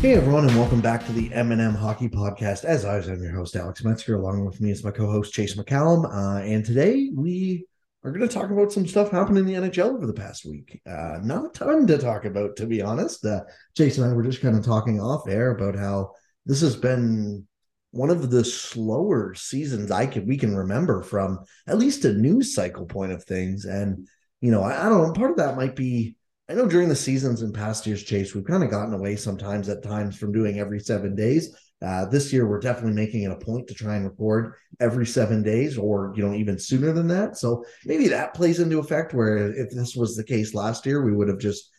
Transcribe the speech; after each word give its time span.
Hey 0.00 0.14
everyone, 0.14 0.48
and 0.48 0.56
welcome 0.56 0.80
back 0.80 1.04
to 1.04 1.12
the 1.12 1.30
M&M 1.30 1.74
Hockey 1.74 2.08
Podcast. 2.08 2.64
As 2.64 2.86
always, 2.86 3.06
I'm 3.06 3.22
your 3.22 3.34
host 3.34 3.54
Alex 3.54 3.84
Metzger. 3.84 4.16
Along 4.16 4.46
with 4.46 4.58
me 4.58 4.70
is 4.70 4.82
my 4.82 4.90
co-host 4.90 5.34
Chase 5.34 5.56
McCallum, 5.56 6.06
uh, 6.06 6.42
and 6.42 6.64
today 6.64 7.10
we 7.14 7.66
are 8.02 8.10
going 8.10 8.26
to 8.26 8.34
talk 8.34 8.50
about 8.50 8.72
some 8.72 8.86
stuff 8.86 9.10
happening 9.10 9.46
in 9.46 9.62
the 9.62 9.68
NHL 9.68 9.94
over 9.94 10.06
the 10.06 10.14
past 10.14 10.46
week. 10.46 10.80
Uh, 10.86 11.18
not 11.22 11.44
a 11.44 11.48
ton 11.50 11.86
to 11.86 11.98
talk 11.98 12.24
about, 12.24 12.56
to 12.56 12.66
be 12.66 12.80
honest. 12.80 13.26
Uh, 13.26 13.42
Chase 13.76 13.98
and 13.98 14.10
I 14.10 14.14
were 14.14 14.22
just 14.22 14.40
kind 14.40 14.56
of 14.56 14.64
talking 14.64 14.98
off 14.98 15.28
air 15.28 15.50
about 15.50 15.76
how 15.76 16.12
this 16.46 16.62
has 16.62 16.76
been 16.76 17.46
one 17.90 18.08
of 18.08 18.30
the 18.30 18.42
slower 18.42 19.34
seasons 19.34 19.90
I 19.90 20.06
can 20.06 20.26
we 20.26 20.38
can 20.38 20.56
remember 20.56 21.02
from 21.02 21.40
at 21.66 21.78
least 21.78 22.06
a 22.06 22.12
news 22.14 22.54
cycle 22.54 22.86
point 22.86 23.12
of 23.12 23.24
things. 23.24 23.66
And 23.66 24.08
you 24.40 24.50
know, 24.50 24.62
I, 24.62 24.86
I 24.86 24.88
don't 24.88 25.08
know. 25.08 25.12
Part 25.12 25.32
of 25.32 25.36
that 25.36 25.58
might 25.58 25.76
be 25.76 26.16
I 26.50 26.54
know 26.54 26.66
during 26.66 26.88
the 26.88 26.96
seasons 26.96 27.42
in 27.42 27.52
past 27.52 27.86
years, 27.86 28.02
Chase, 28.02 28.34
we've 28.34 28.44
kind 28.44 28.64
of 28.64 28.70
gotten 28.72 28.92
away 28.92 29.14
sometimes 29.14 29.68
at 29.68 29.84
times 29.84 30.18
from 30.18 30.32
doing 30.32 30.58
every 30.58 30.80
seven 30.80 31.14
days. 31.14 31.54
Uh, 31.80 32.06
this 32.06 32.32
year, 32.32 32.44
we're 32.44 32.58
definitely 32.58 32.92
making 32.92 33.22
it 33.22 33.30
a 33.30 33.36
point 33.36 33.68
to 33.68 33.74
try 33.74 33.94
and 33.94 34.04
record 34.04 34.54
every 34.80 35.06
seven 35.06 35.44
days, 35.44 35.78
or 35.78 36.12
you 36.16 36.26
know, 36.26 36.34
even 36.34 36.58
sooner 36.58 36.92
than 36.92 37.06
that. 37.06 37.36
So 37.36 37.64
maybe 37.84 38.08
that 38.08 38.34
plays 38.34 38.58
into 38.58 38.80
effect. 38.80 39.14
Where 39.14 39.52
if 39.52 39.70
this 39.70 39.94
was 39.94 40.16
the 40.16 40.24
case 40.24 40.52
last 40.52 40.84
year, 40.86 41.04
we 41.04 41.14
would 41.14 41.28
have 41.28 41.38
just 41.38 41.70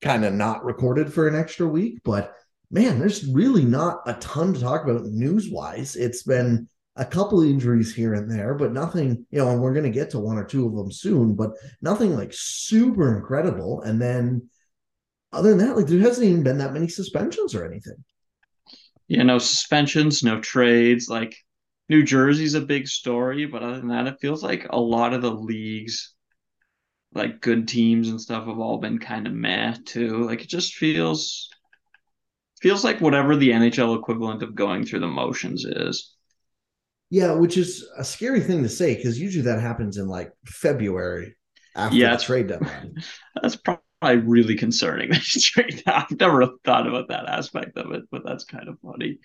kind 0.00 0.24
of 0.24 0.32
not 0.32 0.64
recorded 0.64 1.12
for 1.12 1.28
an 1.28 1.34
extra 1.34 1.68
week. 1.68 2.00
But 2.02 2.32
man, 2.70 2.98
there's 2.98 3.26
really 3.26 3.66
not 3.66 3.98
a 4.06 4.14
ton 4.14 4.54
to 4.54 4.60
talk 4.60 4.84
about 4.84 5.04
news 5.04 5.50
wise. 5.50 5.96
It's 5.96 6.22
been 6.22 6.66
a 6.96 7.04
couple 7.04 7.42
injuries 7.42 7.94
here 7.94 8.14
and 8.14 8.30
there, 8.30 8.54
but 8.54 8.72
nothing, 8.72 9.26
you 9.30 9.38
know, 9.38 9.50
and 9.50 9.60
we're 9.60 9.72
going 9.72 9.84
to 9.84 9.90
get 9.90 10.10
to 10.10 10.20
one 10.20 10.38
or 10.38 10.44
two 10.44 10.66
of 10.66 10.74
them 10.74 10.92
soon, 10.92 11.34
but 11.34 11.50
nothing 11.82 12.14
like 12.14 12.32
super 12.32 13.16
incredible. 13.16 13.82
And 13.82 14.00
then 14.00 14.48
other 15.32 15.50
than 15.50 15.58
that, 15.58 15.76
like 15.76 15.86
there 15.86 15.98
hasn't 15.98 16.26
even 16.26 16.44
been 16.44 16.58
that 16.58 16.72
many 16.72 16.86
suspensions 16.88 17.54
or 17.54 17.64
anything. 17.66 17.96
Yeah, 19.08 19.24
no 19.24 19.38
suspensions, 19.38 20.22
no 20.22 20.40
trades. 20.40 21.08
Like 21.08 21.36
New 21.88 22.04
Jersey's 22.04 22.54
a 22.54 22.60
big 22.60 22.86
story, 22.86 23.44
but 23.46 23.62
other 23.62 23.78
than 23.78 23.88
that, 23.88 24.06
it 24.06 24.20
feels 24.20 24.42
like 24.42 24.66
a 24.70 24.80
lot 24.80 25.12
of 25.12 25.22
the 25.22 25.32
leagues, 25.32 26.14
like 27.12 27.40
good 27.40 27.66
teams 27.66 28.08
and 28.08 28.20
stuff, 28.20 28.46
have 28.46 28.58
all 28.58 28.78
been 28.78 28.98
kind 28.98 29.26
of 29.26 29.32
meh 29.32 29.76
too. 29.84 30.22
Like 30.24 30.42
it 30.42 30.48
just 30.48 30.74
feels 30.74 31.50
feels 32.62 32.84
like 32.84 33.00
whatever 33.00 33.36
the 33.36 33.50
NHL 33.50 33.98
equivalent 33.98 34.42
of 34.42 34.54
going 34.54 34.86
through 34.86 35.00
the 35.00 35.06
motions 35.06 35.64
is. 35.66 36.13
Yeah, 37.10 37.32
which 37.32 37.56
is 37.56 37.86
a 37.96 38.04
scary 38.04 38.40
thing 38.40 38.62
to 38.62 38.68
say 38.68 38.94
because 38.96 39.20
usually 39.20 39.44
that 39.44 39.60
happens 39.60 39.96
in 39.98 40.08
like 40.08 40.32
February 40.46 41.36
after 41.76 41.96
Yeah, 41.96 42.10
the 42.10 42.18
trade 42.18 42.48
deadline. 42.48 42.94
that's 43.42 43.56
probably 43.56 43.80
really 44.26 44.56
concerning. 44.56 45.10
I've 45.86 46.18
never 46.18 46.46
thought 46.64 46.86
about 46.86 47.08
that 47.08 47.28
aspect 47.28 47.76
of 47.76 47.92
it, 47.92 48.04
but 48.10 48.22
that's 48.24 48.44
kind 48.44 48.68
of 48.68 48.78
funny. 48.80 49.18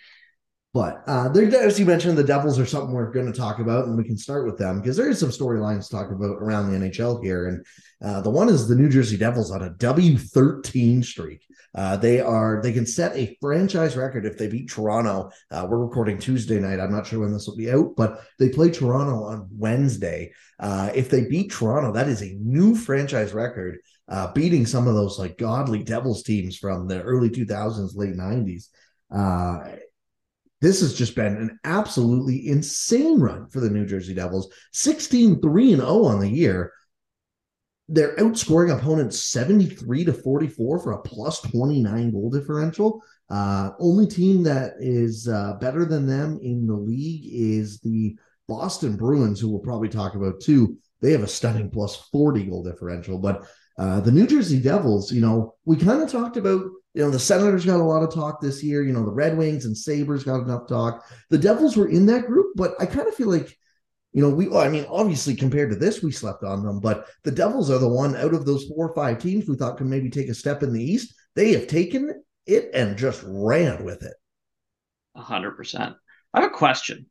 But 0.72 1.04
uh, 1.08 1.30
there, 1.30 1.52
as 1.62 1.80
you 1.80 1.86
mentioned, 1.86 2.16
the 2.18 2.24
Devils 2.24 2.60
are 2.60 2.66
something 2.66 2.94
we're 2.94 3.12
going 3.12 3.32
to 3.32 3.38
talk 3.38 3.58
about, 3.58 3.88
and 3.88 3.98
we 3.98 4.04
can 4.04 4.18
start 4.18 4.46
with 4.46 4.60
them 4.60 4.80
because 4.80 4.96
there 4.96 5.10
is 5.10 5.20
some 5.20 5.30
storylines 5.30 5.86
to 5.86 5.96
talk 5.96 6.12
about 6.12 6.38
around 6.38 6.72
the 6.72 6.78
NHL 6.78 7.24
here. 7.24 7.48
And 7.48 7.66
uh, 8.04 8.22
the 8.22 8.30
one 8.30 8.50
is 8.50 8.68
the 8.68 8.76
New 8.76 8.88
Jersey 8.88 9.18
Devils 9.18 9.50
on 9.50 9.64
a 9.64 9.72
W 9.72 10.18
thirteen 10.18 11.02
streak. 11.02 11.44
Uh, 11.74 11.98
they 11.98 12.20
are 12.20 12.62
they 12.62 12.72
can 12.72 12.86
set 12.86 13.16
a 13.16 13.36
franchise 13.42 13.98
record 13.98 14.28
if 14.28 14.38
they 14.38 14.48
beat 14.48 14.70
Toronto. 14.70 15.32
Uh, 15.50 15.66
we're 15.68 15.84
recording 15.84 16.20
Tuesday 16.20 16.60
night. 16.60 16.80
I'm 16.80 16.92
not 16.92 17.08
sure 17.08 17.20
when 17.20 17.34
this 17.34 17.48
will 17.48 17.58
be 17.58 17.72
out, 17.72 17.96
but 17.96 18.22
they 18.38 18.50
play 18.50 18.70
Toronto 18.70 19.24
on 19.24 19.48
Wednesday. 19.52 20.34
Uh, 20.60 20.92
if 20.94 21.10
they 21.10 21.26
beat 21.26 21.52
Toronto, 21.52 21.92
that 21.94 22.08
is 22.08 22.22
a 22.22 22.38
new 22.40 22.76
franchise 22.76 23.34
record, 23.34 23.80
uh, 24.08 24.32
beating 24.34 24.68
some 24.68 24.88
of 24.88 24.94
those 24.94 25.18
like 25.18 25.40
godly 25.40 25.84
Devils 25.84 26.22
teams 26.22 26.58
from 26.58 26.88
the 26.88 27.02
early 27.02 27.30
2000s, 27.30 27.96
late 27.96 28.16
90s. 28.16 28.68
Uh, 29.12 29.78
this 30.62 30.82
has 30.82 30.94
just 30.94 31.16
been 31.16 31.38
an 31.38 31.60
absolutely 31.64 32.48
insane 32.48 33.20
run 33.20 33.48
for 33.48 33.60
the 33.60 33.70
New 33.70 33.86
Jersey 33.86 34.14
Devils. 34.14 34.52
16 34.74 35.42
3 35.42 35.74
and 35.74 35.82
0 35.82 36.06
on 36.06 36.20
the 36.20 36.30
year. 36.30 36.74
They're 37.88 38.16
outscoring 38.18 38.78
opponents 38.78 39.20
73 39.20 40.06
to 40.06 40.14
44 40.14 40.80
for 40.80 40.92
a 40.92 41.02
plus 41.02 41.42
29 41.42 42.12
goal 42.12 42.30
differential. 42.30 43.02
Uh, 43.30 43.72
only 43.80 44.06
team 44.06 44.44
that 44.44 44.74
is 44.80 45.28
uh, 45.28 45.54
better 45.60 45.86
than 45.86 46.06
them 46.06 46.40
in 46.42 46.68
the 46.68 46.76
league 46.76 47.24
is 47.26 47.80
the 47.80 48.16
Boston 48.48 48.96
Bruins, 48.96 49.40
who 49.40 49.50
we'll 49.50 49.60
probably 49.60 49.90
talk 49.90 50.16
about 50.16 50.42
too. 50.42 50.78
They 51.02 51.12
have 51.14 51.24
a 51.24 51.28
stunning 51.28 51.70
plus 51.70 51.96
40 52.12 52.44
goal 52.46 52.64
differential. 52.64 53.18
But 53.18 53.48
uh, 53.78 54.02
the 54.02 54.12
New 54.12 54.28
Jersey 54.28 54.60
Devils, 54.60 55.12
you 55.12 55.22
know, 55.22 55.56
we 55.66 55.78
kind 55.78 56.02
of 56.02 56.12
talked 56.12 56.36
about 56.36 56.66
you 56.94 57.04
know, 57.04 57.12
the 57.12 57.20
Senators 57.20 57.66
got 57.66 57.80
a 57.80 57.84
lot 57.84 58.04
of 58.04 58.14
talk 58.14 58.42
this 58.42 58.64
year. 58.64 58.84
You 58.84 58.94
know, 58.94 59.06
the 59.06 59.12
Red 59.12 59.38
Wings 59.38 59.66
and 59.66 59.78
Sabres 59.78 60.24
got 60.24 60.42
enough 60.42 60.68
talk. 60.68 61.06
The 61.30 61.38
Devils 61.38 61.78
were 61.78 61.90
in 61.90 62.06
that 62.08 62.26
group, 62.26 62.54
but 62.56 62.74
I 62.80 62.86
kind 62.86 63.08
of 63.08 63.14
feel 63.14 63.30
like, 63.30 63.56
you 64.12 64.24
know, 64.24 64.30
we, 64.30 64.48
well, 64.48 64.62
I 64.62 64.70
mean, 64.70 64.86
obviously 64.90 65.36
compared 65.36 65.70
to 65.70 65.76
this, 65.76 66.02
we 66.02 66.12
slept 66.12 66.44
on 66.44 66.64
them, 66.64 66.80
but 66.80 67.06
the 67.24 67.32
Devils 67.32 67.70
are 67.70 67.78
the 67.78 67.88
one 67.88 68.16
out 68.16 68.34
of 68.34 68.46
those 68.46 68.66
four 68.66 68.90
or 68.90 68.96
five 68.96 69.20
teams 69.20 69.48
we 69.48 69.56
thought 69.56 69.78
could 69.78 69.88
maybe 69.88 70.10
take 70.10 70.30
a 70.30 70.34
step 70.34 70.64
in 70.64 70.74
the 70.74 70.84
East. 70.84 71.14
They 71.36 71.52
have 71.54 71.68
taken 71.68 72.24
it 72.48 72.72
and 72.74 72.98
just 72.98 73.24
ran 73.26 73.84
with 73.86 74.02
it. 74.04 74.16
A 75.16 75.22
hundred 75.22 75.52
percent. 75.52 75.96
I 76.34 76.42
have 76.42 76.50
a 76.50 76.54
question. 76.54 77.06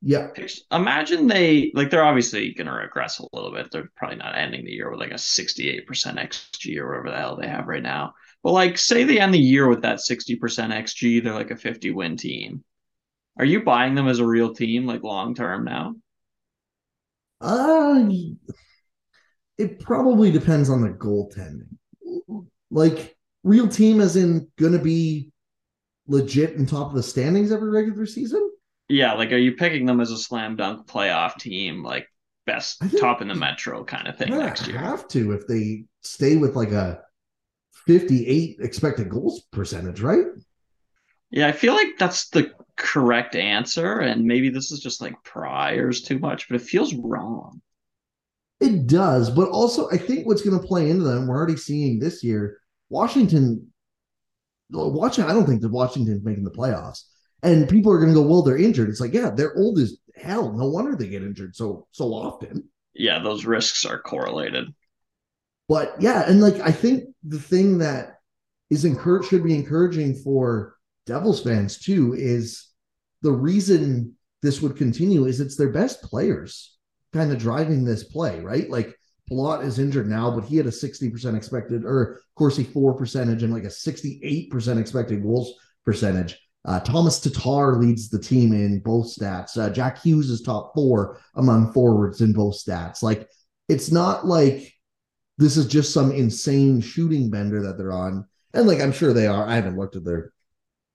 Yeah. 0.00 0.30
Imagine 0.72 1.28
they 1.28 1.70
like 1.74 1.90
they're 1.90 2.04
obviously 2.04 2.52
going 2.54 2.66
to 2.66 2.72
regress 2.72 3.20
a 3.20 3.26
little 3.32 3.52
bit. 3.52 3.70
They're 3.70 3.90
probably 3.96 4.16
not 4.16 4.36
ending 4.36 4.64
the 4.64 4.72
year 4.72 4.90
with 4.90 4.98
like 4.98 5.12
a 5.12 5.14
68% 5.14 5.86
XG 5.86 6.78
or 6.78 6.88
whatever 6.88 7.10
the 7.10 7.16
hell 7.16 7.36
they 7.36 7.46
have 7.46 7.68
right 7.68 7.82
now. 7.82 8.14
But 8.42 8.52
like 8.52 8.78
say 8.78 9.04
they 9.04 9.20
end 9.20 9.32
the 9.32 9.38
year 9.38 9.68
with 9.68 9.82
that 9.82 9.98
60% 9.98 10.38
XG, 10.38 11.22
they're 11.22 11.32
like 11.32 11.50
a 11.50 11.56
50 11.56 11.90
win 11.92 12.16
team. 12.16 12.64
Are 13.38 13.44
you 13.44 13.62
buying 13.62 13.94
them 13.94 14.08
as 14.08 14.18
a 14.18 14.26
real 14.26 14.54
team 14.54 14.86
like 14.86 15.02
long 15.02 15.34
term 15.34 15.64
now? 15.64 15.94
Uh, 17.40 18.08
it 19.58 19.80
probably 19.80 20.30
depends 20.30 20.70
on 20.70 20.82
the 20.82 20.90
goaltending. 20.90 21.68
Like, 22.70 23.16
real 23.42 23.68
team 23.68 24.00
as 24.00 24.16
in 24.16 24.48
to 24.58 24.78
be 24.78 25.30
legit 26.06 26.54
in 26.54 26.66
top 26.66 26.88
of 26.88 26.94
the 26.94 27.02
standings 27.02 27.52
every 27.52 27.70
regular 27.70 28.06
season? 28.06 28.50
Yeah, 28.88 29.14
like 29.14 29.32
are 29.32 29.38
you 29.38 29.52
picking 29.52 29.86
them 29.86 30.00
as 30.00 30.10
a 30.10 30.18
slam 30.18 30.56
dunk 30.56 30.86
playoff 30.86 31.38
team, 31.38 31.82
like 31.82 32.06
best 32.46 32.82
top 32.98 33.22
in 33.22 33.28
the 33.28 33.34
metro 33.34 33.84
kind 33.84 34.06
of 34.06 34.16
thing 34.16 34.30
next 34.30 34.66
year? 34.66 34.78
have 34.78 35.08
to 35.08 35.32
if 35.32 35.46
they 35.46 35.84
stay 36.02 36.36
with 36.36 36.54
like 36.56 36.72
a 36.72 37.00
58 37.86 38.58
expected 38.60 39.08
goals 39.08 39.42
percentage, 39.52 40.00
right? 40.00 40.24
Yeah, 41.30 41.48
I 41.48 41.52
feel 41.52 41.74
like 41.74 41.98
that's 41.98 42.28
the 42.28 42.52
correct 42.76 43.36
answer, 43.36 44.00
and 44.00 44.24
maybe 44.24 44.50
this 44.50 44.70
is 44.70 44.80
just 44.80 45.00
like 45.00 45.14
priors 45.24 46.02
too 46.02 46.18
much, 46.18 46.48
but 46.48 46.60
it 46.60 46.64
feels 46.64 46.94
wrong. 46.94 47.60
It 48.60 48.86
does, 48.86 49.30
but 49.30 49.48
also 49.48 49.90
I 49.90 49.96
think 49.96 50.26
what's 50.26 50.42
going 50.42 50.60
to 50.60 50.66
play 50.66 50.90
into 50.90 51.04
them, 51.04 51.26
we're 51.26 51.36
already 51.36 51.56
seeing 51.56 51.98
this 51.98 52.22
year, 52.22 52.58
Washington. 52.90 53.68
Watching, 54.70 55.24
I 55.24 55.34
don't 55.34 55.44
think 55.46 55.60
that 55.60 55.68
Washington's 55.68 56.24
making 56.24 56.44
the 56.44 56.50
playoffs, 56.50 57.02
and 57.42 57.68
people 57.68 57.92
are 57.92 57.98
going 57.98 58.08
to 58.08 58.14
go, 58.14 58.22
"Well, 58.26 58.42
they're 58.42 58.56
injured." 58.56 58.88
It's 58.88 59.00
like, 59.00 59.12
yeah, 59.12 59.30
they're 59.30 59.56
old 59.56 59.78
as 59.78 59.98
hell. 60.16 60.52
No 60.52 60.68
wonder 60.68 60.96
they 60.96 61.08
get 61.08 61.22
injured 61.22 61.54
so 61.54 61.86
so 61.90 62.06
often. 62.06 62.68
Yeah, 62.94 63.18
those 63.18 63.44
risks 63.44 63.84
are 63.84 63.98
correlated. 63.98 64.72
But 65.72 65.94
yeah, 66.02 66.24
and 66.28 66.42
like 66.42 66.60
I 66.60 66.70
think 66.70 67.04
the 67.24 67.38
thing 67.38 67.78
that 67.78 68.18
is 68.68 68.84
encouraged 68.84 69.30
should 69.30 69.42
be 69.42 69.54
encouraging 69.54 70.16
for 70.16 70.76
Devils 71.06 71.42
fans 71.42 71.78
too 71.78 72.12
is 72.12 72.68
the 73.22 73.32
reason 73.32 74.14
this 74.42 74.60
would 74.60 74.76
continue 74.76 75.24
is 75.24 75.40
it's 75.40 75.56
their 75.56 75.72
best 75.72 76.02
players 76.02 76.76
kind 77.14 77.32
of 77.32 77.38
driving 77.38 77.86
this 77.86 78.04
play, 78.04 78.40
right? 78.40 78.68
Like 78.68 78.94
Palat 79.30 79.64
is 79.64 79.78
injured 79.78 80.10
now, 80.10 80.30
but 80.30 80.44
he 80.44 80.58
had 80.58 80.66
a 80.66 80.70
60% 80.70 81.34
expected, 81.34 81.86
or 81.86 82.20
Corsi 82.36 82.64
for 82.64 82.92
percentage 82.92 83.42
and 83.42 83.50
like 83.50 83.64
a 83.64 83.68
68% 83.68 84.78
expected 84.78 85.22
goals 85.22 85.54
percentage. 85.86 86.38
Uh, 86.66 86.80
Thomas 86.80 87.18
Tatar 87.18 87.76
leads 87.76 88.10
the 88.10 88.18
team 88.18 88.52
in 88.52 88.80
both 88.80 89.06
stats. 89.16 89.56
Uh, 89.56 89.70
Jack 89.70 90.02
Hughes 90.02 90.28
is 90.28 90.42
top 90.42 90.74
four 90.74 91.18
among 91.36 91.72
forwards 91.72 92.20
in 92.20 92.34
both 92.34 92.62
stats. 92.62 93.02
Like 93.02 93.26
it's 93.70 93.90
not 93.90 94.26
like 94.26 94.74
this 95.38 95.56
is 95.56 95.66
just 95.66 95.92
some 95.92 96.12
insane 96.12 96.80
shooting 96.80 97.30
bender 97.30 97.62
that 97.62 97.78
they're 97.78 97.92
on. 97.92 98.26
And 98.54 98.66
like 98.66 98.80
I'm 98.80 98.92
sure 98.92 99.12
they 99.12 99.26
are. 99.26 99.46
I 99.46 99.54
haven't 99.54 99.78
looked 99.78 99.96
at 99.96 100.04
their 100.04 100.32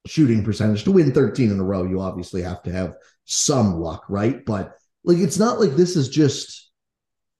shooting 0.05 0.43
percentage 0.43 0.83
to 0.83 0.91
win 0.91 1.11
13 1.11 1.51
in 1.51 1.59
a 1.59 1.63
row. 1.63 1.83
You 1.83 2.01
obviously 2.01 2.41
have 2.41 2.63
to 2.63 2.71
have 2.71 2.95
some 3.25 3.79
luck, 3.79 4.05
right? 4.09 4.45
But 4.45 4.73
like 5.03 5.17
it's 5.17 5.39
not 5.39 5.59
like 5.59 5.71
this 5.71 5.95
is 5.95 6.09
just 6.09 6.71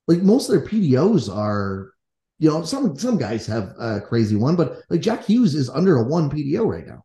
like 0.08 0.20
most 0.20 0.50
of 0.50 0.56
their 0.56 0.68
PDOs 0.68 1.34
are, 1.34 1.92
you 2.40 2.50
know, 2.50 2.64
some 2.64 2.98
some 2.98 3.18
guys 3.18 3.46
have 3.48 3.74
a 3.80 4.02
crazy 4.02 4.36
one, 4.36 4.56
but 4.56 4.80
like 4.90 5.02
Jack 5.02 5.26
Hughes 5.26 5.56
is 5.56 5.70
under 5.70 5.98
a 5.98 6.04
one 6.04 6.30
PDO 6.30 6.66
right 6.66 6.88
now. 6.88 7.04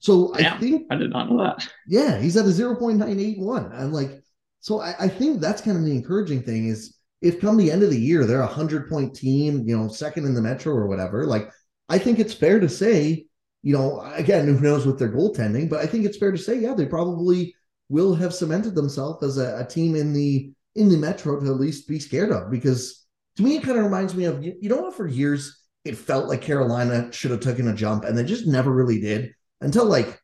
So 0.00 0.34
I 0.34 0.58
think 0.58 0.86
I 0.90 0.96
did 0.96 1.10
not 1.10 1.30
know 1.30 1.42
that. 1.44 1.68
yeah, 1.86 2.18
he's 2.18 2.36
at 2.36 2.46
a 2.46 2.48
0.981. 2.48 3.78
And 3.78 3.92
like, 3.92 4.22
so 4.60 4.80
I, 4.80 4.94
I 4.98 5.08
think 5.08 5.40
that's 5.40 5.60
kind 5.60 5.76
of 5.76 5.84
the 5.84 5.92
encouraging 5.92 6.42
thing 6.42 6.68
is 6.68 6.96
if 7.20 7.40
come 7.40 7.56
the 7.56 7.70
end 7.70 7.82
of 7.82 7.90
the 7.90 8.00
year, 8.00 8.24
they're 8.24 8.40
a 8.40 8.46
hundred 8.46 8.88
point 8.88 9.14
team, 9.14 9.64
you 9.66 9.76
know, 9.76 9.88
second 9.88 10.24
in 10.24 10.34
the 10.34 10.42
metro 10.42 10.72
or 10.72 10.86
whatever, 10.86 11.26
like 11.26 11.50
I 11.88 11.98
think 11.98 12.18
it's 12.18 12.34
fair 12.34 12.60
to 12.60 12.68
say 12.68 13.26
you 13.62 13.76
know, 13.76 14.00
again, 14.14 14.46
who 14.46 14.60
knows 14.60 14.86
with 14.86 14.98
their 14.98 15.10
goaltending, 15.10 15.68
but 15.68 15.80
I 15.80 15.86
think 15.86 16.04
it's 16.04 16.16
fair 16.16 16.32
to 16.32 16.38
say, 16.38 16.58
yeah, 16.58 16.74
they 16.74 16.86
probably 16.86 17.54
will 17.88 18.14
have 18.14 18.32
cemented 18.32 18.74
themselves 18.74 19.22
as 19.22 19.38
a, 19.38 19.58
a 19.58 19.66
team 19.66 19.96
in 19.96 20.12
the 20.12 20.52
in 20.76 20.88
the 20.88 20.96
Metro 20.96 21.38
to 21.38 21.46
at 21.46 21.60
least 21.60 21.88
be 21.88 21.98
scared 21.98 22.30
of. 22.30 22.50
Because 22.50 23.04
to 23.36 23.42
me, 23.42 23.56
it 23.56 23.62
kind 23.62 23.76
of 23.76 23.84
reminds 23.84 24.14
me 24.14 24.24
of 24.24 24.42
you, 24.42 24.54
you 24.60 24.68
know 24.68 24.80
what, 24.80 24.94
for 24.94 25.06
years 25.06 25.56
it 25.84 25.96
felt 25.96 26.28
like 26.28 26.42
Carolina 26.42 27.10
should 27.12 27.30
have 27.30 27.40
taken 27.40 27.68
a 27.68 27.74
jump, 27.74 28.04
and 28.04 28.16
they 28.16 28.24
just 28.24 28.46
never 28.46 28.72
really 28.72 29.00
did 29.00 29.32
until 29.60 29.84
like 29.84 30.20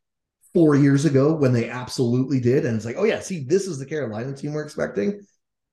four 0.55 0.75
years 0.75 1.05
ago 1.05 1.35
when 1.35 1.53
they 1.53 1.69
absolutely 1.69 2.41
did. 2.41 2.65
And 2.65 2.77
it's 2.77 2.87
like, 2.87 2.97
oh 2.99 3.05
yeah, 3.05 3.21
see, 3.21 3.45
this 3.45 3.67
is 3.67 3.79
the 3.79 3.87
Carolina 3.87 4.35
team 4.35 4.55
we're 4.55 4.65
expecting. 4.65 5.21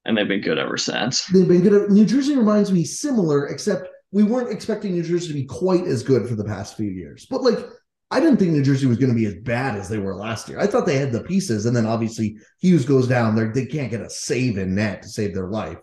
And 0.05 0.17
they've 0.17 0.27
been 0.27 0.41
good 0.41 0.59
ever 0.59 0.77
since. 0.77 1.25
They've 1.27 1.47
been 1.47 1.61
good. 1.61 1.89
New 1.89 2.05
Jersey 2.05 2.35
reminds 2.35 2.71
me 2.71 2.83
similar, 2.83 3.47
except 3.47 3.87
we 4.11 4.23
weren't 4.23 4.51
expecting 4.51 4.91
New 4.93 5.03
Jersey 5.03 5.29
to 5.29 5.33
be 5.33 5.45
quite 5.45 5.85
as 5.85 6.03
good 6.03 6.27
for 6.27 6.35
the 6.35 6.43
past 6.43 6.75
few 6.75 6.89
years. 6.89 7.25
But 7.29 7.41
like, 7.41 7.59
I 8.11 8.19
didn't 8.19 8.37
think 8.37 8.51
New 8.51 8.63
Jersey 8.63 8.85
was 8.85 8.97
going 8.97 9.11
to 9.11 9.17
be 9.17 9.25
as 9.25 9.35
bad 9.35 9.75
as 9.75 9.89
they 9.89 9.97
were 9.97 10.15
last 10.15 10.47
year. 10.47 10.59
I 10.59 10.67
thought 10.67 10.85
they 10.85 10.97
had 10.97 11.11
the 11.11 11.23
pieces, 11.23 11.65
and 11.65 11.75
then 11.75 11.85
obviously 11.85 12.37
Hughes 12.59 12.85
goes 12.85 13.07
down 13.07 13.35
there. 13.35 13.51
They 13.51 13.65
can't 13.65 13.89
get 13.89 14.01
a 14.01 14.09
save 14.09 14.57
in 14.57 14.75
net 14.75 15.01
to 15.01 15.09
save 15.09 15.33
their 15.33 15.47
life. 15.47 15.77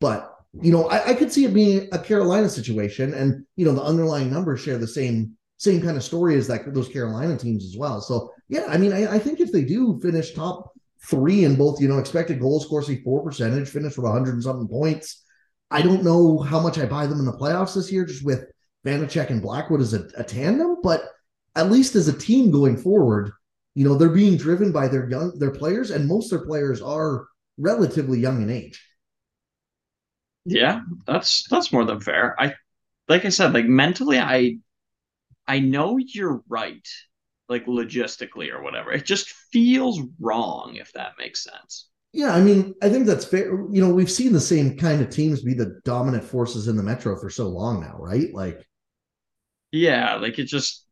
But 0.00 0.32
you 0.60 0.72
know, 0.72 0.88
I, 0.88 1.10
I 1.10 1.14
could 1.14 1.32
see 1.32 1.44
it 1.44 1.54
being 1.54 1.88
a 1.92 1.98
Carolina 1.98 2.48
situation, 2.48 3.14
and 3.14 3.44
you 3.56 3.66
know, 3.66 3.72
the 3.72 3.82
underlying 3.82 4.32
numbers 4.32 4.60
share 4.60 4.78
the 4.78 4.88
same 4.88 5.36
same 5.58 5.80
kind 5.80 5.96
of 5.96 6.02
story 6.02 6.36
as 6.36 6.48
that 6.48 6.74
those 6.74 6.88
Carolina 6.88 7.36
teams 7.36 7.64
as 7.64 7.76
well. 7.76 8.00
So 8.00 8.32
yeah, 8.48 8.66
I 8.68 8.78
mean, 8.78 8.92
I, 8.92 9.14
I 9.14 9.18
think 9.18 9.40
if 9.40 9.52
they 9.52 9.64
do 9.64 10.00
finish 10.00 10.34
top 10.34 10.72
three 11.04 11.44
in 11.44 11.56
both, 11.56 11.80
you 11.80 11.88
know, 11.88 11.98
expected 11.98 12.40
goals, 12.40 12.66
Corsi 12.66 13.02
for 13.02 13.22
percentage, 13.22 13.68
finish 13.68 13.96
with 13.96 14.04
100 14.04 14.34
and 14.34 14.42
something 14.42 14.68
points. 14.68 15.24
I 15.70 15.82
don't 15.82 16.04
know 16.04 16.38
how 16.38 16.60
much 16.60 16.78
I 16.78 16.86
buy 16.86 17.06
them 17.06 17.18
in 17.18 17.24
the 17.24 17.32
playoffs 17.32 17.74
this 17.74 17.90
year, 17.90 18.04
just 18.04 18.24
with 18.24 18.44
Vanecek 18.84 19.30
and 19.30 19.42
Blackwood 19.42 19.80
as 19.80 19.94
a, 19.94 20.08
a 20.16 20.24
tandem, 20.24 20.76
but 20.82 21.02
at 21.56 21.70
least 21.70 21.96
as 21.96 22.08
a 22.08 22.16
team 22.16 22.50
going 22.50 22.76
forward, 22.76 23.32
you 23.74 23.84
know, 23.84 23.94
they're 23.94 24.08
being 24.08 24.36
driven 24.36 24.72
by 24.72 24.88
their 24.88 25.08
young 25.08 25.38
their 25.38 25.50
players, 25.50 25.90
and 25.90 26.06
most 26.08 26.32
of 26.32 26.38
their 26.38 26.46
players 26.46 26.80
are 26.80 27.26
relatively 27.58 28.18
young 28.18 28.42
in 28.42 28.50
age. 28.50 28.82
Yeah, 30.44 30.80
that's 31.06 31.46
that's 31.50 31.72
more 31.72 31.84
than 31.84 32.00
fair. 32.00 32.40
I 32.40 32.54
like 33.08 33.24
I 33.24 33.30
said, 33.30 33.52
like 33.52 33.66
mentally, 33.66 34.18
I 34.18 34.58
I 35.46 35.58
know 35.58 35.98
you're 35.98 36.42
right, 36.48 36.86
like 37.48 37.66
logistically 37.66 38.52
or 38.52 38.62
whatever. 38.62 38.92
It 38.92 39.04
just 39.06 39.28
feels 39.52 40.00
wrong 40.20 40.76
if 40.76 40.92
that 40.92 41.12
makes 41.18 41.44
sense. 41.44 41.88
Yeah, 42.12 42.34
I 42.34 42.40
mean, 42.40 42.74
I 42.82 42.88
think 42.88 43.06
that's 43.06 43.26
fair. 43.26 43.50
You 43.70 43.80
know, 43.82 43.92
we've 43.92 44.10
seen 44.10 44.32
the 44.32 44.40
same 44.40 44.76
kind 44.76 45.02
of 45.02 45.10
teams 45.10 45.42
be 45.42 45.54
the 45.54 45.80
dominant 45.84 46.24
forces 46.24 46.66
in 46.66 46.76
the 46.76 46.82
Metro 46.82 47.18
for 47.20 47.28
so 47.28 47.48
long 47.48 47.80
now, 47.80 47.96
right? 47.98 48.32
Like, 48.32 48.66
yeah, 49.70 50.14
like 50.16 50.38
it 50.38 50.44
just 50.44 50.86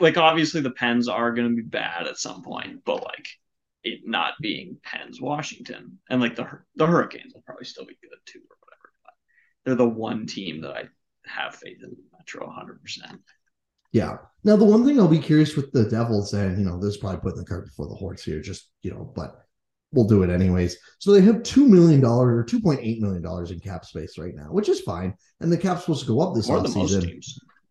like 0.00 0.16
obviously 0.16 0.60
the 0.60 0.70
Pens 0.70 1.08
are 1.08 1.32
going 1.32 1.48
to 1.48 1.56
be 1.56 1.68
bad 1.68 2.06
at 2.06 2.18
some 2.18 2.42
point, 2.42 2.84
but 2.84 3.02
like 3.02 3.28
it 3.84 4.00
not 4.04 4.34
being 4.40 4.76
Pens 4.84 5.20
Washington 5.20 5.98
and 6.08 6.20
like 6.20 6.36
the 6.36 6.46
the 6.76 6.86
Hurricanes 6.86 7.34
will 7.34 7.42
probably 7.42 7.64
still 7.64 7.84
be 7.86 7.96
good 8.00 8.18
too 8.26 8.40
or 8.48 8.56
whatever. 8.60 8.92
But 9.04 9.14
they're 9.64 9.74
the 9.74 9.88
one 9.88 10.26
team 10.26 10.60
that 10.62 10.72
I 10.72 10.84
have 11.26 11.56
faith 11.56 11.78
in 11.82 11.90
the 11.90 11.96
Metro 12.16 12.46
100. 12.46 12.80
percent 12.80 13.20
Yeah. 13.92 14.16
Now 14.44 14.56
the 14.56 14.64
one 14.64 14.84
thing 14.84 14.98
I'll 14.98 15.08
be 15.08 15.18
curious 15.18 15.54
with 15.54 15.70
the 15.72 15.84
Devils, 15.84 16.32
and 16.32 16.58
you 16.58 16.64
know, 16.64 16.78
this 16.78 16.94
is 16.94 16.96
probably 16.96 17.20
putting 17.20 17.38
the 17.38 17.44
cart 17.44 17.66
before 17.66 17.86
the 17.86 17.94
horse 17.94 18.24
here, 18.24 18.40
just 18.40 18.70
you 18.82 18.90
know, 18.90 19.12
but 19.14 19.44
we'll 19.92 20.08
do 20.08 20.22
it 20.22 20.30
anyways. 20.30 20.76
So 20.98 21.12
they 21.12 21.20
have 21.20 21.42
two 21.42 21.68
million 21.68 22.00
dollars 22.00 22.38
or 22.38 22.44
two 22.44 22.60
point 22.60 22.80
eight 22.82 23.00
million 23.00 23.22
dollars 23.22 23.50
in 23.50 23.60
cap 23.60 23.84
space 23.84 24.18
right 24.18 24.34
now, 24.34 24.46
which 24.46 24.68
is 24.68 24.80
fine, 24.80 25.14
and 25.40 25.52
the 25.52 25.58
cap's 25.58 25.82
supposed 25.82 26.00
to 26.00 26.08
go 26.08 26.20
up 26.20 26.34
this 26.34 26.48
More 26.48 26.66
season. 26.66 27.20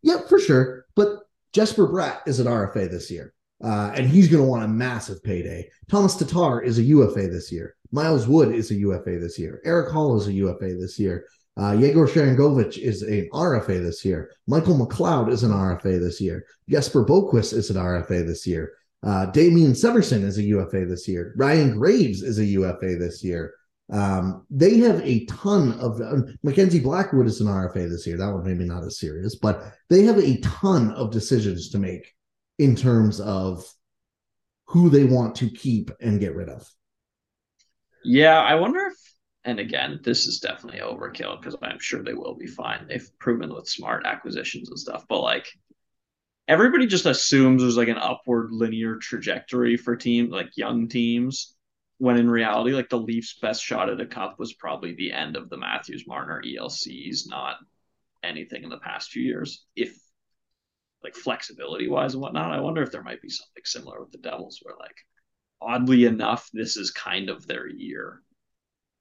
Yeah, 0.01 0.21
for 0.29 0.39
sure. 0.39 0.85
But 0.95 1.19
Jesper 1.53 1.88
Bratt 1.88 2.21
is 2.25 2.39
an 2.39 2.47
RFA 2.47 2.89
this 2.89 3.12
year. 3.12 3.33
Uh, 3.63 3.91
and 3.94 4.07
he's 4.07 4.27
going 4.27 4.44
to 4.44 4.50
want 4.50 4.63
a 4.63 4.68
massive 4.68 5.23
payday. 5.23 5.69
Thomas 5.88 6.15
Tatar 6.15 6.62
is 6.63 6.79
a 6.79 6.83
UFA 6.83 7.27
this 7.27 7.51
year. 7.51 7.75
Miles 7.91 8.27
Wood 8.27 8.56
is 8.56 8.71
a 8.71 8.75
UFA 8.75 9.19
this 9.19 9.38
year. 9.38 9.62
Erik 9.63 9.91
Haula 9.91 10.19
is 10.19 10.27
a 10.27 10.33
UFA 10.33 10.75
this 10.75 10.97
year. 10.97 11.27
Uh, 11.57 11.74
Yegor 11.74 12.07
Sharangovich 12.07 12.77
is 12.77 13.01
an 13.01 13.30
RFA 13.33 13.83
this 13.83 14.06
year. 14.06 14.31
Michael 14.48 14.77
McLeod 14.77 15.31
is 15.31 15.44
an 15.44 15.51
RFA 15.51 16.00
this 16.00 16.21
year. 16.21 16.45
Jesper 16.69 17.03
Boqvist 17.03 17.53
is 17.53 17.69
an 17.69 17.75
RFA 17.75 18.25
this 18.25 18.48
year. 18.48 18.74
Uh, 19.03 19.25
Damon 19.27 19.74
Severson 19.74 20.24
is 20.24 20.38
a 20.38 20.44
UFA 20.44 20.86
this 20.86 21.07
year. 21.07 21.33
Ryan 21.36 21.77
Graves 21.77 22.21
is 22.21 22.39
a 22.39 22.45
UFA 22.45 22.95
this 22.98 23.24
year. 23.24 23.53
Um, 23.92 24.45
they 24.50 24.77
have 24.77 25.01
a 25.01 25.25
ton 25.25 25.74
of 25.74 26.00
uh, 26.00 26.21
Mackenzie 26.44 26.80
Blackwood 26.80 27.27
is 27.27 27.42
an 27.42 27.48
RFA 27.48 27.89
this 27.89 28.07
year. 28.07 28.15
That 28.15 28.31
one 28.31 28.45
maybe 28.45 28.63
not 28.63 28.86
as 28.86 29.00
serious, 29.00 29.36
but 29.36 29.74
they 29.89 30.04
have 30.04 30.18
a 30.18 30.39
ton 30.39 30.92
of 30.92 31.12
decisions 31.12 31.69
to 31.69 31.80
make 31.80 32.13
in 32.57 32.75
terms 32.75 33.19
of 33.19 33.65
who 34.68 34.89
they 34.89 35.04
want 35.04 35.36
to 35.36 35.50
keep 35.50 35.92
and 36.00 36.21
get 36.21 36.36
rid 36.36 36.47
of. 36.47 36.65
Yeah, 38.04 38.39
I 38.39 38.56
wonder 38.56 38.91
and 39.44 39.60
again, 39.60 40.00
this 40.04 40.28
is 40.28 40.40
definitely 40.40 40.82
overkill 40.82 41.40
because 41.40 41.56
I'm 41.62 41.80
sure 41.80 42.04
they 42.04 42.14
will 42.14 42.36
be 42.36 42.48
fine. 42.48 42.88
They've 42.88 43.10
proven 43.20 43.54
with 43.54 43.68
smart 43.68 44.06
acquisitions 44.06 44.70
and 44.70 44.80
stuff, 44.80 45.06
but 45.08 45.22
like 45.22 45.48
everybody 46.48 46.86
just 46.86 47.06
assumes 47.06 47.62
there's 47.62 47.78
like 47.78 47.88
an 47.88 47.98
upward 47.98 48.52
linear 48.52 48.98
trajectory 48.98 49.78
for 49.78 49.96
teams, 49.96 50.32
like 50.32 50.58
young 50.58 50.88
teams 50.88 51.56
when 52.02 52.18
in 52.18 52.28
reality, 52.28 52.74
like 52.74 52.90
the 52.90 52.98
Leafs' 52.98 53.38
best 53.40 53.64
shot 53.64 53.88
at 53.88 54.02
a 54.02 54.08
cup 54.08 54.40
was 54.40 54.54
probably 54.54 54.96
the 54.96 55.12
end 55.12 55.36
of 55.36 55.52
the 55.52 55.58
Matthews 55.58 56.08
Marner 56.08 56.42
ELCs, 56.44 57.30
not 57.30 57.58
anything 58.24 58.64
in 58.64 58.70
the 58.70 58.80
past 58.80 59.12
few 59.12 59.22
years. 59.22 59.68
If 59.76 59.96
like 61.04 61.14
flexibility 61.14 61.88
wise 61.88 62.16
and 62.16 62.22
whatnot, 62.24 62.54
I 62.54 62.60
wonder 62.60 62.82
if 62.82 62.92
there 62.92 63.04
might 63.04 63.22
be 63.22 63.30
something 63.30 63.62
similar 63.66 64.02
with 64.02 64.12
the 64.12 64.18
Devils 64.18 64.62
where 64.64 64.74
like 64.80 64.96
oddly 65.62 66.06
enough, 66.06 66.50
this 66.52 66.76
is 66.76 66.90
kind 66.90 67.30
of 67.30 67.46
their 67.46 67.68
year. 67.68 68.24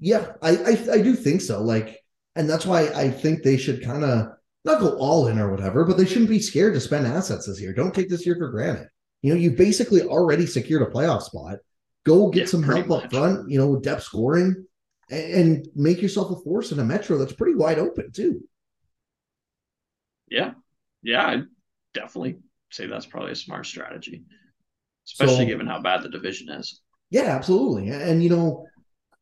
Yeah, 0.01 0.33
I 0.43 0.51
I, 0.57 0.93
I 0.95 1.03
do 1.03 1.15
think 1.15 1.41
so. 1.43 1.63
Like, 1.63 1.99
and 2.37 2.49
that's 2.49 2.67
why 2.67 2.89
I 2.89 3.11
think 3.11 3.43
they 3.43 3.57
should 3.57 3.85
kind 3.85 4.05
of 4.05 4.29
not 4.65 4.81
go 4.81 4.97
all 4.99 5.29
in 5.29 5.39
or 5.39 5.51
whatever, 5.51 5.85
but 5.85 5.97
they 5.97 6.07
shouldn't 6.07 6.31
be 6.31 6.41
scared 6.41 6.75
to 6.75 6.81
spend 6.81 7.07
assets 7.07 7.47
this 7.47 7.61
year. 7.61 7.73
Don't 7.73 7.95
take 7.95 8.09
this 8.09 8.27
year 8.27 8.37
for 8.37 8.51
granted. 8.51 8.89
You 9.23 9.33
know, 9.35 9.41
you 9.41 9.53
basically 9.53 10.03
already 10.03 10.47
secured 10.47 10.83
a 10.83 10.87
playoff 10.91 11.23
spot 11.23 11.59
Go 12.07 12.31
get 12.31 12.41
yeah, 12.41 12.47
some 12.47 12.63
help 12.63 12.87
much. 12.87 13.05
up 13.05 13.11
front, 13.11 13.51
you 13.51 13.59
know, 13.59 13.69
with 13.69 13.83
depth 13.83 14.03
scoring 14.03 14.65
and, 15.11 15.33
and 15.33 15.69
make 15.75 16.01
yourself 16.01 16.31
a 16.31 16.43
force 16.43 16.73
in 16.73 16.79
a 16.79 16.85
metro 16.85 17.19
that's 17.19 17.33
pretty 17.33 17.55
wide 17.55 17.79
open 17.79 18.11
too. 18.13 18.43
Yeah. 20.31 20.53
Yeah, 21.03 21.27
I 21.27 21.43
definitely 21.95 22.39
say 22.71 22.87
that's 22.87 23.07
probably 23.07 23.33
a 23.33 23.37
smart 23.37 23.67
strategy, 23.67 24.25
especially 25.07 25.45
so, 25.45 25.47
given 25.47 25.67
how 25.67 25.81
bad 25.81 26.03
the 26.03 26.09
division 26.09 26.49
is. 26.51 26.81
Yeah, 27.11 27.35
absolutely. 27.37 27.89
And 27.91 28.23
you 28.23 28.31
know, 28.31 28.67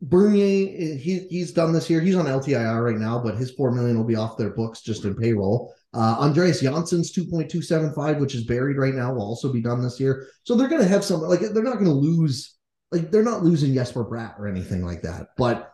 Bernier, 0.00 0.97
he 0.97 1.26
he's 1.28 1.52
done 1.52 1.73
this 1.73 1.90
year. 1.90 2.00
He's 2.00 2.14
on 2.14 2.26
LTIR 2.26 2.85
right 2.85 2.99
now, 2.99 3.19
but 3.19 3.37
his 3.37 3.50
four 3.52 3.73
million 3.73 3.97
will 3.97 4.05
be 4.05 4.17
off 4.17 4.37
their 4.37 4.50
books 4.50 4.81
just 4.81 5.05
in 5.05 5.14
payroll. 5.14 5.75
Uh, 5.93 6.17
Andreas 6.21 6.62
Johnsson's 6.62 7.12
2.275, 7.12 8.21
which 8.21 8.35
is 8.35 8.45
buried 8.45 8.76
right 8.76 8.95
now, 8.95 9.12
will 9.12 9.23
also 9.23 9.52
be 9.52 9.62
done 9.62 9.83
this 9.83 9.99
year. 9.99 10.28
So 10.45 10.55
they're 10.55 10.69
going 10.69 10.83
to 10.83 10.88
have 10.88 11.02
some, 11.02 11.23
like, 11.23 11.40
they're 11.40 11.62
not 11.62 11.78
going 11.78 11.87
to 11.87 11.90
lose 11.93 12.59
like 12.90 13.11
they're 13.11 13.23
not 13.23 13.45
losing 13.45 13.75
Jesper 13.75 14.05
Bratt 14.05 14.38
or 14.38 14.49
anything 14.49 14.85
like 14.85 15.02
that. 15.02 15.28
But 15.37 15.73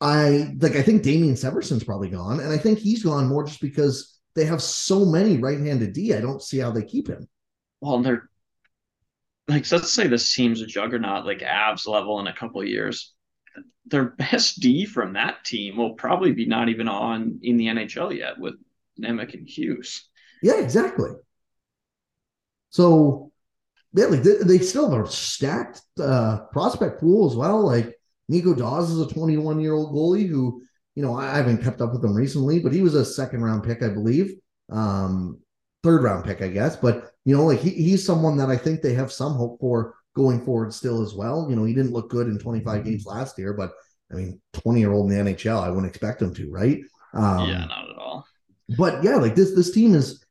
I 0.00 0.54
like 0.58 0.76
I 0.76 0.82
think 0.82 1.02
Damon 1.02 1.36
Severson's 1.36 1.84
probably 1.84 2.08
gone, 2.08 2.40
and 2.40 2.52
I 2.52 2.58
think 2.58 2.78
he's 2.78 3.02
gone 3.02 3.28
more 3.28 3.44
just 3.44 3.60
because 3.60 4.18
they 4.34 4.44
have 4.44 4.62
so 4.62 5.04
many 5.04 5.38
right-handed 5.38 5.92
D. 5.92 6.14
I 6.14 6.20
don't 6.20 6.42
see 6.42 6.58
how 6.58 6.70
they 6.70 6.84
keep 6.84 7.08
him. 7.08 7.28
Well, 7.80 8.00
they're 8.02 8.29
like 9.50 9.70
let's 9.70 9.92
say 9.92 10.06
this 10.06 10.32
team's 10.34 10.62
a 10.62 10.66
juggernaut, 10.66 11.26
like 11.26 11.42
abs 11.42 11.86
level 11.86 12.20
in 12.20 12.26
a 12.26 12.34
couple 12.34 12.64
years. 12.64 13.12
Their 13.86 14.04
best 14.04 14.60
D 14.60 14.86
from 14.86 15.14
that 15.14 15.44
team 15.44 15.76
will 15.76 15.94
probably 15.94 16.32
be 16.32 16.46
not 16.46 16.68
even 16.68 16.88
on 16.88 17.40
in 17.42 17.56
the 17.56 17.66
NHL 17.66 18.16
yet 18.16 18.38
with 18.38 18.54
Nemec 19.00 19.34
and 19.34 19.48
Hughes. 19.48 20.08
Yeah, 20.42 20.60
exactly. 20.60 21.10
So 22.70 23.32
yeah, 23.92 24.06
like 24.06 24.22
they, 24.22 24.36
they 24.36 24.58
still 24.58 24.90
have 24.90 25.06
a 25.06 25.10
stacked 25.10 25.82
uh, 26.00 26.44
prospect 26.52 27.00
pool 27.00 27.28
as 27.28 27.36
well. 27.36 27.66
Like 27.66 27.94
Nico 28.28 28.54
Daws 28.54 28.90
is 28.90 29.00
a 29.00 29.12
21 29.12 29.60
year 29.60 29.74
old 29.74 29.92
goalie 29.92 30.28
who, 30.28 30.62
you 30.94 31.02
know, 31.02 31.16
I 31.16 31.36
haven't 31.36 31.62
kept 31.62 31.80
up 31.80 31.92
with 31.92 32.04
him 32.04 32.14
recently, 32.14 32.60
but 32.60 32.72
he 32.72 32.82
was 32.82 32.94
a 32.94 33.04
second 33.04 33.42
round 33.42 33.64
pick, 33.64 33.82
I 33.82 33.88
believe, 33.88 34.34
um, 34.70 35.40
third 35.82 36.02
round 36.02 36.24
pick, 36.24 36.42
I 36.42 36.48
guess. 36.48 36.76
But 36.76 37.10
you 37.24 37.36
know, 37.36 37.46
like 37.46 37.60
he, 37.60 37.70
he's 37.70 38.04
someone 38.04 38.36
that 38.38 38.50
I 38.50 38.56
think 38.56 38.80
they 38.80 38.94
have 38.94 39.12
some 39.12 39.34
hope 39.34 39.60
for 39.60 39.94
going 40.14 40.44
forward 40.44 40.74
still 40.74 41.02
as 41.02 41.14
well. 41.14 41.46
You 41.48 41.56
know, 41.56 41.64
he 41.64 41.74
didn't 41.74 41.92
look 41.92 42.10
good 42.10 42.26
in 42.26 42.38
25 42.38 42.84
games 42.84 43.06
last 43.06 43.38
year, 43.38 43.52
but 43.52 43.72
I 44.10 44.16
mean, 44.16 44.40
20 44.54 44.80
year 44.80 44.92
old 44.92 45.10
in 45.10 45.24
the 45.24 45.32
NHL, 45.32 45.62
I 45.62 45.70
wouldn't 45.70 45.88
expect 45.88 46.22
him 46.22 46.34
to, 46.34 46.50
right? 46.50 46.80
Um, 47.14 47.48
yeah, 47.48 47.64
not 47.66 47.90
at 47.90 47.96
all. 47.96 48.26
But 48.76 49.02
yeah, 49.02 49.16
like 49.16 49.34
this 49.34 49.54
this 49.54 49.72
team 49.72 49.94
is 49.94 50.24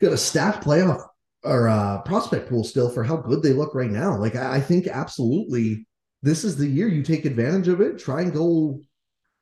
got 0.00 0.12
a 0.12 0.16
stacked 0.16 0.64
playoff 0.64 1.06
or 1.42 1.68
uh, 1.68 2.02
prospect 2.02 2.48
pool 2.48 2.64
still 2.64 2.90
for 2.90 3.02
how 3.02 3.16
good 3.16 3.42
they 3.42 3.52
look 3.52 3.74
right 3.74 3.90
now. 3.90 4.16
Like 4.16 4.36
I, 4.36 4.56
I 4.56 4.60
think 4.60 4.86
absolutely 4.86 5.86
this 6.22 6.44
is 6.44 6.56
the 6.56 6.66
year 6.66 6.88
you 6.88 7.02
take 7.02 7.24
advantage 7.24 7.68
of 7.68 7.80
it. 7.80 7.98
Try 7.98 8.22
and 8.22 8.32
go 8.32 8.80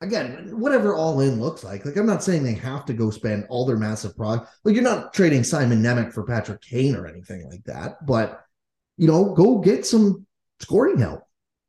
again, 0.01 0.59
whatever 0.59 0.95
all 0.95 1.19
in 1.19 1.39
looks 1.39 1.63
like. 1.63 1.85
Like 1.85 1.97
I'm 1.97 2.05
not 2.05 2.23
saying 2.23 2.43
they 2.43 2.53
have 2.53 2.85
to 2.85 2.93
go 2.93 3.09
spend 3.09 3.45
all 3.49 3.65
their 3.65 3.77
massive 3.77 4.15
prog. 4.15 4.47
Like 4.63 4.75
you're 4.75 4.83
not 4.83 5.13
trading 5.13 5.43
Simon 5.43 5.81
Nemec 5.81 6.13
for 6.13 6.23
Patrick 6.23 6.61
Kane 6.61 6.95
or 6.95 7.07
anything 7.07 7.49
like 7.49 7.63
that. 7.65 8.05
But 8.05 8.41
you 8.97 9.07
know, 9.07 9.33
go 9.33 9.59
get 9.59 9.85
some 9.85 10.25
scoring 10.59 10.99
help. 10.99 11.23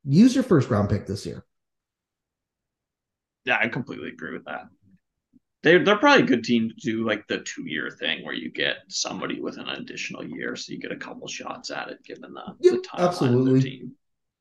Use 0.05 0.35
your 0.35 0.45
first 0.45 0.71
round 0.71 0.89
pick 0.89 1.07
this 1.07 1.27
year. 1.27 1.45
Yeah, 3.45 3.59
I 3.61 3.69
completely 3.69 4.09
agree 4.09 4.33
with 4.33 4.45
that. 4.45 4.69
They're 5.63 5.85
they're 5.85 5.99
probably 5.99 6.25
a 6.25 6.27
good 6.27 6.45
team 6.45 6.71
to 6.71 6.75
do 6.75 7.07
like 7.07 7.27
the 7.27 7.41
two 7.41 7.67
year 7.67 7.91
thing 7.91 8.25
where 8.25 8.35
you 8.35 8.51
get 8.51 8.79
somebody 8.89 9.41
with 9.41 9.59
an 9.59 9.69
additional 9.69 10.25
year, 10.25 10.57
so 10.57 10.73
you 10.73 10.79
get 10.79 10.93
a 10.93 10.97
couple 10.97 11.29
shots 11.29 11.71
at 11.71 11.89
it, 11.89 12.03
given 12.03 12.33
the, 12.33 12.43
Yep, 12.61 12.75
the 12.75 12.89
timeline 12.89 13.09
absolutely. 13.09 13.91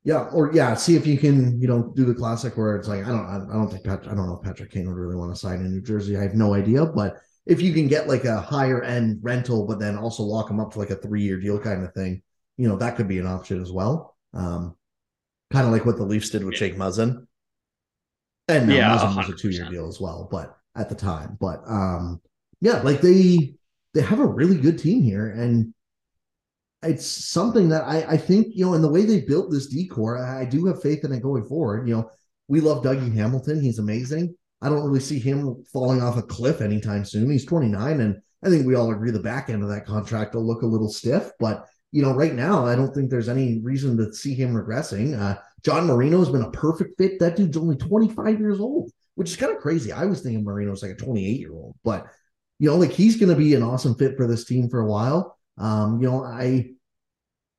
Of 0.06 0.08
their 0.08 0.22
team. 0.22 0.30
Yeah, 0.32 0.38
or 0.38 0.52
yeah, 0.54 0.74
see 0.76 0.96
if 0.96 1.06
you 1.08 1.18
can, 1.18 1.60
you 1.62 1.68
know, 1.68 1.92
do 1.96 2.06
the 2.06 2.14
classic 2.14 2.58
where 2.58 2.76
it's 2.76 2.88
like 2.88 3.06
I 3.06 3.10
don't, 3.10 3.26
I 3.28 3.54
don't 3.54 3.70
think 3.70 3.84
Pat, 3.84 4.02
I 4.08 4.16
don't 4.16 4.28
know 4.28 4.38
if 4.38 4.44
Patrick 4.44 4.72
Kane 4.72 4.88
would 4.88 4.98
really 4.98 5.16
want 5.16 5.34
to 5.34 5.40
sign 5.40 5.60
in 5.60 5.72
New 5.72 5.82
Jersey. 5.82 6.18
I 6.18 6.22
have 6.24 6.36
no 6.36 6.54
idea, 6.54 6.86
but 6.86 7.18
if 7.46 7.62
you 7.62 7.74
can 7.74 7.88
get 7.88 8.08
like 8.08 8.26
a 8.26 8.40
higher 8.42 8.84
end 8.84 9.20
rental, 9.22 9.66
but 9.66 9.80
then 9.80 9.98
also 9.98 10.24
lock 10.24 10.50
him 10.50 10.60
up 10.60 10.74
for 10.74 10.80
like 10.80 10.92
a 10.92 10.96
three 10.96 11.24
year 11.24 11.40
deal 11.40 11.60
kind 11.60 11.84
of 11.84 11.94
thing, 11.94 12.22
you 12.58 12.68
know, 12.68 12.78
that 12.78 12.96
could 12.96 13.08
be 13.08 13.20
an 13.20 13.28
option 13.28 13.62
as 13.62 13.72
well. 13.72 14.16
Um, 14.34 14.76
kind 15.52 15.66
of 15.66 15.72
like 15.74 15.86
what 15.86 15.98
the 15.98 16.06
Leafs 16.06 16.30
did 16.30 16.44
with 16.44 16.56
Jake 16.56 16.76
Muzzin. 16.78 17.26
And 18.48 18.68
now 18.68 18.76
Yeah, 18.76 18.98
Muzzin 18.98 19.16
was 19.16 19.30
a 19.30 19.34
two 19.36 19.50
year 19.50 19.66
deal 19.70 19.88
as 19.88 20.00
well, 20.02 20.28
but 20.32 20.58
at 20.76 20.90
the 20.90 20.96
time, 20.96 21.38
but 21.40 21.62
um, 21.68 22.22
yeah, 22.62 22.82
like 22.82 23.02
they 23.02 23.56
they 23.94 24.02
have 24.02 24.20
a 24.20 24.26
really 24.26 24.58
good 24.58 24.80
team 24.80 25.02
here, 25.04 25.30
and 25.30 25.74
it's 26.82 27.06
something 27.06 27.70
that 27.70 27.84
I, 27.84 28.04
I 28.12 28.18
think, 28.18 28.48
you 28.52 28.66
know, 28.66 28.74
in 28.74 28.82
the 28.82 28.90
way 28.90 29.06
they 29.06 29.22
built 29.22 29.52
this 29.52 29.68
D 29.68 29.88
core, 29.88 30.18
I, 30.18 30.42
I 30.42 30.46
do 30.46 30.66
have 30.66 30.82
faith 30.82 31.04
in 31.04 31.12
it 31.12 31.22
going 31.22 31.44
forward. 31.46 31.88
You 31.88 31.96
know, 31.96 32.12
we 32.48 32.62
love 32.62 32.84
Dougie 32.84 33.14
Hamilton. 33.14 33.62
He's 33.62 33.80
amazing. 33.80 34.36
I 34.62 34.70
don't 34.70 34.84
really 34.84 35.00
see 35.00 35.20
him 35.20 35.64
falling 35.72 36.02
off 36.02 36.18
a 36.18 36.22
cliff 36.22 36.62
anytime 36.62 37.06
soon. 37.06 37.30
He's 37.30 37.46
29, 37.46 38.02
and 38.02 38.22
I 38.44 38.50
think 38.50 38.66
we 38.66 38.76
all 38.76 38.92
agree 38.92 39.12
the 39.12 39.20
back 39.20 39.50
end 39.50 39.64
of 39.64 39.70
that 39.70 39.86
contract 39.86 40.36
will 40.36 40.46
look 40.46 40.62
a 40.62 40.68
little 40.68 40.90
stiff. 40.90 41.32
But, 41.40 41.66
you 41.92 42.02
know, 42.02 42.14
right 42.14 42.34
now, 42.34 42.66
I 42.66 42.76
don't 42.76 42.94
think 42.94 43.10
there's 43.10 43.30
any 43.30 43.60
reason 43.60 43.98
to 43.98 44.14
see 44.14 44.34
him 44.34 44.54
regressing. 44.54 45.18
Uh, 45.20 45.38
John 45.64 45.88
Marino 45.88 46.20
has 46.20 46.30
been 46.30 46.42
a 46.42 46.52
perfect 46.52 46.98
fit. 46.98 47.20
That 47.20 47.36
dude's 47.36 47.58
only 47.58 47.78
25 47.78 48.40
years 48.40 48.60
old, 48.60 48.92
which 49.16 49.30
is 49.30 49.38
kind 49.38 49.54
of 49.54 49.62
crazy. 49.62 49.92
I 49.92 50.06
was 50.06 50.22
thinking 50.22 50.44
Marino's 50.44 50.82
like 50.82 50.92
a 50.92 50.96
28 50.96 51.40
year 51.40 51.54
old, 51.54 51.76
but, 51.84 52.08
you 52.58 52.70
know, 52.70 52.78
like 52.78 52.92
he's 52.92 53.18
going 53.18 53.30
to 53.30 53.36
be 53.36 53.56
an 53.56 53.64
awesome 53.64 53.96
fit 53.96 54.18
for 54.18 54.28
this 54.28 54.46
team 54.46 54.70
for 54.70 54.82
a 54.82 54.88
while. 54.88 55.39
Um, 55.60 56.02
you 56.02 56.10
know, 56.10 56.24
I, 56.24 56.72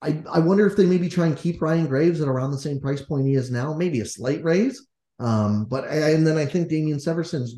I, 0.03 0.23
I 0.33 0.39
wonder 0.41 0.67
if 0.67 0.77
they 0.77 0.87
maybe 0.87 1.09
try 1.09 1.27
and 1.27 1.37
keep 1.37 1.61
Ryan 1.61 1.87
Graves 1.87 2.21
at 2.21 2.29
around 2.29 2.51
the 2.53 2.59
same 2.59 2.81
price 2.81 3.03
point 3.03 3.27
he 3.27 3.35
is 3.35 3.51
now, 3.51 3.75
maybe 3.75 4.01
a 4.01 4.07
slight 4.07 4.43
raise. 4.43 4.87
Um, 5.19 5.67
but 5.67 5.85
I, 5.85 6.13
and 6.13 6.27
then 6.27 6.39
I 6.39 6.47
think 6.47 6.69
Damon 6.69 6.99
Severson's 6.99 7.55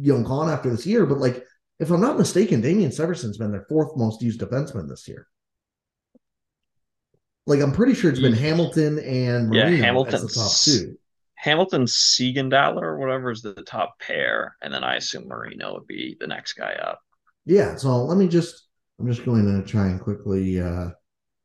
you 0.00 0.12
know 0.16 0.22
gone 0.24 0.50
after 0.50 0.68
this 0.70 0.84
year. 0.86 1.06
But 1.06 1.18
like, 1.18 1.44
if 1.78 1.90
I'm 1.90 2.00
not 2.00 2.18
mistaken, 2.18 2.60
Damon 2.60 2.90
Severson's 2.90 3.38
been 3.38 3.52
their 3.52 3.66
fourth 3.68 3.96
most 3.96 4.20
used 4.20 4.40
defenseman 4.40 4.88
this 4.88 5.06
year. 5.06 5.28
Like, 7.46 7.60
I'm 7.60 7.72
pretty 7.72 7.94
sure 7.94 8.10
it's 8.10 8.20
been 8.20 8.32
Yeah. 8.32 8.40
Hamilton 8.40 8.98
and 9.00 9.54
Yeah, 9.54 9.64
Marino 9.64 9.74
as 9.74 9.78
the 9.80 9.84
Hamilton's- 9.86 10.34
top 10.34 10.52
two. 10.64 10.98
Hamilton 11.36 11.84
Siegenthaler 11.84 12.80
or 12.82 12.98
whatever 12.98 13.30
is 13.30 13.42
the 13.42 13.52
top 13.66 14.00
pair, 14.00 14.56
and 14.62 14.72
then 14.72 14.82
I 14.82 14.96
assume 14.96 15.28
Marino 15.28 15.74
would 15.74 15.86
be 15.86 16.16
the 16.18 16.26
next 16.26 16.54
guy 16.54 16.72
up. 16.72 17.00
Yeah, 17.44 17.76
so 17.76 18.02
let 18.04 18.16
me 18.16 18.28
just 18.28 18.66
I'm 18.98 19.06
just 19.06 19.24
going 19.24 19.44
to 19.46 19.68
try 19.68 19.86
and 19.86 20.00
quickly 20.00 20.60
uh 20.60 20.90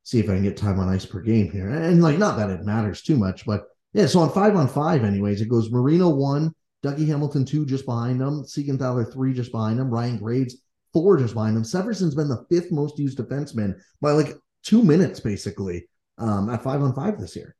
see 0.03 0.19
if 0.19 0.29
I 0.29 0.33
can 0.33 0.43
get 0.43 0.57
time 0.57 0.79
on 0.79 0.89
ice 0.89 1.05
per 1.05 1.21
game 1.21 1.51
here. 1.51 1.69
And 1.69 2.01
like 2.01 2.17
not 2.17 2.37
that 2.37 2.49
it 2.49 2.65
matters 2.65 3.01
too 3.01 3.17
much, 3.17 3.45
but 3.45 3.65
yeah, 3.93 4.05
so 4.05 4.19
on 4.19 4.31
five 4.31 4.55
on 4.55 4.67
five, 4.67 5.03
anyways, 5.03 5.41
it 5.41 5.49
goes 5.49 5.71
Marino 5.71 6.09
one, 6.09 6.53
Dougie 6.83 7.07
Hamilton 7.07 7.45
two 7.45 7.65
just 7.65 7.85
behind 7.85 8.21
him, 8.21 8.43
Siegenthaler 8.43 9.11
three 9.11 9.33
just 9.33 9.51
behind 9.51 9.79
him, 9.79 9.89
Ryan 9.89 10.17
Graves 10.17 10.61
four 10.93 11.17
just 11.17 11.33
behind 11.33 11.55
him. 11.55 11.63
Severson's 11.63 12.15
been 12.15 12.29
the 12.29 12.45
fifth 12.49 12.71
most 12.71 12.97
used 12.97 13.17
defenseman 13.17 13.79
by 14.01 14.11
like 14.11 14.35
two 14.63 14.83
minutes 14.83 15.19
basically 15.19 15.87
um 16.17 16.49
at 16.49 16.63
five 16.63 16.81
on 16.81 16.93
five 16.93 17.19
this 17.19 17.35
year. 17.35 17.55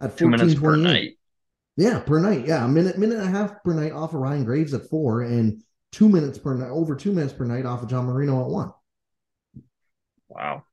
At 0.00 0.16
Two 0.18 0.28
minutes 0.28 0.54
per 0.54 0.76
night. 0.76 1.18
Yeah, 1.76 2.00
per 2.00 2.18
night. 2.18 2.46
Yeah, 2.46 2.64
a 2.64 2.68
minute, 2.68 2.98
minute 2.98 3.18
and 3.18 3.28
a 3.28 3.30
half 3.30 3.62
per 3.64 3.74
night 3.74 3.92
off 3.92 4.14
of 4.14 4.20
Ryan 4.20 4.44
Graves 4.44 4.74
at 4.74 4.88
four, 4.88 5.22
and 5.22 5.62
two 5.92 6.08
minutes 6.08 6.38
per 6.38 6.54
night, 6.54 6.70
over 6.70 6.94
two 6.94 7.12
minutes 7.12 7.32
per 7.32 7.44
night 7.44 7.66
off 7.66 7.82
of 7.82 7.88
John 7.88 8.06
Marino 8.06 8.42
at 8.42 8.50
one. 8.50 8.72
Wow. 10.28 10.64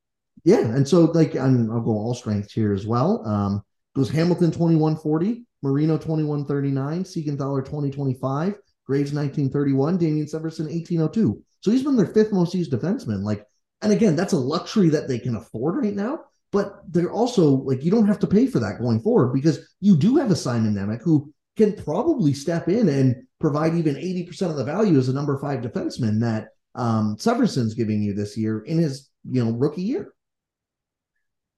Yeah, 0.44 0.60
and 0.60 0.86
so 0.86 1.04
like 1.04 1.34
and 1.34 1.70
I'll 1.72 1.80
go 1.80 1.92
all 1.92 2.14
strengths 2.14 2.52
here 2.52 2.72
as 2.72 2.86
well. 2.86 3.26
Um, 3.26 3.62
goes 3.94 4.10
Hamilton 4.10 4.50
twenty 4.50 4.76
one 4.76 4.96
forty, 4.96 5.46
Marino 5.62 5.96
twenty 5.96 6.24
one 6.24 6.44
thirty 6.44 6.70
nine, 6.70 7.04
Siegenthaler 7.04 7.64
twenty 7.64 7.90
twenty 7.90 8.14
five, 8.14 8.54
Graves 8.86 9.12
nineteen 9.12 9.50
thirty 9.50 9.72
one, 9.72 9.96
Damon 9.96 10.26
Severson 10.26 10.70
eighteen 10.70 11.00
oh 11.00 11.08
two. 11.08 11.42
So 11.60 11.70
he's 11.70 11.82
been 11.82 11.96
their 11.96 12.06
fifth 12.06 12.32
most 12.32 12.54
used 12.54 12.72
defenseman. 12.72 13.22
Like, 13.22 13.46
and 13.80 13.92
again, 13.92 14.16
that's 14.16 14.34
a 14.34 14.38
luxury 14.38 14.90
that 14.90 15.08
they 15.08 15.18
can 15.18 15.36
afford 15.36 15.82
right 15.82 15.94
now. 15.94 16.20
But 16.52 16.80
they're 16.88 17.10
also 17.10 17.48
like 17.48 17.82
you 17.82 17.90
don't 17.90 18.06
have 18.06 18.18
to 18.20 18.26
pay 18.26 18.46
for 18.46 18.58
that 18.58 18.80
going 18.80 19.00
forward 19.00 19.32
because 19.32 19.66
you 19.80 19.96
do 19.96 20.16
have 20.16 20.30
a 20.30 20.36
Simon 20.36 20.74
Nemec 20.74 21.02
who 21.02 21.32
can 21.56 21.74
probably 21.74 22.34
step 22.34 22.68
in 22.68 22.88
and 22.88 23.16
provide 23.40 23.74
even 23.74 23.96
eighty 23.96 24.24
percent 24.24 24.50
of 24.50 24.58
the 24.58 24.64
value 24.64 24.98
as 24.98 25.08
a 25.08 25.14
number 25.14 25.38
five 25.38 25.62
defenseman 25.62 26.20
that 26.20 26.48
um, 26.74 27.16
Severson's 27.18 27.74
giving 27.74 28.02
you 28.02 28.12
this 28.12 28.36
year 28.36 28.60
in 28.60 28.78
his 28.78 29.08
you 29.30 29.44
know 29.44 29.52
rookie 29.52 29.82
year. 29.82 30.12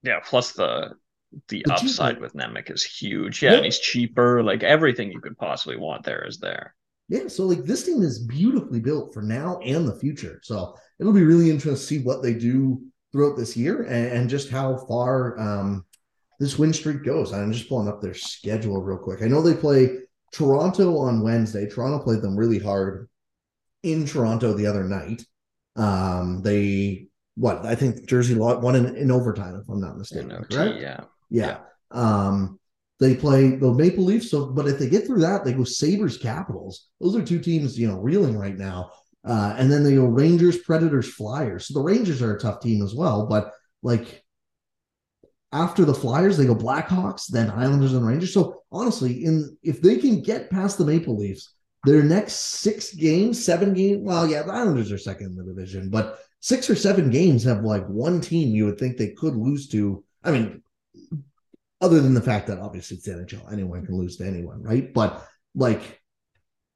Yeah, 0.03 0.19
plus 0.23 0.53
the 0.53 0.91
the, 1.49 1.61
The 1.65 1.73
upside 1.73 2.15
cheaper- 2.15 2.21
with 2.21 2.33
Nemec 2.35 2.71
is 2.71 2.83
huge. 2.83 3.43
Yeah, 3.43 3.49
Yep. 3.51 3.57
and 3.57 3.65
he's 3.65 3.79
cheaper. 3.79 4.41
Like 4.43 4.63
everything 4.63 5.11
you 5.11 5.19
could 5.19 5.37
possibly 5.37 5.75
want 5.77 6.03
there 6.03 6.25
is 6.25 6.37
there. 6.37 6.73
Yeah, 7.09 7.27
so 7.27 7.45
like 7.45 7.63
this 7.63 7.83
team 7.85 8.01
is 8.01 8.19
beautifully 8.19 8.79
built 8.79 9.13
for 9.13 9.21
now 9.21 9.59
and 9.59 9.87
the 9.87 9.95
future. 9.99 10.39
So 10.43 10.75
it'll 10.99 11.13
be 11.13 11.23
really 11.23 11.49
interesting 11.49 11.73
to 11.73 11.77
see 11.77 11.99
what 12.03 12.21
they 12.23 12.33
do 12.33 12.81
throughout 13.11 13.37
this 13.37 13.55
year 13.57 13.83
and, 13.83 14.11
and 14.11 14.29
just 14.29 14.49
how 14.49 14.77
far 14.87 15.37
um, 15.39 15.85
this 16.39 16.57
win 16.59 16.73
streak 16.73 17.03
goes. 17.03 17.33
I'm 17.33 17.51
just 17.53 17.67
pulling 17.69 17.87
up 17.87 18.01
their 18.01 18.13
schedule 18.13 18.81
real 18.81 18.97
quick. 18.97 19.21
I 19.21 19.27
know 19.27 19.41
they 19.41 19.53
play 19.53 19.99
Toronto 20.33 20.97
on 20.97 21.21
Wednesday. 21.23 21.67
Toronto 21.69 22.03
played 22.03 22.21
them 22.21 22.35
really 22.37 22.59
hard 22.59 23.09
in 23.83 24.05
Toronto 24.05 24.53
the 24.53 24.67
other 24.67 24.83
night. 24.83 25.23
Um, 25.77 26.41
they 26.41 27.06
what 27.37 27.65
I 27.65 27.75
think 27.75 28.07
Jersey 28.07 28.35
lo- 28.35 28.59
won 28.59 28.75
in, 28.75 28.95
in 28.95 29.11
overtime, 29.11 29.55
if 29.55 29.69
I'm 29.69 29.79
not 29.79 29.97
mistaken. 29.97 30.31
In 30.31 30.37
OT, 30.37 30.55
correct? 30.55 30.81
yeah. 30.81 31.01
Yeah. 31.29 31.59
Um, 31.91 32.59
they 32.99 33.15
play 33.15 33.51
the 33.51 33.71
Maple 33.71 34.03
Leafs. 34.03 34.31
So, 34.31 34.47
but 34.47 34.67
if 34.67 34.79
they 34.79 34.89
get 34.89 35.05
through 35.05 35.19
that, 35.21 35.45
they 35.45 35.53
go 35.53 35.63
Sabres 35.63 36.17
Capitals. 36.17 36.87
Those 36.99 37.15
are 37.15 37.23
two 37.23 37.39
teams, 37.39 37.77
you 37.77 37.87
know, 37.87 37.99
reeling 37.99 38.37
right 38.37 38.57
now. 38.57 38.91
Uh, 39.23 39.53
and 39.57 39.71
then 39.71 39.83
they 39.83 39.95
go 39.95 40.05
Rangers, 40.05 40.57
Predators, 40.59 41.13
Flyers. 41.13 41.67
So 41.67 41.75
the 41.75 41.85
Rangers 41.85 42.21
are 42.21 42.35
a 42.35 42.39
tough 42.39 42.59
team 42.61 42.81
as 42.81 42.95
well. 42.95 43.27
But 43.27 43.51
like 43.83 44.23
after 45.51 45.85
the 45.85 45.93
Flyers, 45.93 46.37
they 46.37 46.45
go 46.45 46.55
Blackhawks, 46.55 47.27
then 47.27 47.51
Islanders 47.51 47.93
and 47.93 48.07
Rangers. 48.07 48.33
So 48.33 48.63
honestly, 48.71 49.25
in 49.25 49.57
if 49.61 49.81
they 49.81 49.97
can 49.97 50.21
get 50.21 50.49
past 50.49 50.77
the 50.77 50.85
Maple 50.85 51.17
Leafs, 51.17 51.53
their 51.87 52.03
next 52.03 52.33
six 52.33 52.93
games, 52.93 53.43
seven 53.43 53.73
games, 53.73 54.01
well, 54.03 54.27
yeah, 54.27 54.43
the 54.43 54.51
Islanders 54.51 54.91
are 54.91 54.97
second 54.97 55.27
in 55.27 55.35
the 55.35 55.43
division, 55.43 55.89
but 55.89 56.19
six 56.41 56.69
or 56.69 56.75
seven 56.75 57.09
games 57.09 57.43
have 57.45 57.63
like 57.63 57.87
one 57.87 58.19
team 58.19 58.53
you 58.53 58.65
would 58.65 58.77
think 58.77 58.97
they 58.97 59.11
could 59.11 59.35
lose 59.35 59.69
to. 59.69 60.03
I 60.23 60.31
mean, 60.31 60.61
other 61.79 62.01
than 62.01 62.13
the 62.13 62.21
fact 62.21 62.47
that 62.47 62.59
obviously 62.59 62.97
it's 62.97 63.07
NHL, 63.07 63.51
anyone 63.51 63.85
can 63.85 63.95
lose 63.95 64.17
to 64.17 64.25
anyone, 64.25 64.61
right? 64.61 64.93
But 64.93 65.25
like, 65.55 66.01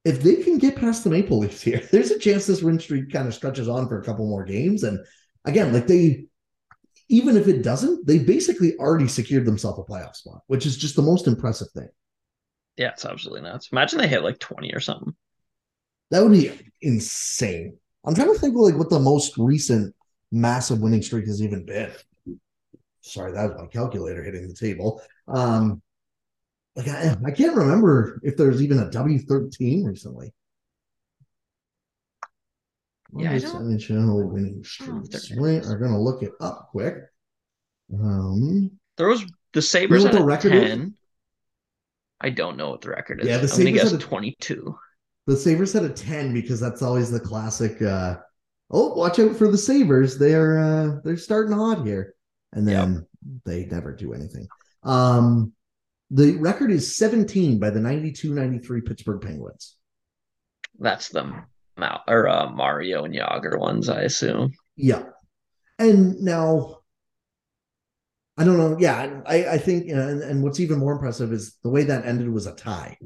if 0.06 0.24
they 0.24 0.38
can 0.38 0.58
get 0.58 0.78
past 0.78 1.04
the 1.04 1.10
Maple 1.10 1.40
Leafs 1.40 1.62
here, 1.62 1.82
there's 1.92 2.12
a 2.12 2.20
chance 2.20 2.46
this 2.46 2.64
win 2.64 2.80
streak 2.80 3.12
kind 3.12 3.28
of 3.28 3.34
stretches 3.34 3.68
on 3.68 3.88
for 3.90 4.00
a 4.00 4.04
couple 4.04 4.28
more 4.28 4.46
games. 4.46 4.84
And 4.84 5.00
again, 5.44 5.74
like 5.74 5.88
they, 5.88 6.26
even 7.10 7.36
if 7.36 7.50
it 7.50 7.64
doesn't, 7.64 8.08
they 8.08 8.20
basically 8.20 8.78
already 8.78 9.10
secured 9.10 9.46
themselves 9.46 9.80
a 9.80 9.92
playoff 9.92 10.16
spot, 10.16 10.42
which 10.48 10.66
is 10.66 10.78
just 10.78 10.96
the 10.96 11.02
most 11.02 11.28
impressive 11.28 11.70
thing. 11.72 11.90
Yeah, 12.78 12.90
it's 12.90 13.06
absolutely 13.06 13.42
nuts. 13.42 13.70
Imagine 13.72 14.00
they 14.00 14.08
hit 14.08 14.24
like 14.24 14.40
20 14.40 14.72
or 14.74 14.80
something. 14.80 15.16
That 16.10 16.24
would 16.24 16.32
be 16.32 16.52
insane. 16.82 17.78
I'm 18.06 18.16
trying 18.16 18.34
to 18.34 18.40
think 18.40 18.56
of 18.56 18.62
like 18.62 18.76
what 18.76 18.90
the 18.90 19.00
most 19.00 19.38
recent 19.38 19.94
massive 20.32 20.80
winning 20.80 21.02
streak 21.02 21.28
has 21.28 21.42
even 21.42 21.66
been. 21.66 21.92
Sorry, 23.02 23.32
that 23.34 23.50
was 23.52 23.62
my 23.62 23.68
calculator 23.68 24.24
hitting 24.24 24.48
the 24.48 24.54
table. 24.54 25.02
Um, 25.28 25.82
like 26.76 26.88
I, 26.88 27.16
I 27.26 27.32
can't 27.32 27.56
remember 27.56 28.20
if 28.24 28.38
there's 28.38 28.62
even 28.62 28.80
a 28.80 28.86
W13 28.90 29.86
recently. 29.86 30.34
Yeah, 33.16 33.32
I 33.34 33.40
don't- 33.40 33.78
NHL 33.78 34.32
winning 34.32 34.64
streaks? 34.64 35.32
We 35.36 35.58
are 35.58 35.78
gonna 35.78 36.02
look 36.02 36.24
it 36.24 36.32
up 36.40 36.70
quick. 36.72 36.96
Um, 37.94 38.72
There 38.98 39.08
was 39.08 39.24
the 39.54 39.62
Sabres 39.62 40.04
what 40.04 40.14
had 40.14 40.20
the 40.20 40.24
a 40.24 40.26
record 40.26 40.54
is? 40.54 40.90
10. 42.22 42.32
I 42.32 42.34
don't 42.34 42.58
know 42.58 42.70
what 42.70 42.82
the 42.82 42.90
record 42.90 43.22
is. 43.22 43.28
Yeah, 43.28 43.38
the 43.38 43.44
I'm 43.44 43.48
Sabres 43.50 43.92
had 43.92 44.02
a- 44.02 44.04
22. 44.04 44.78
The 45.28 45.38
Sabres 45.38 45.74
had 45.74 45.84
a 45.84 45.90
10 45.90 46.34
because 46.34 46.60
that's 46.60 46.82
always 46.82 47.12
the 47.12 47.20
classic 47.20 47.82
uh 47.82 48.18
oh 48.72 48.94
watch 48.96 49.20
out 49.20 49.36
for 49.36 49.50
the 49.50 49.58
Sabres. 49.58 50.18
They're 50.18 50.60
uh 50.60 51.00
they're 51.04 51.18
starting 51.18 51.56
hot 51.56 51.86
here. 51.86 52.16
And 52.54 52.68
then 52.68 53.06
they 53.46 53.66
never 53.66 53.94
do 53.96 54.14
anything. 54.14 54.48
Um 54.84 55.54
The 56.10 56.36
record 56.38 56.72
is 56.72 56.96
17 56.96 57.60
by 57.60 57.70
the 57.70 57.80
92 57.80 58.34
93 58.34 58.82
Pittsburgh 58.82 59.22
Penguins. 59.22 59.78
That's 60.80 61.10
the 61.10 61.44
or 62.08 62.28
uh, 62.28 62.50
Mario 62.50 63.06
and 63.06 63.14
Jagr 63.14 63.58
ones, 63.58 63.90
I 63.90 64.02
assume. 64.02 64.54
Yeah. 64.76 65.04
And 65.80 66.22
now, 66.22 66.81
I 68.42 68.44
don't 68.46 68.58
know. 68.58 68.78
Yeah, 68.80 69.22
I, 69.26 69.46
I 69.46 69.58
think, 69.58 69.88
and, 69.90 70.22
and 70.24 70.44
what's 70.44 70.60
even 70.60 70.80
more 70.80 70.94
impressive 70.94 71.32
is 71.32 71.58
the 71.64 71.70
way 71.70 71.84
that 71.84 72.06
ended 72.06 72.30
was 72.30 72.48
a 72.48 72.56
tie 72.56 72.98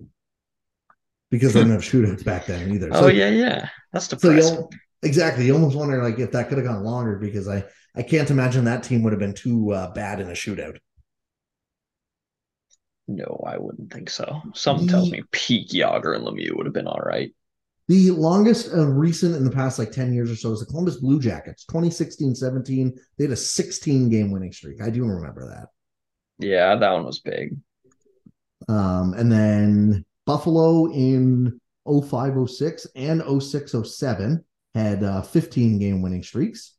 because 1.31 1.53
they 1.53 1.59
didn't 1.59 1.73
have 1.73 1.81
shootouts 1.81 2.23
back 2.23 2.45
then 2.45 2.71
either. 2.71 2.89
oh, 2.91 3.07
yeah, 3.07 3.29
yeah. 3.29 3.69
That's 3.91 4.07
So 4.17 4.17
depressing. 4.17 4.57
you 4.57 4.69
exactly. 5.03 5.45
You 5.45 5.53
almost 5.53 5.75
wonder 5.75 6.01
like 6.03 6.19
if 6.19 6.31
that 6.31 6.49
could 6.49 6.57
have 6.57 6.67
gone 6.67 6.83
longer 6.83 7.17
because 7.17 7.47
I 7.47 7.65
I 7.95 8.03
can't 8.03 8.29
imagine 8.31 8.65
that 8.65 8.83
team 8.83 9.03
would 9.03 9.13
have 9.13 9.19
been 9.19 9.33
too 9.33 9.71
uh, 9.73 9.91
bad 9.93 10.19
in 10.19 10.29
a 10.29 10.33
shootout. 10.33 10.77
no, 13.07 13.43
I 13.45 13.57
wouldn't 13.57 13.93
think 13.93 14.09
so. 14.09 14.41
Something 14.53 14.87
tells 14.87 15.11
me 15.11 15.23
peak 15.31 15.69
Jagr 15.69 16.15
and 16.15 16.25
Lemieux 16.25 16.55
would 16.55 16.65
have 16.65 16.73
been 16.73 16.87
all 16.87 17.01
right. 17.05 17.31
The 17.87 18.11
longest 18.11 18.73
uh, 18.73 18.87
recent 18.87 19.35
in 19.35 19.43
the 19.43 19.51
past 19.51 19.77
like 19.77 19.91
10 19.91 20.11
years 20.13 20.31
or 20.31 20.35
so 20.35 20.51
is 20.51 20.59
the 20.59 20.65
Columbus 20.65 20.97
Blue 20.97 21.19
Jackets, 21.19 21.65
2016 21.65 22.33
17. 22.33 22.99
They 23.17 23.25
had 23.25 23.31
a 23.31 23.35
16 23.35 24.09
game 24.09 24.31
winning 24.31 24.51
streak. 24.51 24.81
I 24.81 24.89
do 24.89 25.05
remember 25.05 25.47
that. 25.49 25.67
Yeah, 26.39 26.75
that 26.75 26.91
one 26.91 27.05
was 27.05 27.19
big. 27.19 27.55
Um, 28.67 29.13
and 29.13 29.31
then 29.31 30.05
Buffalo 30.25 30.91
in 30.91 31.61
05 31.87 32.49
06 32.49 32.87
and 32.95 33.41
06 33.41 33.75
07 33.83 34.43
had 34.73 35.03
uh, 35.03 35.21
15 35.21 35.79
game 35.79 36.01
winning 36.01 36.23
streaks. 36.23 36.73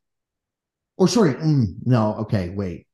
Or 0.97 1.07
sorry, 1.07 1.35
mm, 1.35 1.75
no, 1.85 2.15
okay, 2.15 2.49
wait. 2.49 2.87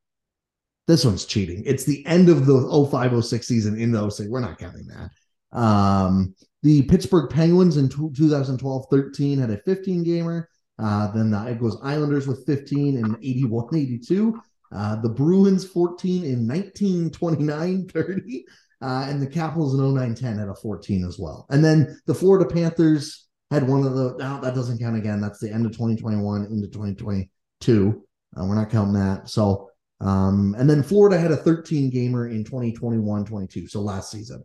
This 0.85 1.05
one's 1.05 1.25
cheating. 1.25 1.63
It's 1.65 1.85
the 1.85 2.05
end 2.05 2.29
of 2.29 2.45
the 2.45 2.87
05 2.91 3.25
06 3.25 3.47
season 3.47 3.79
in 3.79 3.91
the 3.91 4.09
06. 4.09 4.29
We're 4.29 4.41
not 4.41 4.59
counting 4.59 4.87
that. 4.87 5.57
Um, 5.57 6.35
the 6.63 6.81
Pittsburgh 6.83 7.29
Penguins 7.29 7.77
in 7.77 7.89
2012 7.89 8.85
13 8.89 9.39
had 9.39 9.51
a 9.51 9.57
15 9.57 10.03
gamer. 10.03 10.49
Uh, 10.79 11.11
then 11.11 11.29
the, 11.29 11.45
it 11.47 11.59
goes 11.59 11.77
Islanders 11.83 12.25
with 12.25 12.45
15 12.45 12.97
in 12.97 13.15
81 13.21 13.67
82. 13.75 14.41
Uh, 14.71 14.95
the 15.01 15.09
Bruins 15.09 15.67
14 15.67 16.23
in 16.23 16.47
19 16.47 17.11
29 17.11 17.89
30. 17.93 18.45
Uh, 18.81 19.05
and 19.07 19.21
the 19.21 19.27
Capitals 19.27 19.77
in 19.77 19.93
09 19.93 20.15
10 20.15 20.39
had 20.39 20.47
a 20.47 20.55
14 20.55 21.05
as 21.05 21.19
well. 21.19 21.45
And 21.49 21.63
then 21.63 21.99
the 22.05 22.15
Florida 22.15 22.51
Panthers 22.51 23.27
had 23.51 23.67
one 23.67 23.85
of 23.85 23.93
the, 23.93 24.15
no, 24.17 24.41
that 24.41 24.55
doesn't 24.55 24.79
count 24.79 24.97
again. 24.97 25.21
That's 25.21 25.39
the 25.39 25.51
end 25.51 25.65
of 25.65 25.73
2021 25.73 26.45
into 26.45 26.67
2022. 26.67 28.03
Uh, 28.35 28.45
we're 28.45 28.55
not 28.55 28.71
counting 28.71 28.95
that. 28.95 29.29
So, 29.29 29.69
um, 30.01 30.55
and 30.57 30.69
then 30.69 30.81
Florida 30.83 31.17
had 31.17 31.31
a 31.31 31.37
13 31.37 31.91
gamer 31.91 32.27
in 32.27 32.43
2021 32.43 33.25
22. 33.25 33.67
So 33.67 33.79
last 33.79 34.11
season 34.11 34.43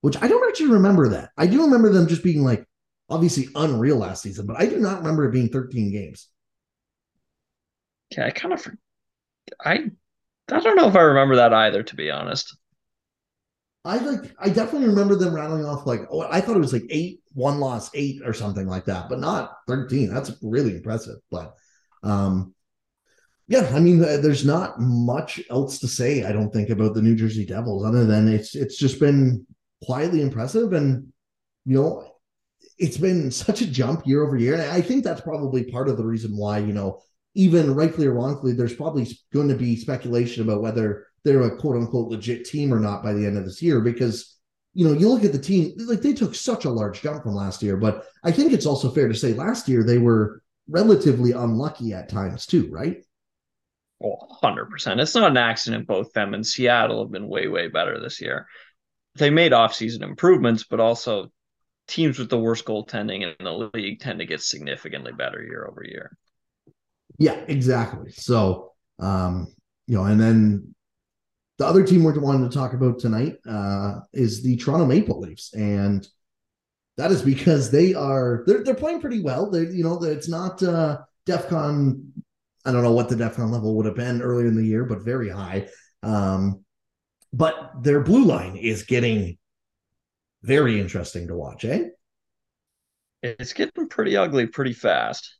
which 0.00 0.20
I 0.22 0.28
don't 0.28 0.48
actually 0.48 0.70
remember 0.70 1.08
that. 1.10 1.30
I 1.36 1.46
do 1.46 1.62
remember 1.62 1.90
them 1.92 2.08
just 2.08 2.22
being 2.22 2.44
like 2.44 2.64
obviously 3.08 3.48
unreal 3.54 3.96
last 3.96 4.22
season, 4.22 4.46
but 4.46 4.60
I 4.60 4.66
do 4.66 4.78
not 4.78 4.98
remember 4.98 5.24
it 5.24 5.32
being 5.32 5.48
13 5.48 5.90
games. 5.90 6.28
Yeah, 8.10 8.26
I 8.26 8.30
kind 8.30 8.54
of, 8.54 8.66
I, 9.64 9.90
I 10.50 10.60
don't 10.60 10.76
know 10.76 10.88
if 10.88 10.96
I 10.96 11.00
remember 11.00 11.36
that 11.36 11.52
either, 11.52 11.82
to 11.82 11.96
be 11.96 12.10
honest. 12.10 12.56
I 13.84 13.96
like 13.98 14.34
I 14.38 14.50
definitely 14.50 14.88
remember 14.88 15.14
them 15.14 15.34
rattling 15.34 15.64
off 15.64 15.86
like 15.86 16.02
oh 16.10 16.20
I 16.30 16.40
thought 16.40 16.56
it 16.56 16.60
was 16.60 16.72
like 16.72 16.86
eight, 16.90 17.20
one 17.32 17.58
loss, 17.58 17.90
eight 17.94 18.20
or 18.24 18.34
something 18.34 18.66
like 18.66 18.84
that, 18.86 19.08
but 19.08 19.20
not 19.20 19.52
13. 19.66 20.12
That's 20.12 20.32
really 20.42 20.76
impressive. 20.76 21.16
But 21.30 21.54
um 22.02 22.54
yeah, 23.46 23.70
I 23.72 23.80
mean 23.80 24.00
there's 24.00 24.44
not 24.44 24.78
much 24.78 25.40
else 25.48 25.78
to 25.78 25.88
say, 25.88 26.24
I 26.24 26.32
don't 26.32 26.52
think, 26.52 26.68
about 26.68 26.94
the 26.94 27.00
New 27.02 27.16
Jersey 27.16 27.46
Devils 27.46 27.84
other 27.84 28.04
than 28.04 28.28
it's 28.28 28.54
it's 28.54 28.76
just 28.76 29.00
been 29.00 29.46
quietly 29.84 30.22
impressive. 30.22 30.72
And 30.72 31.12
you 31.64 31.76
know 31.76 32.14
it's 32.78 32.96
been 32.96 33.30
such 33.30 33.60
a 33.60 33.66
jump 33.66 34.06
year 34.06 34.24
over 34.24 34.36
year. 34.36 34.54
And 34.54 34.62
i 34.62 34.80
think 34.80 35.04
that's 35.04 35.20
probably 35.20 35.64
part 35.64 35.88
of 35.88 35.96
the 35.96 36.04
reason 36.04 36.36
why 36.36 36.58
you 36.58 36.72
know 36.72 37.00
even 37.34 37.74
rightfully 37.74 38.06
or 38.06 38.14
wrongfully 38.14 38.52
there's 38.52 38.74
probably 38.74 39.06
going 39.32 39.48
to 39.48 39.54
be 39.54 39.76
speculation 39.76 40.42
about 40.42 40.62
whether 40.62 41.06
they're 41.24 41.42
a 41.42 41.56
quote 41.56 41.76
unquote 41.76 42.08
legit 42.08 42.44
team 42.46 42.72
or 42.72 42.80
not 42.80 43.02
by 43.02 43.12
the 43.12 43.24
end 43.24 43.36
of 43.36 43.44
this 43.44 43.62
year. 43.62 43.80
Because 43.80 44.36
you 44.74 44.86
know 44.86 44.94
you 44.94 45.08
look 45.08 45.24
at 45.24 45.32
the 45.32 45.38
team 45.38 45.72
like 45.86 46.00
they 46.00 46.14
took 46.14 46.34
such 46.34 46.64
a 46.64 46.70
large 46.70 47.02
jump 47.02 47.22
from 47.22 47.34
last 47.34 47.62
year. 47.62 47.76
But 47.76 48.06
i 48.24 48.32
think 48.32 48.52
it's 48.52 48.66
also 48.66 48.90
fair 48.90 49.08
to 49.08 49.14
say 49.14 49.34
last 49.34 49.68
year 49.68 49.84
they 49.84 49.98
were 49.98 50.42
relatively 50.68 51.32
unlucky 51.32 51.92
at 51.92 52.08
times 52.08 52.46
too 52.46 52.68
right? 52.70 53.04
Well, 54.00 54.38
100%. 54.44 55.00
It's 55.00 55.16
not 55.16 55.32
an 55.32 55.36
accident 55.36 55.88
both 55.88 56.12
them 56.12 56.32
and 56.32 56.46
Seattle 56.46 57.02
have 57.02 57.10
been 57.10 57.26
way, 57.26 57.48
way 57.48 57.66
better 57.66 58.00
this 58.00 58.20
year. 58.20 58.46
They 59.18 59.30
made 59.30 59.52
offseason 59.52 60.02
improvements, 60.02 60.64
but 60.64 60.80
also 60.80 61.30
teams 61.86 62.18
with 62.18 62.28
the 62.28 62.38
worst 62.38 62.64
goaltending 62.64 63.22
in 63.22 63.44
the 63.44 63.70
league 63.74 64.00
tend 64.00 64.18
to 64.18 64.26
get 64.26 64.42
significantly 64.42 65.12
better 65.12 65.42
year 65.42 65.66
over 65.68 65.82
year. 65.84 66.16
Yeah, 67.18 67.42
exactly. 67.48 68.12
So, 68.12 68.72
um, 68.98 69.48
you 69.86 69.96
know, 69.96 70.04
and 70.04 70.20
then 70.20 70.74
the 71.58 71.66
other 71.66 71.82
team 71.82 72.04
we're 72.04 72.18
wanting 72.20 72.48
to 72.48 72.54
talk 72.54 72.72
about 72.72 72.98
tonight 72.98 73.36
uh, 73.48 74.00
is 74.12 74.42
the 74.42 74.56
Toronto 74.56 74.86
Maple 74.86 75.18
Leafs, 75.18 75.52
and 75.54 76.06
that 76.96 77.10
is 77.10 77.22
because 77.22 77.70
they 77.70 77.94
are 77.94 78.44
they're 78.46 78.62
they're 78.62 78.74
playing 78.74 79.00
pretty 79.00 79.20
well. 79.20 79.50
They, 79.50 79.62
you 79.62 79.82
know, 79.82 80.02
it's 80.04 80.28
not 80.28 80.62
uh, 80.62 80.98
DefCon. 81.26 82.04
I 82.64 82.72
don't 82.72 82.82
know 82.82 82.92
what 82.92 83.08
the 83.08 83.16
DefCon 83.16 83.50
level 83.50 83.74
would 83.76 83.86
have 83.86 83.96
been 83.96 84.22
earlier 84.22 84.46
in 84.46 84.56
the 84.56 84.64
year, 84.64 84.84
but 84.84 85.02
very 85.02 85.28
high. 85.28 85.68
Um, 86.02 86.64
but 87.32 87.82
their 87.82 88.00
blue 88.00 88.24
line 88.24 88.56
is 88.56 88.82
getting 88.84 89.38
very 90.42 90.80
interesting 90.80 91.28
to 91.28 91.34
watch, 91.34 91.64
eh? 91.64 91.88
It's 93.22 93.52
getting 93.52 93.88
pretty 93.88 94.16
ugly 94.16 94.46
pretty 94.46 94.72
fast. 94.72 95.36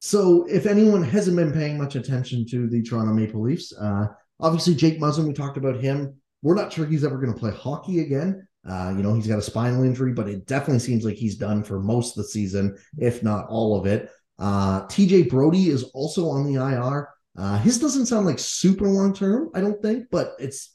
So, 0.00 0.46
if 0.48 0.66
anyone 0.66 1.04
hasn't 1.04 1.36
been 1.36 1.52
paying 1.52 1.78
much 1.78 1.94
attention 1.94 2.44
to 2.46 2.68
the 2.68 2.82
Toronto 2.82 3.12
Maple 3.12 3.40
Leafs, 3.40 3.72
uh, 3.72 4.06
obviously 4.40 4.74
Jake 4.74 4.98
Muzzin, 4.98 5.28
we 5.28 5.32
talked 5.32 5.56
about 5.56 5.76
him. 5.76 6.16
We're 6.42 6.56
not 6.56 6.72
sure 6.72 6.86
he's 6.86 7.04
ever 7.04 7.18
going 7.18 7.32
to 7.32 7.38
play 7.38 7.52
hockey 7.52 8.00
again. 8.00 8.46
Uh, 8.68 8.94
you 8.96 9.02
know, 9.02 9.14
he's 9.14 9.28
got 9.28 9.38
a 9.38 9.42
spinal 9.42 9.84
injury, 9.84 10.12
but 10.12 10.28
it 10.28 10.46
definitely 10.46 10.80
seems 10.80 11.04
like 11.04 11.14
he's 11.14 11.36
done 11.36 11.62
for 11.62 11.80
most 11.80 12.16
of 12.16 12.24
the 12.24 12.28
season, 12.28 12.76
if 12.98 13.22
not 13.22 13.46
all 13.48 13.78
of 13.78 13.86
it. 13.86 14.10
Uh, 14.38 14.86
TJ 14.86 15.28
Brodie 15.28 15.68
is 15.68 15.84
also 15.94 16.28
on 16.28 16.44
the 16.44 16.60
IR. 16.60 17.08
Uh, 17.36 17.58
his 17.58 17.78
doesn't 17.78 18.06
sound 18.06 18.26
like 18.26 18.38
super 18.38 18.88
long 18.88 19.14
term, 19.14 19.50
I 19.54 19.60
don't 19.60 19.80
think, 19.80 20.06
but 20.10 20.34
it's 20.38 20.71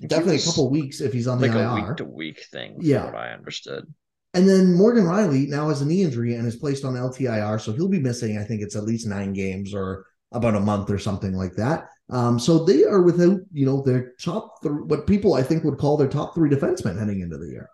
definitely 0.00 0.36
a 0.36 0.42
couple 0.42 0.70
weeks 0.70 1.00
if 1.00 1.12
he's 1.12 1.26
on 1.26 1.40
like 1.40 1.52
the 1.52 1.70
a 1.70 1.74
week 1.74 1.96
to 1.96 2.04
week 2.04 2.44
thing. 2.50 2.76
Yeah. 2.80 3.06
what 3.06 3.14
I 3.14 3.32
understood. 3.32 3.92
And 4.34 4.46
then 4.48 4.74
Morgan 4.74 5.04
Rielly 5.04 5.48
now 5.48 5.68
has 5.68 5.80
a 5.80 5.86
knee 5.86 6.02
injury 6.02 6.34
and 6.34 6.46
is 6.46 6.56
placed 6.56 6.84
on 6.84 6.94
LTIR, 6.94 7.58
so 7.60 7.72
he'll 7.72 7.88
be 7.88 8.00
missing. 8.00 8.36
I 8.36 8.44
think 8.44 8.60
it's 8.60 8.76
at 8.76 8.84
least 8.84 9.06
nine 9.06 9.32
games 9.32 9.72
or 9.72 10.04
about 10.32 10.54
a 10.54 10.60
month 10.60 10.90
or 10.90 10.98
something 10.98 11.32
like 11.32 11.54
that. 11.54 11.88
Um, 12.10 12.38
so 12.38 12.64
they 12.64 12.84
are 12.84 13.02
without, 13.02 13.38
you 13.52 13.64
know, 13.64 13.82
their 13.82 14.12
top 14.20 14.62
three, 14.62 14.82
what 14.82 15.06
people 15.06 15.34
I 15.34 15.42
think 15.42 15.64
would 15.64 15.78
call 15.78 15.96
their 15.96 16.08
top 16.08 16.34
three 16.34 16.50
defensemen 16.50 16.98
heading 16.98 17.20
into 17.20 17.38
the 17.38 17.48
year. 17.48 17.70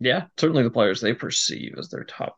Yeah, 0.00 0.26
certainly 0.36 0.62
the 0.62 0.70
players 0.70 1.00
they 1.00 1.14
perceive 1.14 1.74
as 1.78 1.88
their 1.88 2.04
top 2.04 2.36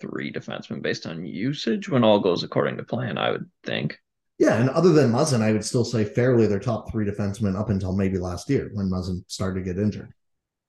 three 0.00 0.32
defensemen 0.32 0.80
based 0.80 1.06
on 1.06 1.26
usage 1.26 1.88
when 1.88 2.04
all 2.04 2.20
goes 2.20 2.44
according 2.44 2.76
to 2.76 2.84
plan, 2.84 3.18
I 3.18 3.32
would 3.32 3.50
think. 3.64 3.98
Yeah, 4.38 4.60
and 4.60 4.70
other 4.70 4.92
than 4.92 5.10
Muzzin, 5.10 5.42
I 5.42 5.52
would 5.52 5.64
still 5.64 5.84
say 5.84 6.04
fairly 6.04 6.46
their 6.46 6.60
top 6.60 6.90
three 6.90 7.04
defensemen 7.04 7.58
up 7.58 7.70
until 7.70 7.96
maybe 7.96 8.18
last 8.18 8.48
year 8.48 8.70
when 8.72 8.88
Muzzin 8.88 9.24
started 9.26 9.58
to 9.60 9.64
get 9.64 9.82
injured. 9.82 10.12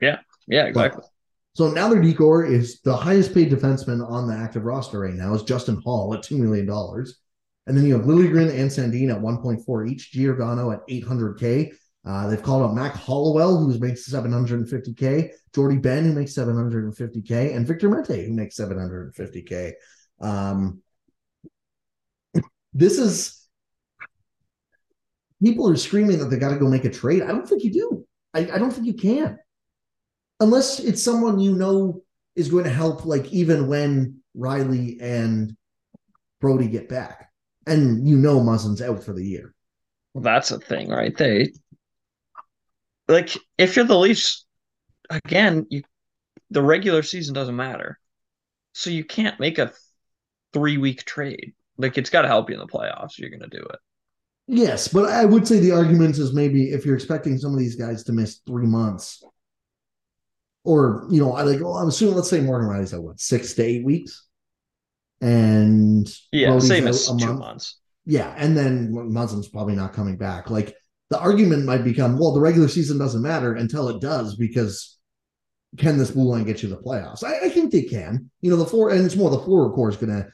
Yeah, 0.01 0.19
yeah, 0.47 0.65
exactly. 0.65 1.03
So 1.53 1.69
now 1.69 1.89
their 1.89 2.01
D 2.01 2.13
core 2.13 2.45
is 2.45 2.79
the 2.81 2.95
highest 2.95 3.33
paid 3.33 3.51
defenseman 3.51 4.07
on 4.07 4.27
the 4.27 4.33
active 4.33 4.63
roster 4.63 4.99
right 4.99 5.13
now 5.13 5.33
is 5.33 5.43
Justin 5.43 5.81
Holl 5.83 6.13
at 6.13 6.23
$2 6.23 6.39
million. 6.39 6.69
And 7.67 7.77
then 7.77 7.85
you 7.85 7.93
have 7.93 8.05
Liljegren 8.05 8.49
and 8.49 8.69
Sandin 8.71 9.13
at 9.13 9.21
1.4 9.21 9.89
each, 9.91 10.11
Giordano 10.11 10.71
at 10.71 10.87
800K. 10.87 11.71
Uh, 12.05 12.27
they've 12.27 12.41
called 12.41 12.63
up 12.63 12.73
Mac 12.73 12.95
Hollowell, 12.95 13.57
who 13.57 13.77
makes 13.77 14.09
750K, 14.09 15.29
Jordie 15.53 15.77
Benn, 15.77 16.05
who 16.05 16.13
makes 16.13 16.33
750K, 16.33 17.55
and 17.55 17.67
Victor 17.67 17.89
Mete, 17.89 18.25
who 18.25 18.33
makes 18.33 18.57
750K. 18.57 19.73
Um, 20.21 20.81
this 22.73 22.97
is 22.97 23.38
people 25.43 25.69
are 25.69 25.75
screaming 25.75 26.19
that 26.19 26.25
they 26.25 26.37
got 26.37 26.49
to 26.49 26.59
go 26.59 26.67
make 26.67 26.85
a 26.85 26.89
trade. 26.89 27.23
I 27.23 27.27
don't 27.27 27.47
think 27.47 27.63
you 27.63 27.71
do. 27.71 28.05
I, 28.33 28.39
I 28.41 28.57
don't 28.57 28.71
think 28.71 28.85
you 28.85 28.93
can 28.93 29.39
unless 30.39 30.79
it's 30.79 31.03
someone 31.03 31.39
you 31.39 31.55
know 31.55 32.01
is 32.35 32.49
going 32.49 32.63
to 32.63 32.69
help, 32.69 33.05
like 33.05 33.31
even 33.31 33.67
when 33.67 34.21
Rielly 34.35 35.01
and 35.01 35.55
Brodie 36.39 36.67
get 36.67 36.89
back, 36.89 37.29
and 37.67 38.07
you 38.07 38.17
know 38.17 38.39
Muzzin's 38.39 38.81
out 38.81 39.03
for 39.03 39.13
the 39.13 39.25
year. 39.25 39.53
Well, 40.13 40.23
that's 40.23 40.51
a 40.51 40.59
thing, 40.59 40.89
right? 40.89 41.15
They 41.15 41.51
like 43.07 43.37
if 43.57 43.75
you're 43.75 43.85
the 43.85 43.97
Leafs, 43.97 44.45
again, 45.09 45.67
you 45.69 45.83
the 46.49 46.61
regular 46.61 47.03
season 47.03 47.33
doesn't 47.33 47.55
matter, 47.55 47.99
so 48.73 48.89
you 48.89 49.03
can't 49.03 49.39
make 49.39 49.59
a 49.59 49.71
three 50.53 50.77
week 50.77 51.05
trade. 51.05 51.53
Like 51.77 51.97
it's 51.97 52.09
got 52.09 52.23
to 52.23 52.27
help 52.27 52.49
you 52.49 52.55
in 52.55 52.59
the 52.59 52.67
playoffs. 52.67 53.17
You're 53.17 53.29
going 53.29 53.41
to 53.41 53.47
do 53.47 53.63
it. 53.63 53.79
Yes, 54.51 54.87
but 54.87 55.07
I 55.09 55.25
would 55.25 55.47
say 55.47 55.59
the 55.59 55.73
argument 55.73 56.17
is 56.17 56.33
maybe 56.33 56.71
if 56.71 56.83
you're 56.83 56.95
expecting 56.95 57.37
some 57.37 57.53
of 57.53 57.59
these 57.59 57.75
guys 57.75 58.03
to 58.05 58.11
miss 58.13 58.39
three 58.47 58.65
months, 58.65 59.23
or 60.63 61.07
you 61.11 61.21
know, 61.21 61.33
I 61.33 61.43
like 61.43 61.61
well, 61.61 61.77
I'm 61.77 61.87
assuming 61.87 62.15
let's 62.15 62.31
say 62.31 62.41
Morgan 62.41 62.67
Rielly's 62.67 62.93
at 62.93 63.01
what 63.03 63.19
six 63.19 63.53
to 63.53 63.63
eight 63.63 63.85
weeks, 63.85 64.25
and 65.21 66.11
Yeah, 66.31 66.49
Brodie's 66.51 66.67
same 66.67 66.87
as 66.87 67.05
two 67.07 67.13
month. 67.13 67.39
months. 67.39 67.77
Yeah, 68.05 68.33
and 68.37 68.57
then 68.57 68.91
Muzzin's 68.91 69.47
probably 69.49 69.75
not 69.75 69.93
coming 69.93 70.17
back. 70.17 70.49
Like 70.49 70.75
the 71.11 71.19
argument 71.19 71.65
might 71.65 71.83
become, 71.83 72.17
well, 72.17 72.33
the 72.33 72.41
regular 72.41 72.67
season 72.67 72.97
doesn't 72.97 73.21
matter 73.21 73.53
until 73.53 73.87
it 73.89 74.01
does 74.01 74.35
because 74.35 74.97
can 75.77 75.99
this 75.99 76.09
blue 76.09 76.23
line 76.23 76.43
get 76.43 76.63
you 76.63 76.69
the 76.69 76.77
playoffs? 76.77 77.23
I, 77.23 77.45
I 77.45 77.49
think 77.49 77.71
they 77.71 77.83
can. 77.83 78.31
You 78.41 78.49
know, 78.49 78.57
the 78.57 78.65
four 78.65 78.89
and 78.89 79.05
it's 79.05 79.15
more 79.15 79.29
the 79.29 79.37
forward 79.37 79.75
core 79.75 79.89
is 79.89 79.97
going 79.97 80.15
to 80.15 80.27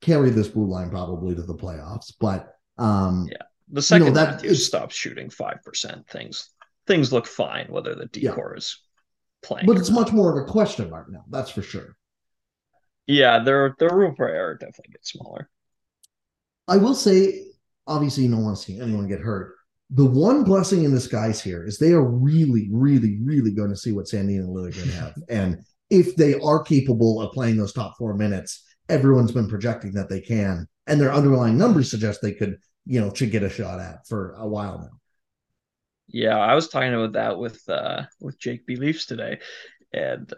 carry 0.00 0.30
this 0.30 0.46
blue 0.46 0.68
line 0.68 0.90
probably 0.90 1.34
to 1.34 1.42
the 1.42 1.54
playoffs, 1.56 2.12
but 2.20 2.54
um, 2.78 3.26
Yeah. 3.28 3.38
The 3.68 3.82
second 3.82 4.14
that- 4.14 4.30
Matthews 4.34 4.52
it's- 4.52 4.66
stops 4.66 4.94
shooting 4.94 5.30
five 5.30 5.58
percent, 5.64 6.08
things 6.08 6.50
things 6.86 7.12
look 7.12 7.26
fine. 7.26 7.66
Whether 7.68 7.94
the 7.94 8.08
Yeah. 8.14 8.30
D 8.30 8.34
core 8.36 8.56
is 8.56 8.80
playing, 9.42 9.66
but 9.66 9.76
it's 9.76 9.90
much 9.90 10.12
more 10.12 10.38
of 10.38 10.46
a 10.46 10.50
question 10.50 10.88
mark 10.90 11.10
now. 11.10 11.24
That's 11.30 11.50
for 11.50 11.62
sure. 11.62 11.96
Yeah, 13.06 13.42
their 13.42 13.74
their 13.78 13.94
room 13.94 14.14
for 14.16 14.28
error 14.28 14.54
definitely 14.54 14.92
gets 14.92 15.10
smaller. 15.12 15.48
I 16.68 16.76
will 16.78 16.94
say, 16.94 17.44
obviously, 17.86 18.24
you 18.24 18.30
don't 18.30 18.42
want 18.42 18.56
to 18.56 18.62
see 18.62 18.80
anyone 18.80 19.06
get 19.06 19.20
hurt. 19.20 19.54
The 19.90 20.04
one 20.04 20.42
blessing 20.42 20.82
in 20.82 20.90
disguise 20.90 21.40
here 21.40 21.64
is 21.64 21.78
they 21.78 21.92
are 21.92 22.02
really, 22.04 22.68
really, 22.72 23.20
really 23.22 23.52
going 23.52 23.70
to 23.70 23.76
see 23.76 23.92
what 23.92 24.06
Sandin 24.06 24.40
and 24.40 24.48
Liljegren 24.48 24.90
have. 25.00 25.14
and 25.28 25.58
if 25.90 26.16
they 26.16 26.34
are 26.40 26.60
capable 26.64 27.20
of 27.22 27.32
playing 27.32 27.56
those 27.56 27.72
top 27.72 27.96
four 27.96 28.14
minutes, 28.14 28.64
everyone's 28.88 29.30
been 29.30 29.48
projecting 29.48 29.92
that 29.92 30.08
they 30.08 30.20
can. 30.20 30.66
And 30.88 31.00
their 31.00 31.12
underlying 31.12 31.56
numbers 31.56 31.88
suggest 31.88 32.20
they 32.20 32.32
could, 32.32 32.56
you 32.86 33.00
know, 33.00 33.12
should 33.12 33.30
get 33.30 33.42
a 33.42 33.50
shot 33.50 33.80
at 33.80 34.06
for 34.06 34.32
a 34.34 34.46
while 34.46 34.78
now. 34.78 34.98
Yeah, 36.08 36.38
I 36.38 36.54
was 36.54 36.68
talking 36.68 36.94
about 36.94 37.12
that 37.12 37.38
with 37.38 37.68
uh 37.68 38.04
with 38.20 38.38
Jake 38.38 38.66
Beliefs 38.66 39.06
today, 39.06 39.40
and 39.92 40.32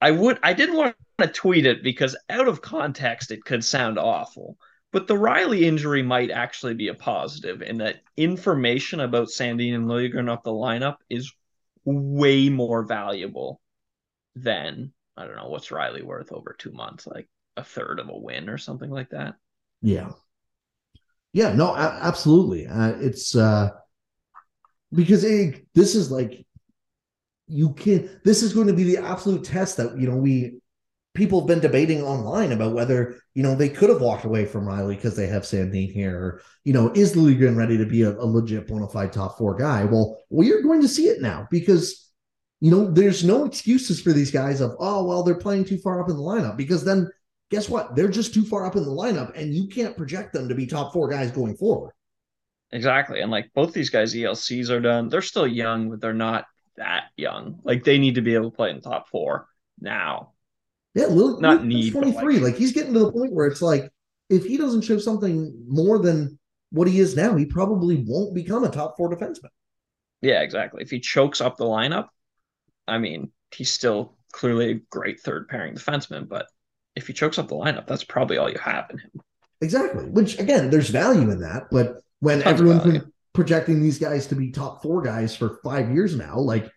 I 0.00 0.10
would 0.10 0.38
I 0.42 0.52
didn't 0.52 0.76
want 0.76 0.96
to 1.18 1.28
tweet 1.28 1.66
it 1.66 1.82
because 1.82 2.16
out 2.28 2.46
of 2.46 2.60
context 2.60 3.30
it 3.30 3.44
could 3.44 3.64
sound 3.64 3.98
awful. 3.98 4.58
But 4.92 5.06
the 5.06 5.14
Rielly 5.14 5.62
injury 5.62 6.02
might 6.02 6.30
actually 6.30 6.74
be 6.74 6.88
a 6.88 6.94
positive 6.94 7.60
in 7.60 7.78
that 7.78 8.00
information 8.16 9.00
about 9.00 9.28
Sandin 9.28 9.74
and 9.74 9.86
Liljegren 9.86 10.30
off 10.30 10.44
the 10.44 10.50
lineup 10.50 10.96
is 11.10 11.32
way 11.84 12.48
more 12.48 12.84
valuable 12.84 13.60
than 14.34 14.92
I 15.16 15.26
don't 15.26 15.36
know 15.36 15.48
what's 15.48 15.68
Rielly 15.68 16.02
worth 16.02 16.32
over 16.32 16.54
two 16.56 16.72
months, 16.72 17.06
like 17.06 17.28
a 17.56 17.64
third 17.64 17.98
of 17.98 18.08
a 18.08 18.16
win 18.16 18.48
or 18.48 18.56
something 18.56 18.90
like 18.90 19.10
that. 19.10 19.34
Yeah. 19.82 20.12
Yeah, 21.38 21.52
no, 21.52 21.72
a- 21.72 22.00
absolutely. 22.02 22.66
Uh, 22.66 22.94
it's 22.98 23.36
uh 23.36 23.70
because 24.92 25.22
it, 25.22 25.64
this 25.72 25.94
is 25.94 26.10
like 26.10 26.44
you 27.46 27.74
can 27.74 28.10
this 28.24 28.42
is 28.42 28.52
going 28.52 28.66
to 28.66 28.72
be 28.72 28.82
the 28.82 28.96
absolute 28.98 29.44
test 29.44 29.76
that 29.76 29.96
you 29.96 30.08
know 30.10 30.16
we 30.16 30.58
people 31.14 31.38
have 31.40 31.46
been 31.46 31.60
debating 31.60 32.02
online 32.02 32.50
about 32.50 32.74
whether 32.74 33.20
you 33.34 33.44
know 33.44 33.54
they 33.54 33.68
could 33.68 33.88
have 33.88 34.00
walked 34.00 34.24
away 34.24 34.46
from 34.46 34.66
Rielly 34.66 34.96
because 34.96 35.14
they 35.14 35.28
have 35.28 35.44
Sandin 35.44 35.92
here 35.92 36.18
or 36.18 36.42
you 36.64 36.72
know 36.72 36.90
is 36.96 37.14
Liljegren 37.14 37.56
ready 37.56 37.78
to 37.78 37.86
be 37.86 38.02
a, 38.02 38.10
a 38.10 38.26
legit 38.26 38.66
bona 38.66 38.88
fide 38.88 39.12
top 39.12 39.38
four 39.38 39.54
guy 39.54 39.84
well 39.84 40.18
we're 40.30 40.62
going 40.62 40.82
to 40.82 40.88
see 40.88 41.06
it 41.06 41.22
now 41.22 41.46
because 41.52 42.10
you 42.58 42.72
know 42.72 42.90
there's 42.90 43.22
no 43.22 43.44
excuses 43.44 44.00
for 44.00 44.12
these 44.12 44.32
guys 44.32 44.60
of 44.60 44.74
oh 44.80 45.04
well 45.04 45.22
they're 45.22 45.36
playing 45.36 45.64
too 45.64 45.78
far 45.78 46.02
up 46.02 46.10
in 46.10 46.16
the 46.16 46.20
lineup 46.20 46.56
because 46.56 46.84
then 46.84 47.08
guess 47.50 47.68
what 47.68 47.94
they're 47.96 48.08
just 48.08 48.34
too 48.34 48.44
far 48.44 48.66
up 48.66 48.76
in 48.76 48.82
the 48.84 48.90
lineup 48.90 49.34
and 49.36 49.54
you 49.54 49.66
can't 49.68 49.96
project 49.96 50.32
them 50.32 50.48
to 50.48 50.54
be 50.54 50.66
top 50.66 50.92
four 50.92 51.08
guys 51.08 51.30
going 51.30 51.56
forward 51.56 51.92
Exactly. 52.70 53.20
And 53.22 53.30
like 53.30 53.50
both 53.54 53.72
these 53.72 53.88
guys, 53.88 54.12
ELCs 54.14 54.68
are 54.68 54.78
done. 54.80 55.08
They're 55.08 55.22
still 55.22 55.46
young, 55.46 55.88
but 55.88 56.02
they're 56.02 56.12
not 56.12 56.44
that 56.76 57.04
young. 57.16 57.60
Like 57.64 57.82
they 57.82 57.96
need 57.96 58.16
to 58.16 58.20
be 58.20 58.34
able 58.34 58.50
to 58.50 58.56
play 58.56 58.68
in 58.68 58.76
the 58.76 58.82
top 58.82 59.08
four 59.08 59.48
now. 59.80 60.32
Yeah, 60.94 61.06
Lil, 61.06 61.40
Not 61.40 61.60
Lil- 61.60 61.66
need, 61.66 61.92
23. 61.92 62.34
like- 62.34 62.42
Like, 62.42 62.56
he's 62.56 62.72
getting 62.72 62.92
to 62.92 62.98
the 62.98 63.10
point 63.12 63.32
where 63.32 63.46
it's 63.46 63.62
like, 63.62 63.90
if 64.28 64.44
he 64.44 64.58
doesn't 64.58 64.82
show 64.82 64.98
something 64.98 65.64
more 65.66 65.98
than 65.98 66.38
what 66.70 66.88
he 66.88 67.00
is 67.00 67.16
now, 67.16 67.34
he 67.36 67.46
probably 67.46 68.04
won't 68.06 68.34
become 68.34 68.64
a 68.64 68.70
top 68.70 68.98
four 68.98 69.08
defenseman. 69.08 69.48
Yeah, 70.20 70.42
exactly. 70.42 70.82
If 70.82 70.90
he 70.90 71.00
chokes 71.00 71.40
up 71.40 71.56
the 71.56 71.64
lineup, 71.64 72.08
I 72.86 72.98
mean, 72.98 73.32
he's 73.50 73.70
still 73.70 74.18
clearly 74.32 74.70
a 74.72 74.80
great 74.90 75.20
third 75.20 75.48
pairing 75.48 75.74
defenseman, 75.74 76.28
but 76.28 76.48
if 76.98 77.06
he 77.06 77.12
chokes 77.12 77.38
up 77.38 77.48
the 77.48 77.54
lineup, 77.54 77.86
that's 77.86 78.04
probably 78.04 78.36
all 78.36 78.50
you 78.50 78.58
have 78.58 78.90
in 78.90 78.98
him. 78.98 79.10
Exactly. 79.60 80.04
Which 80.04 80.38
again, 80.38 80.70
there's 80.70 80.90
value 80.90 81.30
in 81.30 81.40
that. 81.40 81.68
But 81.70 82.02
when 82.20 82.42
Tons 82.42 82.60
everyone's 82.60 82.84
been 82.84 83.12
projecting 83.32 83.80
these 83.80 83.98
guys 83.98 84.26
to 84.26 84.34
be 84.34 84.50
top 84.50 84.82
four 84.82 85.00
guys 85.02 85.34
for 85.34 85.58
five 85.64 85.90
years 85.90 86.16
now, 86.16 86.38
like, 86.38 86.70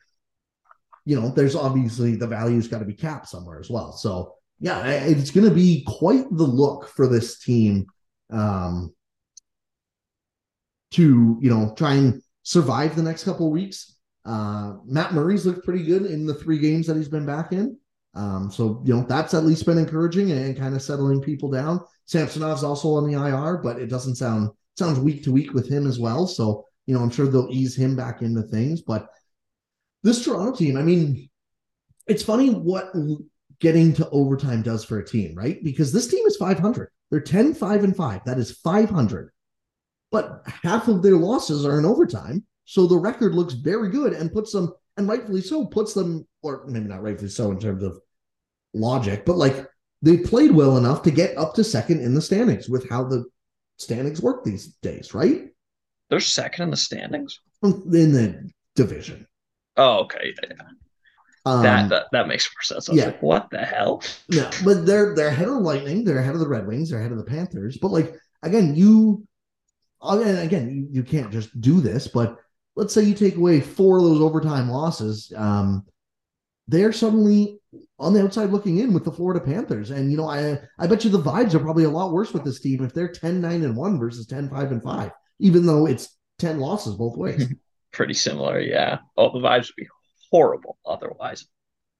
you 1.05 1.19
know, 1.19 1.29
there's 1.29 1.55
obviously 1.55 2.15
the 2.15 2.27
value's 2.27 2.67
got 2.67 2.79
to 2.79 2.85
be 2.85 2.93
capped 2.93 3.27
somewhere 3.27 3.59
as 3.59 3.69
well. 3.69 3.91
So 3.91 4.35
yeah, 4.59 4.87
it's 4.87 5.31
going 5.31 5.49
to 5.49 5.53
be 5.53 5.83
quite 5.87 6.25
the 6.29 6.43
look 6.43 6.87
for 6.87 7.07
this 7.07 7.39
team 7.39 7.87
um, 8.31 8.93
to 10.91 11.37
you 11.41 11.49
know 11.49 11.73
try 11.75 11.95
and 11.95 12.21
survive 12.43 12.95
the 12.95 13.03
next 13.03 13.23
couple 13.23 13.47
of 13.47 13.51
weeks. 13.51 13.97
Uh, 14.23 14.75
Matt 14.85 15.13
Murray's 15.13 15.47
looked 15.47 15.65
pretty 15.65 15.83
good 15.83 16.05
in 16.05 16.27
the 16.27 16.35
three 16.35 16.59
games 16.59 16.85
that 16.87 16.95
he's 16.95 17.09
been 17.09 17.25
back 17.25 17.51
in. 17.51 17.77
Um, 18.13 18.51
so 18.51 18.81
you 18.85 18.93
know 18.93 19.05
that's 19.07 19.33
at 19.33 19.45
least 19.45 19.65
been 19.65 19.77
encouraging 19.77 20.31
and, 20.31 20.57
kind 20.57 20.75
of 20.75 20.81
settling 20.81 21.21
people 21.21 21.49
down. 21.49 21.79
Samsonov's 22.07 22.63
also 22.63 22.95
on 22.95 23.09
the 23.09 23.17
IR, 23.17 23.57
but 23.57 23.79
it 23.79 23.87
doesn't 23.87 24.15
sound 24.15 24.49
sounds 24.77 24.99
week 24.99 25.23
to 25.23 25.31
week 25.31 25.53
with 25.53 25.69
him 25.69 25.87
as 25.87 25.99
well. 25.99 26.27
So 26.27 26.65
you 26.85 26.93
know 26.93 27.01
I'm 27.01 27.09
sure 27.09 27.27
they'll 27.27 27.47
ease 27.49 27.75
him 27.75 27.95
back 27.95 28.21
into 28.21 28.41
things. 28.43 28.81
But 28.81 29.07
this 30.03 30.23
Toronto 30.23 30.55
team, 30.55 30.77
I 30.77 30.81
mean, 30.81 31.29
it's 32.07 32.23
funny 32.23 32.49
what 32.49 32.91
getting 33.59 33.93
to 33.93 34.09
overtime 34.09 34.63
does 34.63 34.83
for 34.83 34.99
a 34.99 35.05
team, 35.05 35.35
right? 35.35 35.63
Because 35.63 35.93
this 35.93 36.07
team 36.07 36.25
is 36.25 36.35
500. 36.35 36.89
They're 37.11 37.21
10, 37.21 37.53
5, 37.53 37.83
and 37.83 37.95
5. 37.95 38.25
That 38.25 38.39
is 38.39 38.51
500. 38.57 39.31
But 40.11 40.41
half 40.45 40.87
of 40.87 41.03
their 41.03 41.15
losses 41.15 41.65
are 41.65 41.77
in 41.77 41.85
overtime. 41.85 42.45
So 42.65 42.87
the 42.87 42.97
record 42.97 43.35
looks 43.35 43.53
very 43.53 43.89
good 43.89 44.13
and 44.13 44.33
puts 44.33 44.51
them, 44.51 44.73
and 45.01 45.09
rightfully 45.09 45.41
so, 45.41 45.65
puts 45.65 45.93
them, 45.93 46.27
or 46.41 46.63
maybe 46.67 46.87
not 46.87 47.03
rightfully 47.03 47.29
so 47.29 47.51
in 47.51 47.59
terms 47.59 47.83
of 47.83 47.99
logic, 48.73 49.25
but 49.25 49.37
like 49.37 49.67
they 50.01 50.17
played 50.17 50.51
well 50.51 50.77
enough 50.77 51.03
to 51.03 51.11
get 51.11 51.37
up 51.37 51.53
to 51.55 51.63
second 51.63 52.01
in 52.01 52.13
the 52.13 52.21
standings 52.21 52.69
with 52.69 52.89
how 52.89 53.03
the 53.03 53.25
standings 53.77 54.21
work 54.21 54.43
these 54.43 54.67
days, 54.81 55.13
right? 55.13 55.47
They're 56.09 56.19
second 56.19 56.63
in 56.63 56.71
the 56.71 56.77
standings. 56.77 57.39
In 57.63 58.11
the 58.11 58.51
division. 58.75 59.27
Oh, 59.77 59.99
okay. 59.99 60.33
Yeah. 60.43 60.55
Um, 61.45 61.63
that, 61.63 61.89
that 61.89 62.05
that 62.11 62.27
makes 62.27 62.47
more 62.53 62.61
sense. 62.61 62.87
I 62.87 62.91
was 62.91 62.99
yeah. 62.99 63.05
like, 63.07 63.23
what 63.23 63.49
the 63.49 63.59
hell? 63.59 64.03
No, 64.29 64.49
but 64.63 64.85
they're 64.85 65.15
they're 65.15 65.29
ahead 65.29 65.47
of 65.47 65.55
the 65.55 65.59
Lightning, 65.59 66.03
they're 66.03 66.19
ahead 66.19 66.35
of 66.35 66.39
the 66.39 66.47
Red 66.47 66.67
Wings, 66.67 66.89
they're 66.89 66.99
ahead 66.99 67.11
of 67.11 67.17
the 67.17 67.23
Panthers. 67.23 67.77
But 67.81 67.91
like 67.91 68.13
again, 68.43 68.75
you 68.75 69.25
and 70.01 70.39
again 70.39 70.69
you, 70.69 70.87
you 70.91 71.03
can't 71.03 71.31
just 71.31 71.59
do 71.59 71.81
this. 71.81 72.07
But 72.07 72.37
let's 72.75 72.93
say 72.93 73.03
you 73.03 73.13
take 73.13 73.35
away 73.35 73.59
four 73.59 73.97
of 73.97 74.03
those 74.03 74.21
overtime 74.21 74.69
losses, 74.69 75.31
um, 75.35 75.85
they're 76.67 76.93
suddenly 76.93 77.59
on 77.99 78.13
the 78.13 78.23
outside 78.23 78.49
looking 78.49 78.77
in 78.79 78.93
with 78.93 79.03
the 79.03 79.11
Florida 79.11 79.39
Panthers. 79.39 79.91
And 79.91 80.11
you 80.11 80.17
know, 80.17 80.27
I 80.27 80.59
I 80.79 80.87
bet 80.87 81.03
you 81.03 81.09
the 81.09 81.19
vibes 81.21 81.53
are 81.53 81.59
probably 81.59 81.83
a 81.83 81.89
lot 81.89 82.11
worse 82.11 82.33
with 82.33 82.43
this 82.43 82.59
team 82.59 82.83
if 82.83 82.93
they're 82.93 83.11
10, 83.11 83.41
9, 83.41 83.63
and 83.63 83.75
1 83.75 83.99
versus 83.99 84.25
10, 84.27 84.49
5, 84.49 84.71
and 84.71 84.83
5, 84.83 85.11
even 85.39 85.65
though 85.65 85.85
it's 85.85 86.17
10 86.39 86.59
losses 86.59 86.95
both 86.95 87.17
ways. 87.17 87.47
Pretty 87.91 88.13
similar, 88.13 88.59
yeah. 88.59 88.99
Oh, 89.17 89.31
the 89.31 89.45
vibes 89.45 89.67
would 89.67 89.75
be 89.75 89.87
horrible 90.31 90.77
otherwise. 90.85 91.45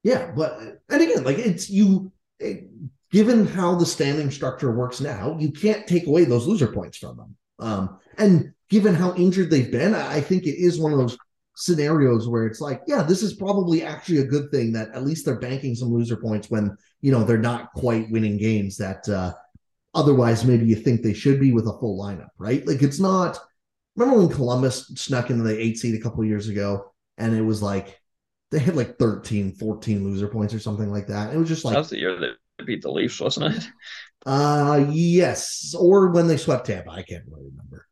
Yeah, 0.04 0.32
but 0.36 0.58
and 0.90 1.02
again, 1.02 1.24
like 1.24 1.38
it's 1.38 1.70
you. 1.70 2.12
It, 2.40 2.68
given 3.12 3.46
how 3.46 3.76
the 3.76 3.86
standing 3.86 4.32
structure 4.32 4.72
works 4.72 5.02
now, 5.02 5.38
you 5.38 5.52
can't 5.52 5.86
take 5.86 6.08
away 6.08 6.24
those 6.24 6.48
loser 6.48 6.68
points 6.68 6.98
from 6.98 7.18
them. 7.18 7.36
Um, 7.60 8.00
and 8.18 8.54
given 8.72 8.96
how 8.96 9.14
injured 9.16 9.52
they've 9.52 9.72
been, 9.72 9.94
I 9.94 10.22
think 10.22 10.44
it 10.44 10.56
is 10.56 10.80
one 10.80 10.94
of 10.94 10.98
those 10.98 11.18
scenarios 11.56 12.28
where 12.28 12.48
it's 12.48 12.62
like, 12.62 12.82
yeah, 12.88 13.04
this 13.04 13.22
is 13.22 13.34
probably 13.34 13.84
actually 13.84 14.20
a 14.20 14.26
good 14.26 14.50
thing 14.50 14.72
that 14.72 14.96
at 14.96 15.04
least 15.04 15.26
they're 15.26 15.40
banking 15.40 15.76
some 15.76 15.94
loser 15.94 16.16
points 16.16 16.50
when 16.50 16.76
you 17.02 17.12
know 17.12 17.24
they're 17.24 17.38
not 17.38 17.74
quite 17.74 18.10
winning 18.10 18.38
games 18.38 18.78
that 18.78 19.08
uh, 19.10 19.34
otherwise 19.94 20.46
maybe 20.46 20.66
you 20.66 20.76
think 20.76 21.02
they 21.02 21.14
should 21.14 21.40
be 21.40 21.52
with 21.52 21.68
a 21.68 21.78
full 21.80 22.02
lineup, 22.02 22.30
right? 22.40 22.66
Like 22.66 22.82
it's 22.82 23.00
not. 23.00 23.38
Remember 23.98 24.22
when 24.22 24.34
Columbus 24.34 24.88
snuck 24.96 25.30
into 25.30 25.44
the 25.44 25.60
eight 25.60 25.78
seed 25.78 25.96
a 25.96 26.02
couple 26.02 26.24
years 26.24 26.48
ago, 26.48 26.94
and 27.18 27.36
it 27.36 27.42
was 27.42 27.62
like 27.62 28.00
they 28.50 28.60
had 28.60 28.78
like 28.78 28.98
13, 28.98 29.56
14 29.56 30.04
loser 30.06 30.30
points 30.30 30.54
or 30.54 30.60
something 30.60 30.90
like 30.90 31.08
that. 31.08 31.34
It 31.34 31.38
was 31.38 31.50
just 31.50 31.66
like 31.66 31.74
that 31.74 31.80
was 31.80 31.90
the 31.90 32.00
year 32.00 32.18
they 32.18 32.64
beat 32.64 32.82
the 32.82 32.92
Leafs, 32.92 33.20
wasn't 33.20 33.54
it? 33.54 33.68
uh, 34.26 34.86
yes, 34.90 35.76
or 35.78 36.12
when 36.12 36.28
they 36.28 36.38
swept 36.38 36.68
Tampa, 36.68 36.90
I 36.90 37.04
can't 37.04 37.26
really 37.28 37.50
remember. 37.50 37.88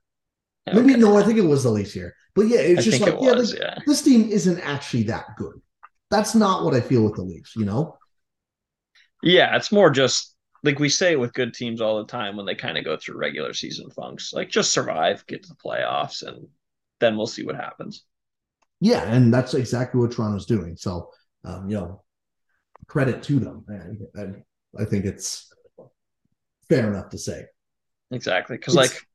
Maybe 0.73 0.95
Okay. 0.95 0.99
no, 0.99 1.17
I 1.17 1.23
think 1.23 1.37
it 1.37 1.41
was 1.41 1.63
the 1.63 1.71
Leafs 1.71 1.93
here. 1.93 2.15
But 2.35 2.47
yeah, 2.47 2.59
it's 2.59 2.79
I 2.79 2.81
just 2.81 3.01
like, 3.01 3.13
it 3.13 3.21
yeah, 3.21 3.31
was, 3.33 3.53
like, 3.53 3.61
yeah. 3.61 3.77
this 3.85 4.01
team 4.01 4.29
isn't 4.29 4.59
actually 4.59 5.03
that 5.03 5.35
good. 5.37 5.61
That's 6.09 6.35
not 6.35 6.63
what 6.63 6.73
I 6.73 6.81
feel 6.81 7.03
with 7.03 7.15
the 7.15 7.23
Leafs, 7.23 7.55
you 7.55 7.65
know? 7.65 7.97
Yeah, 9.21 9.55
it's 9.55 9.71
more 9.71 9.89
just 9.89 10.35
like 10.63 10.79
we 10.79 10.89
say 10.89 11.15
with 11.15 11.33
good 11.33 11.53
teams 11.53 11.81
all 11.81 11.97
the 11.99 12.05
time 12.11 12.35
when 12.35 12.45
they 12.45 12.55
kind 12.55 12.77
of 12.77 12.83
go 12.85 12.97
through 12.97 13.17
regular 13.17 13.53
season 13.53 13.89
funks, 13.89 14.33
like 14.33 14.49
just 14.49 14.71
survive, 14.71 15.25
get 15.27 15.43
to 15.43 15.49
the 15.49 15.55
playoffs, 15.55 16.23
and 16.23 16.47
then 16.99 17.15
we'll 17.17 17.27
see 17.27 17.45
what 17.45 17.55
happens. 17.55 18.03
Yeah, 18.81 19.03
and 19.03 19.33
that's 19.33 19.53
exactly 19.53 19.99
what 19.99 20.11
Toronto's 20.11 20.45
doing. 20.45 20.75
So, 20.77 21.11
um, 21.43 21.69
you 21.69 21.75
know, 21.75 22.03
credit 22.87 23.23
to 23.23 23.39
them. 23.39 23.65
I, 23.69 24.21
I, 24.21 24.81
I 24.81 24.85
think 24.85 25.05
it's 25.05 25.51
fair 26.69 26.91
enough 26.91 27.09
to 27.09 27.17
say. 27.17 27.45
Exactly, 28.11 28.57
because 28.57 28.75
like 28.75 29.05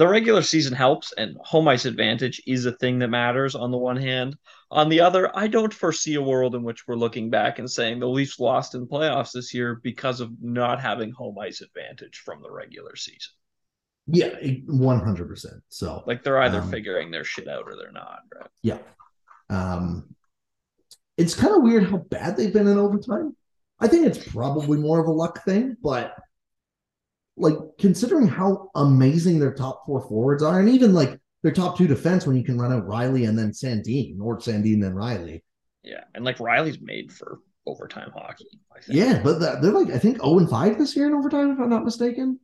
the 0.00 0.08
regular 0.08 0.40
season 0.40 0.72
helps, 0.72 1.12
and 1.18 1.36
home 1.44 1.68
ice 1.68 1.84
advantage 1.84 2.40
is 2.46 2.64
a 2.64 2.72
thing 2.72 2.98
that 3.00 3.08
matters 3.08 3.54
on 3.54 3.70
the 3.70 3.76
one 3.76 3.98
hand. 3.98 4.34
On 4.70 4.88
the 4.88 4.98
other, 4.98 5.30
I 5.36 5.46
don't 5.46 5.74
foresee 5.74 6.14
a 6.14 6.22
world 6.22 6.54
in 6.54 6.62
which 6.62 6.88
we're 6.88 6.94
looking 6.94 7.28
back 7.28 7.58
and 7.58 7.70
saying 7.70 8.00
the 8.00 8.08
Leafs 8.08 8.40
lost 8.40 8.74
in 8.74 8.86
playoffs 8.86 9.32
this 9.32 9.52
year 9.52 9.78
because 9.82 10.20
of 10.20 10.30
not 10.40 10.80
having 10.80 11.10
home 11.10 11.38
ice 11.38 11.60
advantage 11.60 12.22
from 12.24 12.40
the 12.40 12.50
regular 12.50 12.96
season. 12.96 13.32
Yeah, 14.06 14.30
one 14.68 15.00
hundred 15.00 15.28
percent. 15.28 15.62
So, 15.68 16.02
like, 16.06 16.24
they're 16.24 16.40
either 16.40 16.62
um, 16.62 16.70
figuring 16.70 17.10
their 17.10 17.24
shit 17.24 17.46
out 17.46 17.64
or 17.66 17.76
they're 17.76 17.92
not, 17.92 18.20
right? 18.34 18.48
Yeah. 18.62 18.78
Um, 19.50 20.14
it's 21.18 21.34
kind 21.34 21.54
of 21.54 21.62
weird 21.62 21.90
how 21.90 21.98
bad 21.98 22.38
they've 22.38 22.54
been 22.54 22.68
in 22.68 22.78
overtime. 22.78 23.36
I 23.78 23.86
think 23.86 24.06
it's 24.06 24.32
probably 24.32 24.78
more 24.78 24.98
of 24.98 25.08
a 25.08 25.12
luck 25.12 25.44
thing, 25.44 25.76
but 25.82 26.14
like 27.40 27.54
considering 27.78 28.28
how 28.28 28.70
amazing 28.74 29.38
their 29.38 29.54
top 29.54 29.84
four 29.86 30.00
forwards 30.02 30.42
are, 30.42 30.60
and 30.60 30.68
even 30.68 30.94
like 30.94 31.18
their 31.42 31.52
top 31.52 31.76
two 31.76 31.86
defense 31.86 32.26
when 32.26 32.36
you 32.36 32.44
can 32.44 32.58
run 32.58 32.72
out 32.72 32.86
Rielly 32.86 33.28
and 33.28 33.38
then 33.38 33.50
Sandin 33.50 34.20
or 34.20 34.38
Sandin 34.38 34.80
then 34.80 34.94
Rielly. 34.94 35.42
Yeah, 35.82 36.04
and 36.14 36.24
like 36.24 36.38
Rielly's 36.38 36.80
made 36.80 37.10
for 37.12 37.40
overtime 37.66 38.10
hockey. 38.14 38.46
Yeah, 38.88 39.20
but 39.22 39.38
they're 39.38 39.72
like 39.72 39.90
I 39.90 39.98
think 39.98 40.18
zero 40.18 40.38
and 40.38 40.48
five 40.48 40.78
this 40.78 40.94
year 40.96 41.06
in 41.06 41.14
overtime, 41.14 41.52
if 41.52 41.58
I'm 41.58 41.70
not 41.70 41.84
mistaken. 41.84 42.38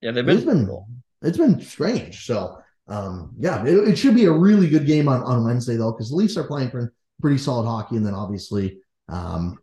Yeah, 0.00 0.12
they've 0.12 0.24
been. 0.24 0.36
It's 0.36 0.46
been, 0.46 1.02
it's 1.22 1.38
been 1.38 1.60
strange. 1.60 2.24
So, 2.24 2.58
um, 2.86 3.34
yeah, 3.38 3.64
it, 3.64 3.88
it, 3.88 3.96
should 3.96 4.14
be 4.14 4.26
a 4.26 4.32
really 4.32 4.68
good 4.68 4.86
game 4.86 5.08
on 5.08 5.22
on 5.22 5.44
Wednesday 5.44 5.76
though, 5.76 5.92
because 5.92 6.10
the 6.10 6.16
Leafs 6.16 6.36
are 6.36 6.46
playing 6.46 6.70
for 6.70 6.92
pretty 7.20 7.38
solid 7.38 7.66
hockey, 7.66 7.96
and 7.96 8.06
then 8.06 8.14
obviously, 8.14 8.78
um, 9.08 9.58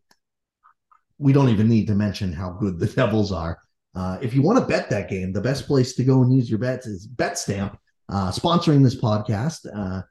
we 1.18 1.32
don't 1.32 1.50
even 1.50 1.70
need 1.70 1.88
to 1.88 1.96
mention 1.96 2.34
how 2.34 2.52
good 2.52 2.80
the 2.80 2.88
Devils 2.88 3.32
are. 3.32 3.60
Uh, 3.96 4.18
if 4.22 4.34
you 4.34 4.42
want 4.42 4.60
to 4.60 4.66
bet 4.66 4.90
that 4.90 5.10
game, 5.10 5.32
the 5.32 5.42
best 5.42 5.68
place 5.68 5.96
to 5.96 6.04
go 6.04 6.22
and 6.22 6.34
use 6.34 6.50
your 6.50 6.60
bets 6.60 6.86
is 6.86 7.08
BetStamp, 7.08 7.78
uh, 8.10 8.32
sponsoring 8.32 8.84
this 8.84 9.00
podcast. 9.00 9.66
Uh, 9.74 10.02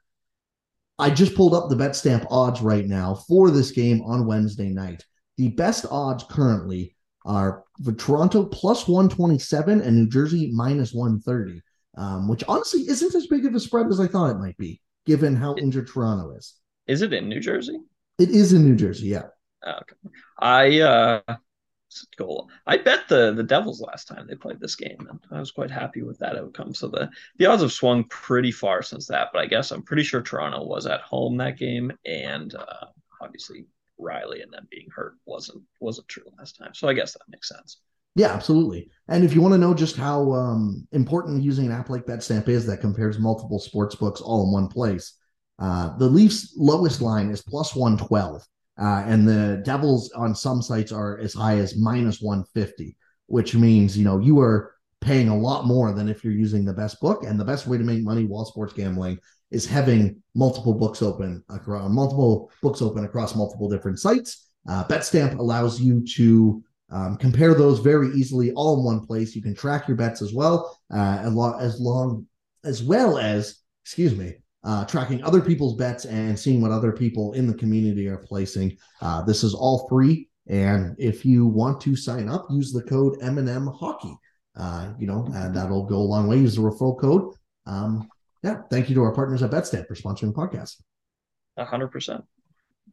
I 0.97 1.09
just 1.09 1.35
pulled 1.35 1.53
up 1.53 1.69
the 1.69 1.75
BetStamp 1.75 2.25
odds 2.31 2.61
right 2.61 2.85
now 2.85 3.15
for 3.27 3.51
this 3.51 3.71
game 3.71 4.01
on 4.01 4.25
Wednesday 4.25 4.69
night. 4.69 5.03
The 5.37 5.49
best 5.49 5.85
odds 5.91 6.23
currently 6.29 6.95
are 7.25 7.63
for 7.83 7.91
Toronto 7.91 8.45
plus 8.45 8.87
127 8.87 9.81
and 9.81 9.95
New 9.95 10.07
Jersey 10.07 10.51
minus 10.53 10.93
130, 10.93 11.61
um, 11.97 12.27
which 12.27 12.43
honestly 12.47 12.81
isn't 12.81 13.13
as 13.13 13.27
big 13.27 13.45
of 13.45 13.53
a 13.53 13.59
spread 13.59 13.87
as 13.87 13.99
I 13.99 14.07
thought 14.07 14.31
it 14.31 14.39
might 14.39 14.57
be, 14.57 14.81
given 15.05 15.35
how 15.35 15.55
injured 15.55 15.87
Toronto 15.87 16.31
is. 16.35 16.55
Is 16.87 17.01
it 17.01 17.13
in 17.13 17.27
New 17.27 17.39
Jersey? 17.39 17.79
It 18.17 18.29
is 18.29 18.53
in 18.53 18.63
New 18.63 18.75
Jersey, 18.75 19.07
yeah. 19.07 19.23
Okay. 19.67 19.95
I 20.39 20.79
uh 20.79 21.21
goal. 22.17 22.49
I 22.65 22.77
bet 22.77 23.07
the 23.07 23.33
the 23.33 23.43
Devils 23.43 23.81
last 23.81 24.07
time 24.07 24.27
they 24.27 24.35
played 24.35 24.59
this 24.59 24.75
game, 24.75 25.07
and 25.09 25.19
I 25.31 25.39
was 25.39 25.51
quite 25.51 25.71
happy 25.71 26.01
with 26.01 26.19
that 26.19 26.37
outcome. 26.37 26.73
So 26.73 26.87
the 26.87 27.09
the 27.37 27.45
odds 27.45 27.61
have 27.61 27.71
swung 27.71 28.03
pretty 28.05 28.51
far 28.51 28.81
since 28.81 29.07
that, 29.07 29.29
but 29.33 29.41
I 29.41 29.45
guess 29.45 29.71
I'm 29.71 29.83
pretty 29.83 30.03
sure 30.03 30.21
Toronto 30.21 30.63
was 30.63 30.85
at 30.85 31.01
home 31.01 31.37
that 31.37 31.57
game, 31.57 31.91
and 32.05 32.53
uh, 32.55 32.85
obviously 33.21 33.65
Rielly 33.99 34.43
and 34.43 34.51
them 34.51 34.67
being 34.69 34.87
hurt 34.95 35.15
wasn't 35.25 35.63
wasn't 35.79 36.07
true 36.07 36.23
last 36.37 36.57
time. 36.57 36.73
So 36.73 36.87
I 36.87 36.93
guess 36.93 37.13
that 37.13 37.29
makes 37.29 37.49
sense. 37.49 37.79
Yeah, 38.15 38.31
absolutely. 38.31 38.89
And 39.09 39.25
if 39.25 39.35
you 39.35 39.41
want 39.41 39.53
to 39.53 39.57
know 39.57 39.73
just 39.73 39.97
how 39.97 40.31
um, 40.31 40.87
important 40.93 41.43
using 41.43 41.65
an 41.65 41.73
app 41.73 41.89
like 41.89 42.05
BetStamp 42.05 42.47
is 42.47 42.65
that 42.65 42.79
compares 42.79 43.19
multiple 43.19 43.59
sports 43.59 43.95
books 43.95 44.21
all 44.21 44.45
in 44.45 44.53
one 44.53 44.69
place, 44.69 45.17
uh, 45.59 45.97
the 45.97 46.07
Leafs' 46.07 46.53
lowest 46.55 47.01
line 47.01 47.29
is 47.29 47.41
plus 47.41 47.75
112. 47.75 48.41
Uh, 48.77 49.03
and 49.05 49.27
the 49.27 49.61
Devils 49.63 50.11
on 50.11 50.35
some 50.35 50.61
sites 50.61 50.91
are 50.91 51.17
as 51.19 51.33
high 51.33 51.57
as 51.57 51.77
minus 51.77 52.21
150, 52.21 52.97
which 53.27 53.55
means, 53.55 53.97
you 53.97 54.03
know, 54.03 54.19
you 54.19 54.39
are 54.39 54.73
paying 55.01 55.29
a 55.29 55.37
lot 55.37 55.65
more 55.65 55.93
than 55.93 56.09
if 56.09 56.23
you're 56.23 56.33
using 56.33 56.65
the 56.65 56.73
best 56.73 56.99
book. 56.99 57.23
And 57.23 57.39
the 57.39 57.45
best 57.45 57.67
way 57.67 57.77
to 57.77 57.83
make 57.83 58.03
money 58.03 58.25
while 58.25 58.45
sports 58.45 58.73
gambling 58.73 59.19
is 59.51 59.65
having 59.65 60.21
multiple 60.33 60.73
books 60.73 61.01
open 61.01 61.43
across 61.49 61.89
multiple 61.89 62.51
books 62.61 62.81
open 62.81 63.05
across 63.05 63.35
multiple 63.35 63.69
different 63.69 63.99
sites. 63.99 64.49
Uh, 64.67 64.83
BetStamp 64.85 65.37
allows 65.37 65.79
you 65.79 66.03
to 66.15 66.63
um, 66.91 67.17
compare 67.17 67.53
those 67.53 67.79
very 67.79 68.09
easily 68.15 68.51
all 68.53 68.77
in 68.77 68.83
one 68.83 69.05
place. 69.05 69.35
You 69.35 69.41
can 69.41 69.55
track 69.55 69.87
your 69.87 69.97
bets 69.97 70.21
as 70.21 70.33
well, 70.33 70.79
uh, 70.93 71.19
as 71.21 71.33
long 71.33 71.59
as 71.59 71.79
long 71.79 72.27
as 72.63 72.83
well 72.83 73.17
as 73.17 73.61
excuse 73.83 74.15
me 74.15 74.35
uh, 74.65 74.83
tracking 74.85 75.23
other 75.23 75.41
people's 75.41 75.75
bets 75.75 76.05
and 76.05 76.37
seeing 76.37 76.59
what 76.59 76.71
other 76.71 76.91
people 76.91 77.33
in 77.33 77.47
the 77.47 77.53
community 77.53 78.07
are 78.07 78.17
placing. 78.17 78.75
Uh, 79.01 79.21
this 79.23 79.43
is 79.43 79.53
all 79.53 79.87
free. 79.87 80.27
And 80.47 80.95
if 80.99 81.25
you 81.25 81.45
want 81.45 81.79
to 81.81 81.95
sign 81.95 82.27
up, 82.29 82.47
use 82.49 82.73
the 82.73 82.83
code 82.83 83.17
M&M 83.21 83.67
Hockey. 83.67 84.15
Uh, 84.57 84.93
you 84.97 85.05
know, 85.05 85.27
and 85.33 85.55
that'll 85.55 85.85
go 85.85 85.97
a 85.97 85.97
long 85.97 86.27
way. 86.27 86.37
Use 86.37 86.55
the 86.55 86.61
referral 86.61 86.99
code. 86.99 87.33
Um, 87.65 88.09
yeah, 88.43 88.61
thank 88.69 88.89
you 88.89 88.95
to 88.95 89.01
our 89.03 89.11
partners 89.11 89.43
at 89.43 89.51
BetStamp 89.51 89.87
for 89.87 89.95
sponsoring 89.95 90.33
the 90.33 90.39
podcast. 90.39 90.81
A 91.57 91.65
hundred 91.65 91.89
percent. 91.89 92.23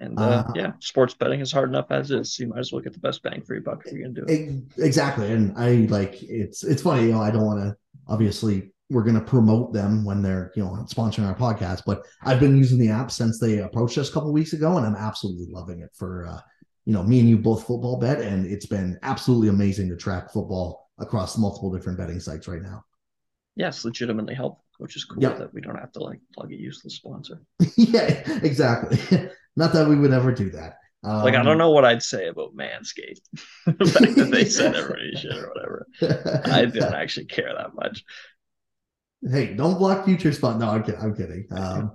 And 0.01 0.19
uh, 0.19 0.23
uh, 0.23 0.53
yeah, 0.55 0.73
sports 0.81 1.15
betting 1.15 1.41
is 1.41 1.53
hard 1.53 1.69
enough 1.69 1.91
as 1.91 2.11
is. 2.11 2.35
So 2.35 2.45
you 2.45 2.49
might 2.49 2.61
as 2.61 2.73
well 2.73 2.81
get 2.81 2.95
the 2.95 2.99
best 2.99 3.23
bang 3.23 3.43
for 3.43 3.55
your 3.55 3.63
buck 3.63 3.83
if 3.85 3.93
you're 3.93 4.09
gonna 4.09 4.15
do 4.15 4.25
it. 4.27 4.83
Exactly. 4.85 5.31
And 5.31 5.57
I 5.57 5.87
like 5.91 6.23
it's 6.23 6.65
it's 6.65 6.83
funny, 6.83 7.05
you 7.05 7.13
know, 7.13 7.21
I 7.21 7.31
don't 7.31 7.45
want 7.45 7.61
to 7.61 7.77
obviously 8.09 8.73
we're 8.93 9.03
going 9.03 9.15
to 9.15 9.21
promote 9.21 9.73
them 9.73 10.05
when 10.05 10.23
they're 10.23 10.53
you 10.55 10.63
know 10.63 10.71
sponsoring 10.87 11.27
our 11.27 11.35
podcast 11.35 11.83
but 11.87 12.03
i've 12.23 12.41
been 12.41 12.57
using 12.57 12.79
the 12.79 12.89
app 12.89 13.11
since 13.11 13.39
they 13.39 13.59
approached 13.59 13.99
us 13.99 14.11
a 14.11 14.13
couple 14.13 14.33
weeks 14.33 14.53
ago 14.53 14.77
and 14.77 14.87
i'm 14.87 14.95
absolutely 14.95 15.47
loving 15.51 15.81
it 15.81 15.91
for 15.95 16.27
uh, 16.27 16.39
you 16.85 16.93
know 16.93 17.03
me 17.03 17.21
and 17.21 17.29
you 17.29 17.39
both 17.39 17.67
football 17.67 17.99
bet 17.99 18.21
and 18.21 18.47
it's 18.47 18.67
been 18.67 18.99
absolutely 19.03 19.49
amazing 19.49 19.89
to 19.89 19.97
track 19.97 20.33
football 20.33 20.91
across 20.99 21.39
multiple 21.39 21.73
different 21.73 21.99
betting 21.99 22.21
sites 22.21 22.47
right 22.47 22.63
now 22.63 22.85
yes 23.57 23.85
legitimately 23.85 24.35
helpful 24.35 24.65
which 24.79 24.97
is 24.97 25.05
cool 25.05 25.23
yep. 25.23 25.39
that 25.39 25.53
we 25.55 25.61
don't 25.61 25.79
have 25.79 25.93
to 25.93 26.01
like 26.01 26.21
plug 26.35 26.53
a 26.53 26.57
useless 26.57 26.97
sponsor 26.97 27.41
yeah 27.77 28.23
exactly 28.43 28.99
not 29.57 29.73
that 29.73 29.89
we 29.89 29.97
would 29.97 30.13
ever 30.13 30.33
do 30.33 30.51
that 30.51 30.77
um, 31.05 31.25
like 31.25 31.35
I 31.35 31.43
don't 31.43 31.53
um, 31.53 31.59
know 31.59 31.71
what 31.71 31.85
I'd 31.85 32.03
say 32.03 32.29
about 32.29 32.55
Manscaped. 32.55 33.23
the 33.67 33.85
fact 33.87 34.15
that 34.15 34.31
they 34.31 34.45
said 34.45 34.77
everybody 34.77 35.17
shit 35.17 35.37
or 35.37 35.49
whatever. 35.49 35.87
I 36.45 36.65
don't 36.67 36.95
actually 36.95 37.27
care 37.27 37.53
that 37.53 37.75
much. 37.75 38.05
Hey, 39.31 39.55
don't 39.55 39.79
block 39.79 40.05
future 40.05 40.33
spot. 40.33 40.59
No, 40.59 40.69
I'm 40.69 40.83
kidding. 40.83 41.01
I'm 41.01 41.15
kidding. 41.15 41.47
Um, 41.53 41.93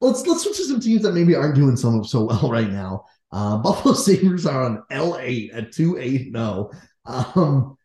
let's 0.00 0.26
let's 0.26 0.42
switch 0.42 0.56
to 0.56 0.64
some 0.64 0.80
teams 0.80 1.02
that 1.02 1.12
maybe 1.12 1.34
aren't 1.34 1.54
doing 1.54 1.76
so 1.76 2.02
so 2.02 2.24
well 2.24 2.50
right 2.50 2.70
now. 2.70 3.04
Uh, 3.30 3.56
Buffalo 3.62 3.94
Sabres 3.94 4.46
are 4.46 4.64
on 4.64 4.82
L8 4.90 5.56
at 5.56 5.72
2 5.72 5.98
8 5.98 6.32
0. 6.32 6.70
Um, 7.06 7.76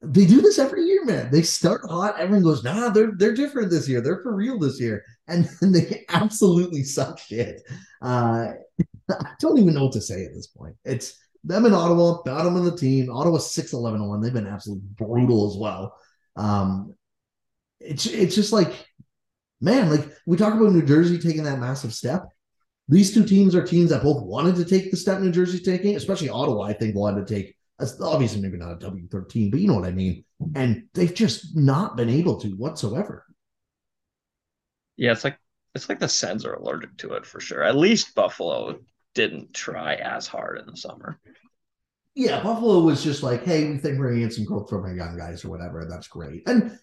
they 0.00 0.26
do 0.26 0.40
this 0.40 0.58
every 0.58 0.84
year, 0.84 1.04
man. 1.04 1.30
They 1.30 1.42
start 1.42 1.82
hot. 1.88 2.18
Everyone 2.18 2.44
goes, 2.44 2.64
nah, 2.64 2.88
they're 2.90 3.12
they're 3.16 3.34
different 3.34 3.70
this 3.70 3.88
year. 3.88 4.00
They're 4.00 4.22
for 4.22 4.34
real 4.34 4.58
this 4.58 4.80
year. 4.80 5.04
And 5.26 5.44
then 5.60 5.72
they 5.72 6.04
absolutely 6.08 6.84
suck 6.84 7.18
shit. 7.18 7.62
Uh, 8.00 8.52
I 9.10 9.32
don't 9.40 9.58
even 9.58 9.74
know 9.74 9.84
what 9.84 9.92
to 9.92 10.00
say 10.00 10.24
at 10.24 10.34
this 10.34 10.46
point. 10.46 10.76
It's 10.84 11.18
them 11.44 11.66
in 11.66 11.74
Ottawa, 11.74 12.22
bottom 12.24 12.56
of 12.56 12.64
the 12.64 12.76
team. 12.76 13.10
Ottawa 13.10 13.38
6 13.38 13.72
11 13.72 14.06
1. 14.06 14.20
They've 14.20 14.32
been 14.32 14.46
absolutely 14.46 14.88
brutal 14.96 15.50
as 15.50 15.56
well. 15.56 15.94
Um, 16.36 16.94
it's 17.80 18.06
it's 18.06 18.34
just 18.34 18.52
like, 18.52 18.72
man, 19.60 19.90
like 19.90 20.08
we 20.26 20.36
talk 20.36 20.54
about 20.54 20.72
New 20.72 20.84
Jersey 20.84 21.18
taking 21.18 21.44
that 21.44 21.60
massive 21.60 21.94
step. 21.94 22.28
These 22.88 23.12
two 23.12 23.24
teams 23.24 23.54
are 23.54 23.62
teams 23.62 23.90
that 23.90 24.02
both 24.02 24.22
wanted 24.22 24.56
to 24.56 24.64
take 24.64 24.90
the 24.90 24.96
step 24.96 25.20
New 25.20 25.30
Jersey's 25.30 25.62
taking, 25.62 25.96
especially 25.96 26.30
Ottawa. 26.30 26.62
I 26.62 26.72
think 26.72 26.96
wanted 26.96 27.26
to 27.26 27.34
take. 27.34 27.54
That's 27.78 28.00
Obviously, 28.00 28.40
maybe 28.40 28.56
not 28.56 28.72
a 28.72 28.78
W 28.78 29.06
thirteen, 29.08 29.50
but 29.50 29.60
you 29.60 29.68
know 29.68 29.74
what 29.74 29.84
I 29.84 29.92
mean. 29.92 30.24
And 30.54 30.84
they've 30.94 31.14
just 31.14 31.56
not 31.56 31.96
been 31.96 32.08
able 32.08 32.40
to 32.40 32.48
whatsoever. 32.48 33.24
Yeah, 34.96 35.12
it's 35.12 35.24
like 35.24 35.38
it's 35.74 35.88
like 35.88 36.00
the 36.00 36.08
Sens 36.08 36.44
are 36.44 36.54
allergic 36.54 36.96
to 36.98 37.12
it 37.12 37.26
for 37.26 37.40
sure. 37.40 37.62
At 37.62 37.76
least 37.76 38.14
Buffalo 38.14 38.80
didn't 39.14 39.54
try 39.54 39.94
as 39.94 40.26
hard 40.26 40.58
in 40.58 40.66
the 40.66 40.76
summer. 40.76 41.20
Yeah, 42.14 42.42
Buffalo 42.42 42.80
was 42.80 43.04
just 43.04 43.22
like, 43.22 43.44
hey, 43.44 43.70
we 43.70 43.78
think 43.78 43.98
we're 43.98 44.08
gonna 44.08 44.22
get 44.22 44.32
some 44.32 44.44
growth 44.44 44.68
from 44.68 44.82
our 44.82 44.94
young 44.94 45.16
guys 45.16 45.44
or 45.44 45.50
whatever. 45.50 45.86
That's 45.88 46.08
great. 46.08 46.48
And 46.48 46.76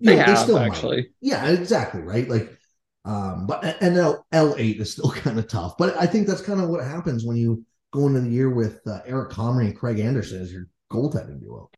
they, 0.00 0.16
have, 0.16 0.26
they 0.26 0.34
still 0.34 0.58
actually. 0.58 0.96
Might. 0.96 1.10
Yeah, 1.20 1.48
exactly. 1.48 2.02
Right. 2.02 2.28
Like, 2.28 2.58
um, 3.04 3.46
but 3.46 3.80
and 3.80 3.96
L 3.96 4.26
L 4.32 4.54
eight 4.58 4.80
is 4.80 4.92
still 4.92 5.10
kind 5.16 5.38
of 5.38 5.48
tough. 5.48 5.76
But 5.78 5.96
I 5.96 6.06
think 6.06 6.26
that's 6.26 6.42
kind 6.42 6.60
of 6.60 6.68
what 6.68 6.84
happens 6.84 7.24
when 7.24 7.36
you 7.36 7.64
go 7.92 8.06
into 8.06 8.20
the 8.20 8.30
year 8.30 8.50
with 8.50 8.86
uh, 8.86 9.00
Eric 9.06 9.30
Comrie 9.30 9.66
and 9.66 9.76
Craig 9.76 9.98
Anderson 9.98 10.42
as 10.42 10.52
your 10.52 10.68
goaltending 10.90 11.40
duo. 11.40 11.70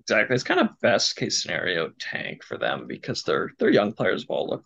Exactly. 0.00 0.34
It's 0.34 0.44
kind 0.44 0.60
of 0.60 0.78
best 0.80 1.16
case 1.16 1.42
scenario 1.42 1.90
tank 1.98 2.42
for 2.42 2.58
them 2.58 2.86
because 2.86 3.22
their 3.22 3.52
their 3.58 3.70
young 3.70 3.92
players 3.92 4.26
all 4.28 4.48
look 4.48 4.64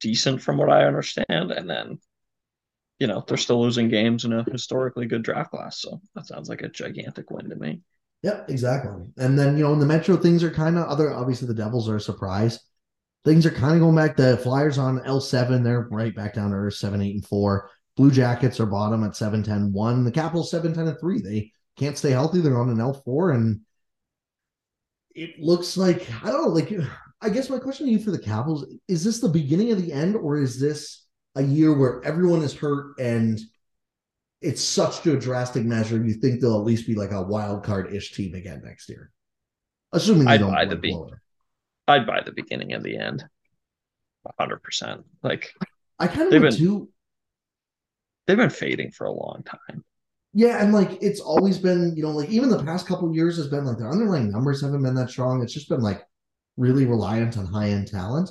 decent 0.00 0.42
from 0.42 0.56
what 0.56 0.70
I 0.70 0.86
understand, 0.86 1.52
and 1.52 1.68
then 1.68 1.98
you 3.00 3.06
know, 3.06 3.24
they're 3.26 3.38
still 3.38 3.62
losing 3.62 3.88
games 3.88 4.26
in 4.26 4.32
a 4.34 4.44
historically 4.44 5.06
good 5.06 5.22
draft 5.22 5.50
class. 5.50 5.80
So 5.80 6.00
that 6.14 6.26
sounds 6.26 6.50
like 6.50 6.60
a 6.60 6.68
gigantic 6.68 7.30
win 7.30 7.48
to 7.48 7.56
me. 7.56 7.80
Yep, 8.22 8.50
exactly. 8.50 9.02
And 9.16 9.38
then, 9.38 9.56
you 9.56 9.64
know, 9.64 9.72
in 9.72 9.78
the 9.78 9.86
Metro, 9.86 10.16
things 10.16 10.44
are 10.44 10.50
kind 10.50 10.76
of 10.76 10.86
other, 10.86 11.12
obviously, 11.12 11.48
the 11.48 11.54
Devils 11.54 11.88
are 11.88 11.96
a 11.96 12.00
surprise. 12.00 12.60
Things 13.24 13.46
are 13.46 13.50
kind 13.50 13.74
of 13.74 13.80
going 13.80 13.96
back. 13.96 14.16
The 14.16 14.36
Flyers 14.38 14.78
on 14.78 15.00
L7, 15.00 15.64
they're 15.64 15.88
right 15.90 16.14
back 16.14 16.34
down 16.34 16.50
to 16.50 16.56
Earth, 16.56 16.74
7, 16.74 17.00
8, 17.00 17.14
and 17.14 17.26
4. 17.26 17.70
Blue 17.96 18.10
Jackets 18.10 18.60
are 18.60 18.66
bottom 18.66 19.04
at 19.04 19.16
7, 19.16 19.42
10, 19.42 19.72
1. 19.72 20.04
The 20.04 20.12
Capitals, 20.12 20.50
7, 20.50 20.74
10, 20.74 20.88
and 20.88 21.00
3. 21.00 21.20
They 21.20 21.52
can't 21.76 21.96
stay 21.96 22.10
healthy. 22.10 22.40
They're 22.40 22.60
on 22.60 22.68
an 22.68 22.76
L4. 22.76 23.34
And 23.34 23.60
it 25.14 25.38
looks 25.38 25.76
like, 25.76 26.06
I 26.22 26.30
don't 26.30 26.42
know, 26.42 26.48
like, 26.48 26.72
I 27.22 27.30
guess 27.30 27.50
my 27.50 27.58
question 27.58 27.86
to 27.86 27.92
you 27.92 27.98
for 27.98 28.10
the 28.10 28.18
Capitals 28.18 28.66
is 28.88 29.04
this 29.04 29.20
the 29.20 29.28
beginning 29.28 29.72
of 29.72 29.82
the 29.82 29.92
end, 29.92 30.16
or 30.16 30.38
is 30.38 30.60
this 30.60 31.06
a 31.36 31.42
year 31.42 31.76
where 31.76 32.02
everyone 32.04 32.42
is 32.42 32.54
hurt 32.54 32.98
and 32.98 33.38
it's 34.40 34.62
such 34.62 35.06
a 35.06 35.16
drastic 35.18 35.64
measure, 35.64 36.02
you 36.04 36.14
think 36.14 36.40
they'll 36.40 36.58
at 36.58 36.64
least 36.64 36.86
be 36.86 36.94
like 36.94 37.12
a 37.12 37.22
wild 37.22 37.62
card 37.64 37.92
ish 37.94 38.12
team 38.12 38.34
again 38.34 38.62
next 38.64 38.88
year? 38.88 39.10
Assuming 39.92 40.24
they 40.26 40.32
I'd 40.32 40.40
don't 40.40 40.52
buy 40.52 40.64
the 40.64 40.76
be- 40.76 40.92
lower. 40.92 41.20
I'd 41.88 42.06
buy 42.06 42.22
the 42.24 42.32
beginning 42.32 42.72
and 42.72 42.84
the 42.84 42.96
end. 42.96 43.24
hundred 44.38 44.62
percent. 44.62 45.04
Like 45.22 45.52
I 45.98 46.06
kind 46.06 46.22
of 46.22 46.30
They've 46.30 46.40
been- 46.40 46.56
too. 46.56 46.88
they've 48.26 48.36
been 48.36 48.50
fading 48.50 48.92
for 48.92 49.06
a 49.06 49.12
long 49.12 49.42
time. 49.44 49.84
Yeah, 50.32 50.62
and 50.62 50.72
like 50.72 51.02
it's 51.02 51.18
always 51.20 51.58
been, 51.58 51.94
you 51.96 52.02
know, 52.04 52.10
like 52.12 52.28
even 52.30 52.48
the 52.50 52.62
past 52.62 52.86
couple 52.86 53.12
years 53.14 53.36
has 53.36 53.48
been 53.48 53.64
like 53.64 53.78
their 53.78 53.90
underlying 53.90 54.30
numbers 54.30 54.62
haven't 54.62 54.82
been 54.82 54.94
that 54.94 55.10
strong. 55.10 55.42
It's 55.42 55.52
just 55.52 55.68
been 55.68 55.80
like 55.80 56.02
really 56.56 56.86
reliant 56.86 57.36
on 57.36 57.46
high 57.46 57.70
end 57.70 57.88
talent. 57.88 58.30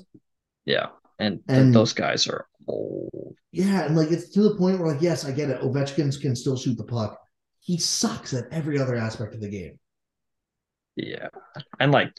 Yeah. 0.66 0.88
And, 1.20 1.42
th- 1.48 1.60
And- 1.60 1.76
those 1.76 1.92
guys 1.92 2.26
are 2.28 2.48
old. 2.70 3.36
Yeah, 3.52 3.86
and 3.86 3.96
like 3.96 4.12
it's 4.12 4.30
to 4.30 4.42
the 4.42 4.56
point 4.56 4.80
where 4.80 4.94
like, 4.94 5.02
yes, 5.02 5.26
I 5.26 5.32
get 5.32 5.50
it. 5.50 5.62
Ovechkin 5.62 6.20
can 6.22 6.36
still 6.36 6.58
shoot 6.58 6.78
the 6.78 6.84
puck. 6.84 7.20
He 7.60 7.78
sucks 7.78 8.34
at 8.34 8.46
every 8.52 8.80
other 8.80 8.96
aspect 8.96 9.34
of 9.34 9.42
the 9.42 9.50
game. 9.50 9.80
Yeah. 10.96 11.30
And 11.80 11.92
like 11.92 12.14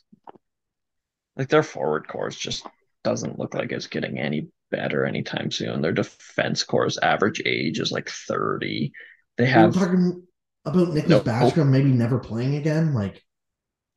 like 1.37 1.49
their 1.49 1.63
forward 1.63 2.09
course 2.09 2.37
just 2.37 2.67
doesn't 3.05 3.39
look 3.39 3.55
like 3.55 3.73
it's 3.73 3.87
getting 3.87 4.19
any 4.19 4.49
better 4.71 5.05
anytime 5.05 5.51
soon. 5.51 5.81
Their 5.81 5.93
defense 5.93 6.63
course 6.65 6.99
average 6.99 7.43
age 7.45 7.79
is 7.79 7.93
like 7.93 8.11
30. 8.11 8.93
They 9.37 9.45
We're 9.45 9.51
have 9.51 9.75
talking 9.75 10.23
about 10.65 10.89
Nicklas 10.89 11.09
No. 11.09 11.19
Oh. 11.19 11.23
Backstrom 11.23 11.69
maybe 11.69 11.91
never 11.91 12.19
playing 12.19 12.57
again. 12.57 12.95
Like, 12.95 13.23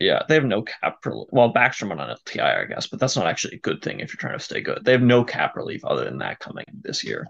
yeah, 0.03 0.23
they 0.27 0.35
have 0.35 0.45
no 0.45 0.61
cap 0.61 1.05
relief. 1.05 1.27
Well, 1.31 1.53
Backstrom 1.53 1.89
went 1.89 2.01
on 2.01 2.15
LTI, 2.15 2.63
I 2.63 2.65
guess, 2.65 2.87
but 2.87 2.99
that's 2.99 3.15
not 3.15 3.27
actually 3.27 3.55
a 3.55 3.59
good 3.59 3.81
thing 3.81 3.99
if 3.99 4.09
you're 4.09 4.19
trying 4.19 4.37
to 4.37 4.43
stay 4.43 4.61
good. 4.61 4.83
They 4.83 4.91
have 4.91 5.01
no 5.01 5.23
cap 5.23 5.55
relief 5.55 5.83
other 5.85 6.05
than 6.05 6.19
that 6.19 6.39
coming 6.39 6.65
this 6.81 7.03
year. 7.03 7.27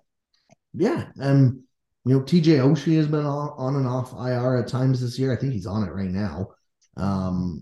yeah, 0.74 1.08
and 1.18 1.62
you 2.06 2.14
know, 2.14 2.22
TJ 2.22 2.60
Oshie 2.60 2.98
has 2.98 3.08
been 3.08 3.26
on, 3.26 3.76
and 3.76 3.88
off 3.88 4.14
IR 4.14 4.58
at 4.58 4.68
times 4.68 5.00
this 5.00 5.18
year. 5.18 5.32
I 5.32 5.40
think 5.40 5.54
he's 5.54 5.68
on 5.68 5.88
it 5.88 5.92
right 5.92 6.10
now. 6.10 6.50
Um, 6.98 7.62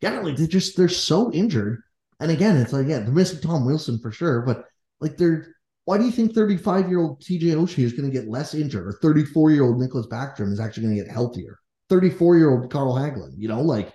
yeah, 0.00 0.20
like 0.20 0.36
they 0.36 0.46
just 0.46 0.76
they're 0.76 0.88
so 0.88 1.32
injured. 1.32 1.82
And 2.20 2.30
again, 2.30 2.56
it's 2.56 2.72
like, 2.72 2.86
yeah, 2.86 3.00
they're 3.00 3.12
missing 3.12 3.40
Tom 3.40 3.66
Wilson 3.66 3.98
for 3.98 4.12
sure, 4.12 4.42
but 4.42 4.66
like 5.00 5.16
they're 5.16 5.54
why 5.86 5.98
do 5.98 6.04
you 6.04 6.12
think 6.12 6.34
35 6.34 6.88
year 6.88 7.00
old 7.00 7.20
TJ 7.20 7.42
Oshie 7.54 7.84
is 7.84 7.92
going 7.92 8.10
to 8.10 8.16
get 8.16 8.28
less 8.28 8.54
injured 8.54 8.86
or 8.86 8.92
34 9.02 9.50
year 9.50 9.64
old 9.64 9.76
Nicklas 9.76 10.08
Backstrom 10.08 10.52
is 10.52 10.60
actually 10.60 10.84
going 10.84 10.96
to 10.96 11.04
get 11.04 11.12
healthier? 11.12 11.58
34 11.88 12.36
year 12.36 12.50
old 12.50 12.70
Carl 12.70 12.94
Hagelin, 12.94 13.34
you 13.36 13.48
know, 13.48 13.60
like 13.62 13.92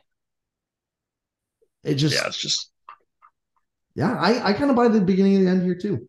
it 1.84 1.96
just, 1.96 2.16
Yeah, 2.16 2.28
it's 2.28 2.42
just 2.42 2.72
yeah, 3.96 4.16
I, 4.18 4.50
I 4.50 4.54
kind 4.54 4.70
of 4.70 4.76
buy 4.76 4.88
the 4.88 5.02
beginning 5.02 5.36
and 5.36 5.46
the 5.46 5.52
end 5.52 5.64
here 5.64 5.76
too. 5.76 6.08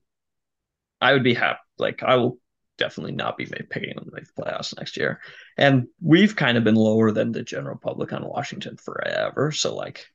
I 1.00 1.12
would 1.12 1.24
be 1.24 1.34
happy. 1.34 1.58
Like 1.78 2.02
I 2.02 2.16
will 2.16 2.38
definitely 2.78 3.12
not 3.12 3.36
be 3.36 3.46
picking 3.46 3.94
them 3.94 4.10
make 4.12 4.24
the 4.24 4.42
playoffs 4.42 4.76
next 4.76 4.96
year. 4.96 5.20
And 5.56 5.88
we've 6.00 6.36
kind 6.36 6.56
of 6.56 6.64
been 6.64 6.74
lower 6.76 7.10
than 7.10 7.32
the 7.32 7.42
general 7.42 7.76
public 7.76 8.12
on 8.12 8.26
Washington 8.26 8.76
forever. 8.76 9.52
So 9.52 9.74
like 9.74 10.06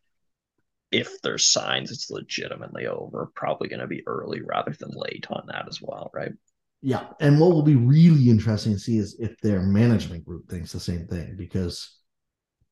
if 0.91 1.21
there's 1.21 1.45
signs 1.45 1.91
it's 1.91 2.09
legitimately 2.09 2.87
over, 2.87 3.29
probably 3.35 3.67
going 3.67 3.81
to 3.81 3.87
be 3.87 4.07
early 4.07 4.41
rather 4.41 4.71
than 4.71 4.91
late 4.93 5.27
on 5.29 5.47
that 5.47 5.67
as 5.67 5.81
well, 5.81 6.11
right? 6.13 6.31
Yeah. 6.85 7.07
And 7.19 7.39
what 7.39 7.49
will 7.49 7.63
be 7.63 7.75
really 7.75 8.29
interesting 8.29 8.73
to 8.73 8.79
see 8.79 8.99
is 8.99 9.19
if 9.19 9.41
their 9.41 9.63
management 9.63 10.23
group 10.23 10.47
thinks 10.47 10.71
the 10.71 10.79
same 10.79 11.07
thing 11.07 11.33
because 11.35 11.97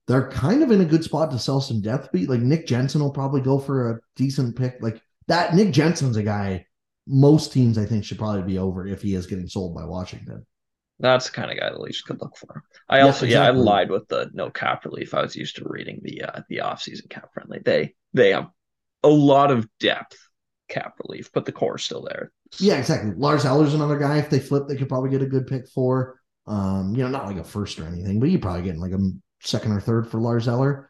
they're 0.06 0.30
kind 0.30 0.62
of 0.62 0.70
in 0.70 0.82
a 0.82 0.86
good 0.86 1.04
spot 1.04 1.32
to 1.32 1.40
sell 1.40 1.60
some 1.60 1.82
depth 1.82 2.12
beat. 2.12 2.30
Like 2.30 2.42
Nick 2.42 2.68
Jensen 2.68 3.02
will 3.02 3.10
probably 3.10 3.42
go 3.42 3.58
for 3.58 3.90
a 3.90 4.00
decent 4.16 4.56
pick. 4.56 4.78
Like 4.82 5.02
that, 5.30 5.56
Nick 5.56 5.72
Jensen's 5.72 6.16
a 6.16 6.22
guy 6.22 6.68
most 7.08 7.52
teams 7.54 7.76
I 7.80 7.88
think 7.88 8.06
should 8.06 8.20
probably 8.20 8.44
be 8.44 8.60
over 8.60 8.86
if 8.86 9.02
he 9.02 9.16
is 9.16 9.26
getting 9.26 9.48
sold 9.48 9.74
by 9.74 9.84
Washington. 9.84 10.46
That's 11.00 11.26
the 11.26 11.32
kind 11.32 11.50
of 11.50 11.58
guy 11.58 11.72
the 11.72 11.82
Leafs 11.82 12.04
could 12.04 12.22
look 12.22 12.38
for. 12.38 12.64
I 12.88 13.00
Yeah, 13.00 13.06
also, 13.06 13.26
yeah, 13.26 13.42
I 13.42 13.50
lied 13.50 13.90
with 13.90 14.08
the 14.10 14.30
no 14.36 14.52
cap 14.52 14.86
relief. 14.86 15.16
I 15.16 15.24
was 15.24 15.36
used 15.36 15.56
to 15.56 15.66
reading 15.66 16.02
the 16.04 16.22
uh, 16.22 16.42
the 16.50 16.58
offseason 16.58 17.10
cap 17.10 17.34
friendly. 17.34 17.62
They 17.66 17.96
they 18.14 18.30
have 18.30 18.52
a 19.02 19.10
lot 19.10 19.50
of 19.50 19.68
depth 19.80 20.18
cap 20.74 20.96
relief, 21.08 21.30
but 21.34 21.46
the 21.46 21.52
core 21.52 21.78
is 21.78 21.84
still 21.84 22.02
there. 22.02 22.32
Yeah, 22.60 22.78
exactly. 22.78 23.12
Lars 23.16 23.46
Eller's 23.46 23.74
another 23.74 23.98
guy. 23.98 24.18
If 24.18 24.30
they 24.30 24.40
flip, 24.40 24.68
they 24.68 24.76
could 24.76 24.90
probably 24.90 25.10
get 25.10 25.22
a 25.22 25.28
good 25.28 25.48
pick 25.48 25.68
for. 25.70 26.20
Um, 26.46 26.94
you 26.96 27.04
know, 27.04 27.10
not 27.10 27.26
like 27.26 27.38
a 27.38 27.44
first 27.44 27.80
or 27.80 27.86
anything, 27.86 28.20
but 28.20 28.30
you 28.30 28.40
probably 28.40 28.64
getting 28.64 28.82
like 28.82 28.92
a 28.92 29.12
second 29.42 29.72
or 29.72 29.80
third 29.80 30.10
for 30.10 30.20
Lars 30.20 30.48
Eller. 30.48 30.90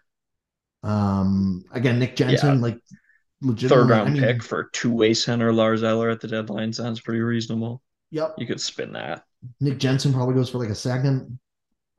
Um, 0.81 1.63
again, 1.71 1.99
Nick 1.99 2.15
Jensen, 2.15 2.59
like 2.61 2.79
Third 3.43 3.89
round 3.89 4.09
I 4.09 4.13
mean, 4.13 4.21
pick 4.21 4.41
for 4.41 4.69
two 4.71 4.93
way 4.93 5.13
center 5.13 5.51
Lars 5.51 5.83
Eller 5.83 6.09
at 6.09 6.21
the 6.21 6.27
deadline 6.27 6.71
sounds 6.71 7.01
pretty 7.01 7.19
reasonable. 7.19 7.81
Yep. 8.11 8.35
You 8.37 8.47
could 8.47 8.61
spin 8.61 8.93
that. 8.93 9.23
Nick 9.59 9.79
Jensen 9.79 10.13
probably 10.13 10.35
goes 10.35 10.49
for 10.49 10.59
like 10.59 10.69
a 10.69 10.75
second. 10.75 11.39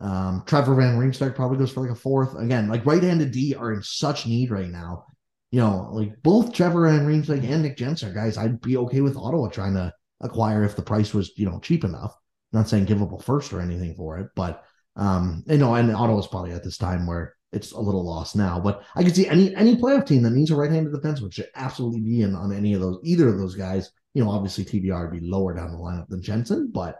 Um, 0.00 0.42
Trevor 0.46 0.74
Van 0.74 0.96
Riemsdyk 0.98 1.34
probably 1.34 1.58
goes 1.58 1.72
for 1.72 1.82
like 1.82 1.90
a 1.90 1.94
fourth. 1.94 2.34
Again, 2.36 2.68
like 2.68 2.86
right-handed 2.86 3.30
D 3.30 3.54
are 3.54 3.72
in 3.72 3.82
such 3.82 4.26
need 4.26 4.50
right 4.50 4.68
now. 4.68 5.04
You 5.54 5.60
know, 5.60 5.88
like 5.92 6.20
both 6.24 6.52
Trevor 6.52 6.88
Van 6.88 7.06
Riemsdyk 7.06 7.48
and 7.48 7.62
Nick 7.62 7.76
Jensen 7.76 8.12
guys 8.12 8.36
I'd 8.36 8.60
be 8.60 8.76
okay 8.76 9.02
with 9.02 9.16
Ottawa 9.16 9.46
trying 9.46 9.74
to 9.74 9.92
acquire 10.20 10.64
if 10.64 10.74
the 10.74 10.82
price 10.82 11.14
was, 11.14 11.30
you 11.36 11.46
know, 11.46 11.60
cheap 11.60 11.84
enough. 11.84 12.12
not 12.52 12.68
saying 12.68 12.86
give 12.86 13.00
up 13.00 13.12
a 13.12 13.22
first 13.22 13.52
or 13.52 13.60
anything 13.60 13.94
for 13.94 14.18
it, 14.18 14.30
but 14.34 14.64
um, 14.96 15.44
you 15.46 15.58
know, 15.58 15.76
and 15.76 15.94
Ottawa's 15.94 16.26
probably 16.26 16.50
at 16.50 16.64
this 16.64 16.76
time 16.76 17.06
where 17.06 17.36
it's 17.52 17.70
a 17.70 17.78
little 17.78 18.04
lost 18.04 18.34
now. 18.34 18.58
But 18.58 18.82
I 18.96 19.04
could 19.04 19.14
see 19.14 19.28
any 19.28 19.54
any 19.54 19.76
playoff 19.76 20.06
team 20.06 20.22
that 20.24 20.30
needs 20.30 20.50
a 20.50 20.56
right-handed 20.56 20.92
defenseman 20.92 21.32
should 21.32 21.50
absolutely 21.54 22.00
be 22.00 22.22
in 22.22 22.34
on 22.34 22.52
any 22.52 22.74
of 22.74 22.80
those, 22.80 22.98
either 23.04 23.28
of 23.28 23.38
those 23.38 23.54
guys. 23.54 23.92
You 24.12 24.24
know, 24.24 24.30
obviously 24.30 24.64
TVR 24.64 25.08
would 25.08 25.20
be 25.20 25.24
lower 25.24 25.54
down 25.54 25.70
the 25.70 25.78
lineup 25.78 26.08
than 26.08 26.20
Jensen, 26.20 26.72
but 26.74 26.96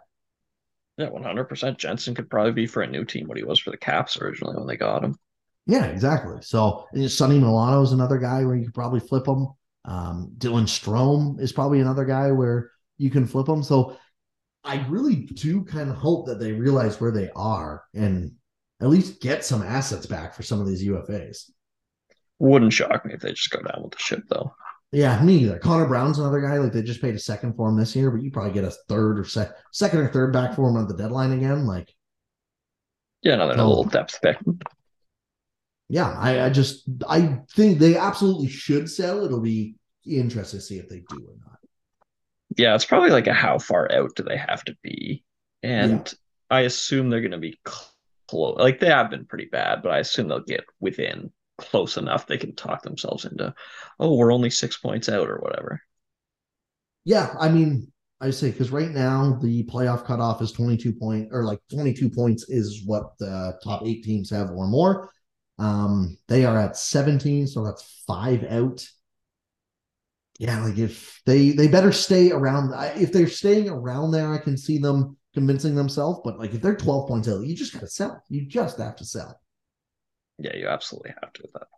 Yeah, 0.97 1.09
one 1.11 1.25
hundred 1.25 1.47
percent. 1.47 1.79
Jensen 1.79 2.15
could 2.15 2.31
probably 2.31 2.53
be 2.53 2.69
for 2.69 2.83
a 2.83 2.87
new 2.87 3.05
team 3.05 3.27
what 3.27 3.37
he 3.37 3.43
was 3.43 3.59
for 3.59 3.73
the 3.73 3.77
Caps 3.77 4.17
originally 4.21 4.57
when 4.57 4.69
they 4.69 4.77
got 4.77 5.03
him. 5.03 5.17
Yeah, 5.67 5.87
exactly. 5.87 6.37
So 6.43 6.87
Sonny 7.09 7.39
Milano 7.39 7.83
is 7.83 7.93
another 7.93 8.19
guy 8.19 8.45
where 8.45 8.55
you 8.57 8.65
could 8.67 8.75
probably 8.75 9.01
flip 9.01 9.27
him. 9.27 9.49
Um, 9.87 10.33
Dylan 10.39 10.65
Strome 10.67 11.41
is 11.41 11.53
probably 11.53 11.81
another 11.81 12.05
guy 12.05 12.31
where 12.33 12.71
you 12.99 13.11
can 13.11 13.27
flip 13.27 13.49
him. 13.49 13.63
So 13.63 13.97
I 14.63 14.85
really 14.89 15.17
do 15.17 15.65
kind 15.65 15.91
of 15.91 15.97
hope 15.97 16.27
that 16.27 16.39
they 16.41 16.53
realize 16.53 17.01
where 17.01 17.11
they 17.13 17.31
are 17.35 17.83
and 17.95 18.33
at 18.81 18.89
least 18.89 19.21
get 19.21 19.45
some 19.45 19.63
assets 19.63 20.07
back 20.07 20.35
for 20.35 20.43
some 20.43 20.61
of 20.61 20.67
these 20.67 20.85
UFAs. 20.87 21.51
Wouldn't 22.39 22.73
shock 22.73 23.05
me 23.07 23.15
if 23.15 23.21
they 23.21 23.31
just 23.33 23.51
go 23.51 23.61
down 23.61 23.83
with 23.83 23.93
the 23.93 23.99
ship 23.99 24.25
though. 24.29 24.55
Yeah, 24.93 25.21
me 25.23 25.37
either. 25.39 25.59
Connor 25.59 25.87
Brown's 25.87 26.19
another 26.19 26.41
guy. 26.41 26.59
Like 26.59 26.73
they 26.73 26.83
just 26.83 27.01
paid 27.03 27.15
a 27.15 27.19
second 27.19 27.55
for 27.57 27.69
him 27.69 27.77
this 27.77 27.97
year, 27.97 28.11
but 28.11 28.23
you 28.23 28.31
probably 28.31 28.53
get 28.53 28.65
a 28.65 28.71
third 28.89 29.19
or 29.19 29.25
sec- 29.25 29.55
second 29.73 30.01
or 30.01 30.09
third 30.09 30.33
back 30.33 30.55
for 30.55 30.69
him 30.69 30.77
at 30.77 30.89
the 30.89 30.97
deadline 30.97 31.33
again. 31.33 31.67
Like, 31.67 31.93
Yeah, 33.23 33.35
another 33.35 33.57
No. 33.57 33.69
little 33.69 33.85
depth 33.85 34.21
pick. 34.23 34.37
Yeah, 35.89 36.11
I, 36.11 36.47
I 36.47 36.51
just 36.51 36.89
I 37.09 37.39
think 37.55 37.79
they 37.79 37.97
absolutely 37.97 38.49
should 38.49 38.91
sell. 38.91 39.25
It'll 39.25 39.41
be 39.41 39.77
interesting 40.07 40.61
to 40.61 40.65
see 40.65 40.79
if 40.79 40.89
they 40.89 41.03
do 41.09 41.17
or 41.17 41.37
not. 41.45 41.59
Yeah, 42.57 42.75
it's 42.75 42.85
probably 42.85 43.11
like 43.11 43.27
a 43.27 43.33
how 43.33 43.59
far 43.59 43.91
out 43.93 44.15
do 44.15 44.23
they 44.23 44.37
have 44.37 44.65
to 44.65 44.77
be? 44.83 45.25
And 45.63 46.13
I 46.51 46.61
assume 46.61 47.11
they're 47.11 47.21
going 47.21 47.33
to 47.33 47.39
be 47.39 47.59
close. 47.65 48.57
Like 48.59 48.81
they 48.81 48.89
have 48.89 49.11
been 49.11 49.27
pretty 49.27 49.47
bad, 49.47 49.83
but 49.83 49.93
I 49.93 49.99
assume 49.99 50.29
they'll 50.29 50.41
get 50.41 50.65
within 50.81 51.31
close 51.59 51.97
enough 51.97 52.27
they 52.27 52.39
can 52.39 52.55
talk 52.55 52.83
themselves 52.83 53.25
into, 53.25 53.55
oh, 54.01 54.17
we're 54.17 54.33
only 54.33 54.51
six 54.51 54.77
points 54.77 55.09
out 55.09 55.29
or 55.29 55.39
whatever. 55.39 55.81
Yeah, 57.05 57.35
I 57.39 57.49
mean, 57.49 57.93
I 58.21 58.31
say 58.31 58.51
because 58.51 58.71
right 58.71 58.91
now 58.91 59.39
the 59.43 59.65
playoff 59.65 60.05
cutoff 60.05 60.41
is 60.41 60.53
22 60.53 60.95
point 60.95 61.29
or 61.33 61.45
like 61.45 61.61
22 61.73 62.09
points 62.09 62.49
is 62.49 62.83
what 62.87 63.17
the 63.19 63.59
top 63.63 63.83
eight 63.85 64.05
teams 64.05 64.31
have 64.31 64.51
or 64.51 64.67
more. 64.67 65.11
Um, 65.59 66.19
they 66.29 66.45
are 66.45 66.59
at 66.59 66.77
17, 66.77 67.47
so 67.47 67.65
that's 67.65 68.03
five 68.07 68.45
out. 68.45 68.87
Yeah, 70.39 70.65
like 70.65 70.79
if 70.79 71.23
they 71.27 71.51
they 71.51 71.69
better 71.69 71.93
stay 71.93 72.33
around. 72.33 72.73
If 73.01 73.13
they're 73.13 73.29
staying 73.29 73.69
around 73.69 74.11
there, 74.11 74.33
I 74.33 74.39
can 74.39 74.57
see 74.57 74.79
them 74.79 75.17
convincing 75.33 75.77
themselves. 75.77 76.21
But 76.25 76.39
like 76.39 76.55
if 76.55 76.61
they're 76.61 76.75
12 76.75 77.07
points 77.09 77.29
out, 77.29 77.47
you 77.47 77.55
just 77.55 77.73
gotta 77.73 77.87
sell. 77.87 78.21
You 78.29 78.47
just 78.47 78.79
have 78.79 78.97
to 78.97 79.05
sell. 79.05 79.41
Yeah, 80.39 80.57
you 80.57 80.67
absolutely 80.67 81.15
have 81.21 81.33
to 81.35 81.43
with 81.43 81.53
that. 81.53 81.69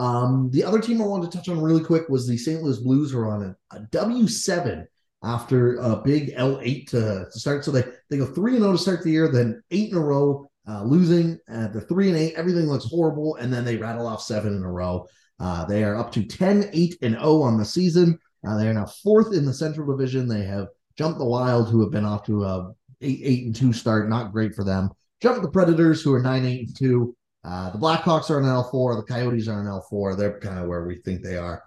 Um, 0.00 0.50
the 0.52 0.64
other 0.64 0.80
team 0.80 1.02
I 1.02 1.06
wanted 1.06 1.30
to 1.30 1.36
touch 1.36 1.48
on 1.48 1.60
really 1.60 1.82
quick 1.82 2.08
was 2.08 2.26
the 2.26 2.38
St. 2.38 2.62
Louis 2.62 2.78
Blues, 2.78 3.10
who 3.10 3.18
are 3.18 3.30
on 3.30 3.42
a, 3.42 3.76
a 3.76 3.80
W7 3.80 4.86
after 5.24 5.76
a 5.76 5.96
big 5.96 6.34
L8 6.36 6.86
to, 6.90 7.26
to 7.30 7.38
start. 7.38 7.64
So 7.64 7.72
they, 7.72 7.84
they 8.08 8.18
go 8.18 8.26
3 8.26 8.52
and 8.52 8.62
0 8.62 8.72
to 8.72 8.78
start 8.78 9.02
the 9.02 9.10
year, 9.10 9.28
then 9.30 9.60
8 9.70 9.90
in 9.90 9.96
a 9.96 10.00
row, 10.00 10.50
uh, 10.68 10.82
losing. 10.82 11.38
at 11.48 11.72
the 11.72 11.80
3 11.80 12.08
and 12.08 12.18
8, 12.18 12.34
everything 12.34 12.66
looks 12.66 12.84
horrible. 12.84 13.36
And 13.36 13.52
then 13.52 13.64
they 13.64 13.76
rattle 13.76 14.06
off 14.06 14.22
7 14.22 14.54
in 14.54 14.62
a 14.62 14.70
row. 14.70 15.06
Uh, 15.40 15.64
they 15.64 15.84
are 15.84 15.96
up 15.96 16.12
to 16.12 16.24
10, 16.24 16.70
8 16.72 16.98
and 17.02 17.14
0 17.14 17.42
on 17.42 17.56
the 17.56 17.64
season. 17.64 18.18
Uh, 18.46 18.56
they 18.56 18.68
are 18.68 18.74
now 18.74 18.86
fourth 18.86 19.34
in 19.34 19.44
the 19.44 19.54
Central 19.54 19.86
Division. 19.96 20.28
They 20.28 20.44
have 20.44 20.68
jumped 20.96 21.18
the 21.18 21.24
Wild, 21.24 21.68
who 21.68 21.80
have 21.80 21.90
been 21.90 22.04
off 22.04 22.24
to 22.26 22.44
a 22.44 22.72
8 23.00 23.20
8 23.22 23.44
and 23.46 23.56
2 23.56 23.72
start. 23.72 24.08
Not 24.08 24.32
great 24.32 24.54
for 24.54 24.64
them. 24.64 24.90
Jumped 25.22 25.42
the 25.42 25.50
Predators, 25.50 26.02
who 26.02 26.12
are 26.12 26.22
9 26.22 26.44
8 26.44 26.68
and 26.68 26.76
2. 26.76 27.16
Uh, 27.44 27.70
the 27.70 27.78
Blackhawks 27.78 28.30
are 28.30 28.38
an 28.38 28.44
L4. 28.44 28.96
The 28.96 29.12
Coyotes 29.12 29.48
are 29.48 29.60
an 29.60 29.66
L4. 29.66 30.16
They're 30.16 30.40
kind 30.40 30.58
of 30.58 30.68
where 30.68 30.84
we 30.84 30.96
think 30.96 31.22
they 31.22 31.36
are. 31.36 31.62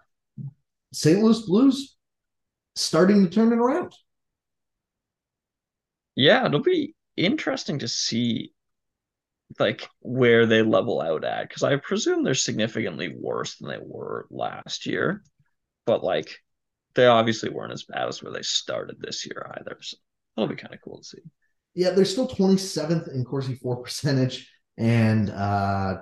St. 0.94 1.20
Louis 1.20 1.42
Blues 1.42 1.96
starting 2.76 3.24
to 3.24 3.30
turn 3.30 3.54
it 3.54 3.58
around. 3.58 3.94
Yeah, 6.16 6.46
it'll 6.46 6.62
be 6.62 6.94
interesting 7.16 7.80
to 7.80 7.88
see 7.88 8.52
like 9.60 9.88
where 10.02 10.46
they 10.46 10.62
level 10.62 11.02
out 11.02 11.24
at 11.24 11.48
because 11.48 11.64
I 11.64 11.76
presume 11.78 12.24
they're 12.24 12.36
significantly 12.36 13.14
worse 13.18 13.58
than 13.58 13.70
they 13.70 13.80
were 13.82 14.28
last 14.30 14.86
year, 14.86 15.24
but 15.86 16.04
like 16.04 16.38
they 16.96 17.08
obviously 17.08 17.50
weren't 17.50 17.74
as 17.74 17.84
bad 17.84 18.08
as 18.08 18.22
where 18.22 18.34
they 18.34 18.42
started 18.42 18.98
this 19.00 19.26
year 19.26 19.52
either. 19.58 19.78
So 19.82 19.98
that'll 20.36 20.50
be 20.50 20.56
kind 20.56 20.74
of 20.74 20.82
cool 20.82 21.00
to 21.00 21.04
see. 21.04 21.20
Yeah, 21.74 21.92
they're 21.92 22.06
still 22.06 22.28
27th 22.28 23.14
in 23.14 23.24
Corsi 23.24 23.56
for 23.56 23.82
percentage 23.82 24.50
and 24.78 25.30
uh 25.30 25.98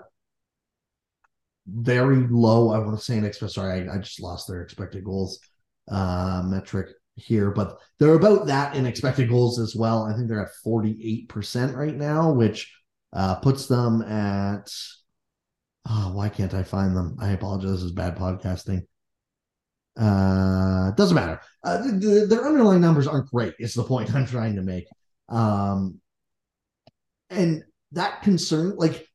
very 1.67 2.27
low. 2.27 2.71
I 2.71 2.79
want 2.79 2.97
to 2.97 3.03
say 3.03 3.17
an 3.17 3.25
expect. 3.25 3.53
Sorry, 3.53 3.87
I, 3.87 3.95
I 3.95 3.97
just 3.99 4.21
lost 4.21 4.47
their 4.47 4.61
expected 4.61 5.03
goals 5.03 5.39
uh 5.91 6.43
metric 6.45 6.89
here, 7.15 7.51
but 7.51 7.77
they're 7.99 8.15
about 8.15 8.47
that 8.47 8.75
in 8.75 8.85
expected 8.85 9.29
goals 9.29 9.59
as 9.59 9.75
well. 9.75 10.05
I 10.05 10.15
think 10.15 10.27
they're 10.27 10.45
at 10.45 10.51
48% 10.65 11.75
right 11.75 11.95
now, 11.95 12.31
which 12.31 12.73
uh 13.13 13.35
puts 13.35 13.67
them 13.67 14.01
at 14.01 14.71
oh, 15.89 16.11
why 16.13 16.29
can't 16.29 16.53
I 16.53 16.63
find 16.63 16.95
them? 16.95 17.17
I 17.19 17.31
apologize. 17.31 17.71
This 17.71 17.83
is 17.83 17.91
bad 17.91 18.17
podcasting. 18.17 18.83
Uh 19.97 20.91
doesn't 20.91 21.15
matter. 21.15 21.41
Uh, 21.63 21.77
the, 21.77 22.25
their 22.29 22.45
underlying 22.45 22.81
numbers 22.81 23.07
aren't 23.07 23.31
great, 23.31 23.53
is 23.59 23.73
the 23.73 23.83
point 23.83 24.13
I'm 24.15 24.25
trying 24.25 24.55
to 24.55 24.61
make. 24.61 24.85
Um 25.27 25.99
and 27.29 27.63
that 27.91 28.21
concern, 28.23 28.75
like, 28.77 29.07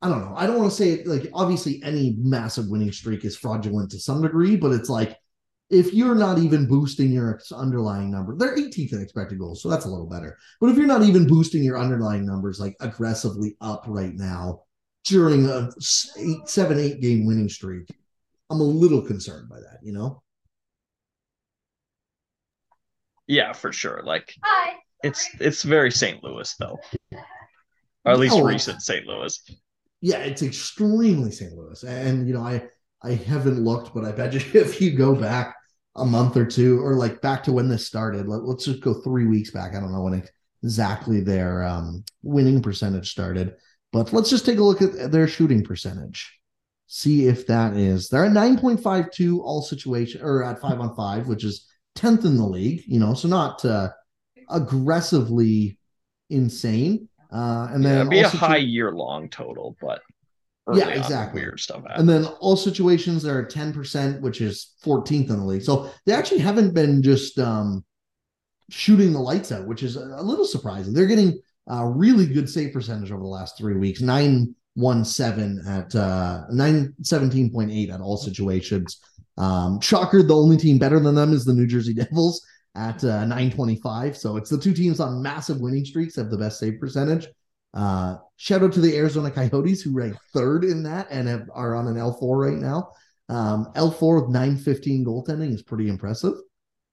I 0.00 0.08
don't 0.08 0.20
know. 0.20 0.34
I 0.36 0.46
don't 0.46 0.58
want 0.58 0.70
to 0.70 0.76
say 0.76 1.02
like 1.04 1.28
obviously 1.34 1.80
any 1.82 2.16
massive 2.18 2.68
winning 2.68 2.92
streak 2.92 3.24
is 3.24 3.36
fraudulent 3.36 3.90
to 3.92 3.98
some 3.98 4.22
degree, 4.22 4.56
but 4.56 4.72
it's 4.72 4.88
like 4.88 5.16
if 5.70 5.92
you're 5.92 6.14
not 6.14 6.38
even 6.38 6.66
boosting 6.66 7.10
your 7.10 7.40
underlying 7.54 8.10
number, 8.10 8.34
they're 8.34 8.56
18th 8.56 8.94
in 8.94 9.02
expected 9.02 9.38
goals, 9.38 9.62
so 9.62 9.68
that's 9.68 9.84
a 9.84 9.88
little 9.88 10.08
better. 10.08 10.38
But 10.60 10.70
if 10.70 10.76
you're 10.76 10.86
not 10.86 11.02
even 11.02 11.26
boosting 11.26 11.62
your 11.62 11.78
underlying 11.78 12.24
numbers 12.24 12.58
like 12.58 12.74
aggressively 12.80 13.56
up 13.60 13.84
right 13.86 14.14
now 14.14 14.62
during 15.04 15.46
a 15.46 15.70
eight, 16.18 16.48
seven, 16.48 16.78
eight 16.78 17.00
game 17.00 17.26
winning 17.26 17.48
streak, 17.50 17.88
I'm 18.50 18.60
a 18.60 18.64
little 18.64 19.02
concerned 19.02 19.50
by 19.50 19.60
that, 19.60 19.80
you 19.82 19.92
know? 19.92 20.22
Yeah, 23.26 23.52
for 23.52 23.72
sure. 23.72 24.00
Like 24.04 24.34
Hi. 24.42 24.76
it's 25.02 25.28
it's 25.38 25.62
very 25.62 25.90
St. 25.90 26.24
Louis 26.24 26.54
though. 26.58 26.78
Or 27.12 28.12
at 28.12 28.18
least 28.18 28.36
oh, 28.36 28.42
recent 28.42 28.80
St. 28.80 29.06
Louis. 29.06 29.38
Yeah, 30.00 30.18
it's 30.20 30.40
extremely 30.40 31.30
St. 31.30 31.52
Louis. 31.52 31.84
And 31.84 32.26
you 32.26 32.32
know, 32.32 32.40
I 32.40 32.66
I 33.02 33.12
haven't 33.12 33.62
looked, 33.62 33.94
but 33.94 34.06
I 34.06 34.12
bet 34.12 34.32
you 34.54 34.60
if 34.60 34.80
you 34.80 34.96
go 34.96 35.14
back 35.14 35.54
a 35.98 36.04
month 36.04 36.36
or 36.36 36.46
two, 36.46 36.80
or 36.80 36.94
like 36.94 37.20
back 37.20 37.42
to 37.44 37.52
when 37.52 37.68
this 37.68 37.86
started, 37.86 38.28
let, 38.28 38.42
us 38.42 38.64
just 38.64 38.80
go 38.80 38.94
three 38.94 39.26
weeks 39.26 39.50
back. 39.50 39.74
I 39.74 39.80
don't 39.80 39.92
know 39.92 40.02
when 40.02 40.22
exactly 40.62 41.20
their 41.20 41.64
um, 41.64 42.04
winning 42.22 42.62
percentage 42.62 43.10
started, 43.10 43.54
but 43.92 44.12
let's 44.12 44.30
just 44.30 44.46
take 44.46 44.58
a 44.58 44.62
look 44.62 44.82
at 44.82 45.12
their 45.12 45.28
shooting 45.28 45.62
percentage. 45.62 46.34
See 46.86 47.26
if 47.26 47.46
that 47.48 47.76
is 47.76 48.08
they're 48.08 48.24
at 48.24 48.32
9.52 48.32 49.40
all 49.40 49.60
situation 49.60 50.22
or 50.22 50.42
at 50.42 50.60
five 50.60 50.80
on 50.80 50.96
five, 50.96 51.28
which 51.28 51.44
is 51.44 51.66
10th 51.96 52.24
in 52.24 52.36
the 52.36 52.46
league, 52.46 52.82
you 52.86 52.98
know, 52.98 53.12
so 53.14 53.28
not 53.28 53.62
uh, 53.64 53.90
aggressively 54.48 55.78
insane. 56.30 57.08
Uh, 57.30 57.68
and 57.72 57.84
then 57.84 57.94
yeah, 57.94 58.00
it'd 58.00 58.10
be 58.10 58.20
a 58.20 58.28
high 58.28 58.56
year 58.56 58.92
long 58.92 59.28
total, 59.28 59.76
but 59.80 60.00
yeah, 60.74 60.88
exactly. 60.88 61.42
Weird 61.42 61.60
stuff. 61.60 61.82
Happens. 61.82 62.00
And 62.00 62.08
then 62.08 62.24
all 62.40 62.56
situations 62.56 63.24
are 63.24 63.46
10%, 63.46 64.20
which 64.20 64.40
is 64.40 64.74
14th 64.84 65.30
in 65.30 65.38
the 65.38 65.44
league. 65.44 65.62
So 65.62 65.90
they 66.04 66.12
actually 66.12 66.40
haven't 66.40 66.74
been 66.74 67.02
just 67.02 67.38
um, 67.38 67.84
shooting 68.70 69.12
the 69.12 69.20
lights 69.20 69.52
out, 69.52 69.66
which 69.66 69.82
is 69.82 69.96
a 69.96 70.22
little 70.22 70.44
surprising. 70.44 70.92
They're 70.92 71.06
getting 71.06 71.40
a 71.68 71.86
really 71.86 72.26
good 72.26 72.48
save 72.48 72.72
percentage 72.72 73.12
over 73.12 73.22
the 73.22 73.28
last 73.28 73.58
three 73.58 73.76
weeks 73.76 74.00
917 74.00 75.62
at 75.66 75.94
uh, 75.94 76.44
917.8 76.52 77.92
at 77.92 78.00
all 78.00 78.16
situations. 78.16 79.00
Um, 79.36 79.80
shocker, 79.80 80.22
the 80.22 80.34
only 80.34 80.56
team 80.56 80.78
better 80.78 80.98
than 80.98 81.14
them 81.14 81.32
is 81.32 81.44
the 81.44 81.54
New 81.54 81.66
Jersey 81.66 81.94
Devils 81.94 82.44
at 82.74 83.02
uh, 83.04 83.24
925. 83.24 84.16
So 84.16 84.36
it's 84.36 84.50
the 84.50 84.58
two 84.58 84.72
teams 84.72 85.00
on 85.00 85.22
massive 85.22 85.60
winning 85.60 85.84
streaks 85.84 86.16
have 86.16 86.30
the 86.30 86.38
best 86.38 86.58
save 86.58 86.80
percentage. 86.80 87.28
Uh, 87.74 88.16
shout 88.36 88.62
out 88.62 88.72
to 88.72 88.80
the 88.80 88.96
Arizona 88.96 89.30
Coyotes 89.30 89.82
who 89.82 89.92
rank 89.92 90.16
third 90.32 90.64
in 90.64 90.82
that 90.84 91.08
and 91.10 91.28
have, 91.28 91.48
are 91.52 91.74
on 91.74 91.86
an 91.86 91.96
L4 91.96 92.50
right 92.50 92.58
now. 92.58 92.90
Um, 93.28 93.72
L4 93.76 94.22
with 94.22 94.30
915 94.30 95.04
goaltending 95.04 95.52
is 95.52 95.62
pretty 95.62 95.88
impressive. 95.88 96.34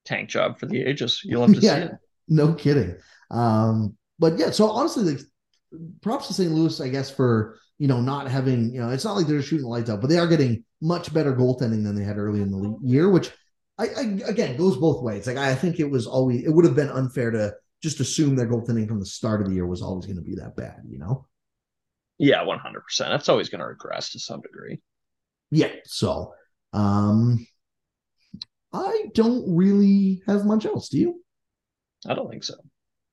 Tank 0.03 0.29
job 0.29 0.59
for 0.59 0.65
the 0.65 0.81
ages. 0.81 1.21
You'll 1.23 1.41
have 1.47 1.55
to 1.55 1.61
yeah, 1.61 1.75
see 1.75 1.81
it. 1.83 1.91
No 2.27 2.53
kidding. 2.53 2.95
Um, 3.31 3.95
but 4.19 4.37
yeah, 4.37 4.51
so 4.51 4.69
honestly, 4.69 5.03
like, 5.03 5.19
props 6.01 6.27
to 6.27 6.33
St. 6.33 6.51
Louis, 6.51 6.79
I 6.79 6.89
guess, 6.89 7.09
for 7.09 7.57
you 7.77 7.87
know 7.87 7.99
not 7.99 8.29
having 8.29 8.73
you 8.73 8.79
know 8.79 8.89
it's 8.89 9.03
not 9.03 9.17
like 9.17 9.27
they're 9.27 9.41
shooting 9.41 9.63
the 9.63 9.69
lights 9.69 9.89
out, 9.89 10.01
but 10.01 10.09
they 10.09 10.17
are 10.17 10.27
getting 10.27 10.63
much 10.81 11.13
better 11.13 11.33
goaltending 11.35 11.83
than 11.83 11.95
they 11.95 12.03
had 12.03 12.17
early 12.17 12.41
in 12.41 12.51
the 12.51 12.77
year, 12.81 13.09
which 13.09 13.31
I, 13.77 13.87
I 13.87 14.01
again 14.25 14.57
goes 14.57 14.77
both 14.77 15.03
ways. 15.03 15.27
Like 15.27 15.37
I 15.37 15.55
think 15.55 15.79
it 15.79 15.89
was 15.89 16.07
always 16.07 16.45
it 16.45 16.49
would 16.49 16.65
have 16.65 16.75
been 16.75 16.89
unfair 16.89 17.31
to 17.31 17.53
just 17.85 17.99
assume 17.99 18.35
their 18.35 18.47
goaltending 18.47 18.87
from 18.87 18.99
the 18.99 19.05
start 19.05 19.41
of 19.41 19.47
the 19.47 19.53
year 19.53 19.67
was 19.67 19.83
always 19.83 20.07
going 20.07 20.17
to 20.17 20.23
be 20.23 20.35
that 20.35 20.55
bad, 20.55 20.81
you 20.89 20.97
know? 20.97 21.27
Yeah, 22.17 22.43
100%. 22.43 22.57
That's 22.97 23.29
always 23.29 23.49
going 23.49 23.59
to 23.59 23.67
regress 23.67 24.11
to 24.11 24.19
some 24.19 24.41
degree. 24.41 24.81
Yeah. 25.51 25.71
So, 25.85 26.33
um, 26.73 27.45
I 28.73 29.05
don't 29.13 29.55
really 29.55 30.23
have 30.25 30.45
much 30.45 30.65
else. 30.65 30.89
Do 30.89 30.97
you? 30.97 31.23
I 32.07 32.15
don't 32.15 32.29
think 32.29 32.43
so. 32.43 32.55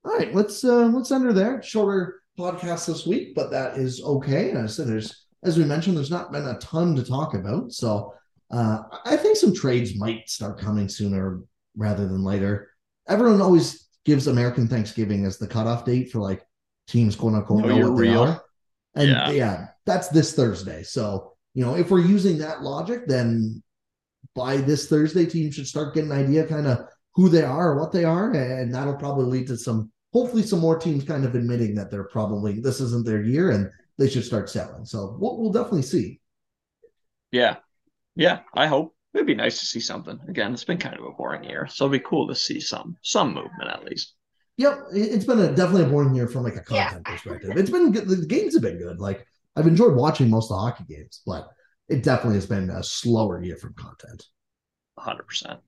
All 0.05 0.17
right, 0.17 0.35
let's 0.35 0.65
uh 0.65 0.87
let's 0.87 1.13
end 1.13 1.25
her 1.25 1.33
there. 1.33 1.63
Shorter 1.63 2.23
podcast 2.37 2.87
this 2.87 3.07
week, 3.07 3.35
but 3.37 3.53
that 3.53 3.79
is 3.79 4.03
okay. 4.03 4.51
And 4.51 4.59
I 4.59 4.67
said 4.67 4.89
there's 4.89 5.27
as 5.45 5.59
we 5.59 5.65
mentioned, 5.65 5.97
there's 5.97 6.11
not 6.11 6.33
been 6.33 6.47
a 6.47 6.59
ton 6.59 6.97
to 6.97 7.05
talk 7.05 7.35
about. 7.35 7.73
So 7.73 8.13
uh 8.51 8.79
I 9.05 9.17
think 9.17 9.37
some 9.37 9.55
trades 9.55 9.97
might 9.97 10.29
start 10.29 10.59
coming 10.59 10.89
sooner 10.89 11.41
rather 11.77 12.09
than 12.09 12.25
later. 12.25 12.71
Everyone 13.07 13.41
always 13.41 13.82
gives 14.05 14.27
American 14.27 14.69
Thanksgiving 14.69 15.25
as 15.25 15.39
the 15.39 15.47
cutoff 15.47 15.85
date 15.85 16.11
for 16.11 16.19
like 16.19 16.43
teams 16.89 17.17
quote 17.17 17.35
unquote 17.35 17.65
know, 17.65 17.77
know 17.77 17.91
what 17.91 17.99
real. 17.99 18.25
they 18.25 18.31
are. 18.31 18.45
And 18.95 19.11
yeah. 19.11 19.31
yeah, 19.31 19.67
that's 19.87 20.09
this 20.09 20.35
Thursday. 20.35 20.83
So, 20.83 21.33
you 21.55 21.65
know, 21.65 21.75
if 21.75 21.91
we're 21.91 22.01
using 22.01 22.39
that 22.39 22.63
logic, 22.63 23.07
then 23.07 23.63
by 24.35 24.57
this 24.59 24.89
Thursday, 24.89 25.27
teams 25.27 25.55
should 25.55 25.67
start 25.67 25.95
getting 25.95 26.11
an 26.11 26.25
idea 26.25 26.47
kind 26.47 26.67
of 26.67 26.87
who 27.15 27.29
they 27.29 27.43
are 27.43 27.73
or 27.73 27.81
what 27.81 27.93
they 27.93 28.05
are. 28.05 28.33
And 28.33 28.75
that'll 28.75 28.97
probably 28.97 29.27
lead 29.27 29.47
to 29.49 29.57
some, 29.57 29.91
hopefully, 30.13 30.43
some 30.43 30.61
more 30.61 30.79
teams 30.79 31.05
kind 31.05 31.25
of 31.25 31.35
admitting 31.35 31.75
that 31.77 31.91
they're 31.91 32.05
probably, 32.05 32.61
this 32.61 32.81
isn't 32.81 33.07
their 33.07 33.23
year 33.23 33.51
and 33.51 33.71
they 33.99 34.09
should 34.09 34.25
start 34.25 34.51
selling. 34.51 34.85
So 34.85 35.17
we'll, 35.19 35.39
we'll 35.39 35.53
definitely 35.53 35.83
see. 35.83 36.21
Yeah. 37.31 37.57
Yeah. 38.17 38.41
I 38.55 38.67
hope 38.67 38.95
it'd 39.15 39.27
be 39.27 39.35
nice 39.35 39.61
to 39.61 39.67
see 39.67 39.81
something. 39.81 40.19
Again, 40.29 40.53
it's 40.53 40.65
been 40.65 40.79
kind 40.79 40.99
of 40.99 41.05
a 41.05 41.11
boring 41.11 41.45
year, 41.45 41.67
so 41.69 41.85
it'd 41.85 42.01
be 42.01 42.09
cool 42.09 42.29
to 42.29 42.35
see 42.35 42.61
some 42.61 42.97
some 43.03 43.29
movement 43.35 43.71
at 43.71 43.85
least. 43.85 44.15
Yep, 44.59 44.79
it's 44.93 45.25
been 45.25 45.39
a 45.39 45.55
definitely 45.55 45.85
a 45.85 45.89
boring 45.89 46.15
year 46.15 46.29
from 46.29 46.45
like 46.45 46.57
a 46.57 46.61
content 46.61 47.03
yeah. 47.07 47.13
perspective. 47.13 47.57
It's 47.57 47.71
been 47.71 47.93
good. 47.93 48.09
The 48.09 48.27
games 48.27 48.55
have 48.55 48.63
been 48.63 48.79
good. 48.79 48.99
Like 49.01 49.27
I've 49.57 49.67
enjoyed 49.67 49.95
watching 49.95 50.31
most 50.31 50.51
of 50.51 50.57
the 50.57 50.61
hockey 50.61 50.85
games, 50.89 51.23
but 51.27 51.49
it 51.89 52.03
definitely 52.03 52.37
has 52.37 52.47
been 52.47 52.71
a 52.71 52.83
slower 52.83 53.43
year 53.43 53.57
from 53.57 53.75
content. 53.75 54.25
Hundred 54.99 55.27
percent. 55.27 55.61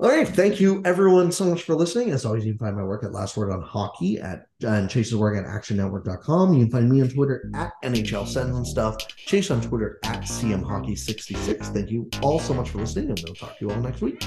All 0.00 0.08
right. 0.08 0.28
Thank 0.28 0.60
you, 0.60 0.80
everyone, 0.84 1.32
so 1.32 1.44
much 1.44 1.64
for 1.64 1.74
listening. 1.74 2.12
As 2.12 2.24
always, 2.24 2.44
you 2.44 2.52
can 2.52 2.58
find 2.60 2.76
my 2.76 2.84
work 2.84 3.02
at 3.02 3.10
Last 3.10 3.36
Word 3.36 3.50
on 3.50 3.62
Hockey 3.62 4.20
at 4.20 4.46
and 4.64 4.88
Chase's 4.88 5.16
work 5.16 5.36
at 5.36 5.44
actionnetwork.com. 5.44 6.54
You 6.54 6.60
can 6.60 6.70
find 6.70 6.88
me 6.88 7.00
on 7.02 7.08
Twitter 7.08 7.50
at 7.54 7.72
NHL 7.82 8.28
Sends 8.28 8.56
and 8.56 8.66
Stuff. 8.66 8.96
Chase 9.16 9.50
on 9.50 9.60
Twitter 9.60 9.98
at 10.04 10.22
CM 10.22 10.64
Hockey 10.64 10.94
66 10.94 11.68
Thank 11.70 11.90
you 11.90 12.08
all 12.22 12.38
so 12.38 12.54
much 12.54 12.70
for 12.70 12.78
listening, 12.78 13.08
and 13.10 13.20
we'll 13.24 13.34
talk 13.34 13.58
to 13.58 13.64
you 13.64 13.72
all 13.72 13.80
next 13.80 14.00
week. 14.00 14.22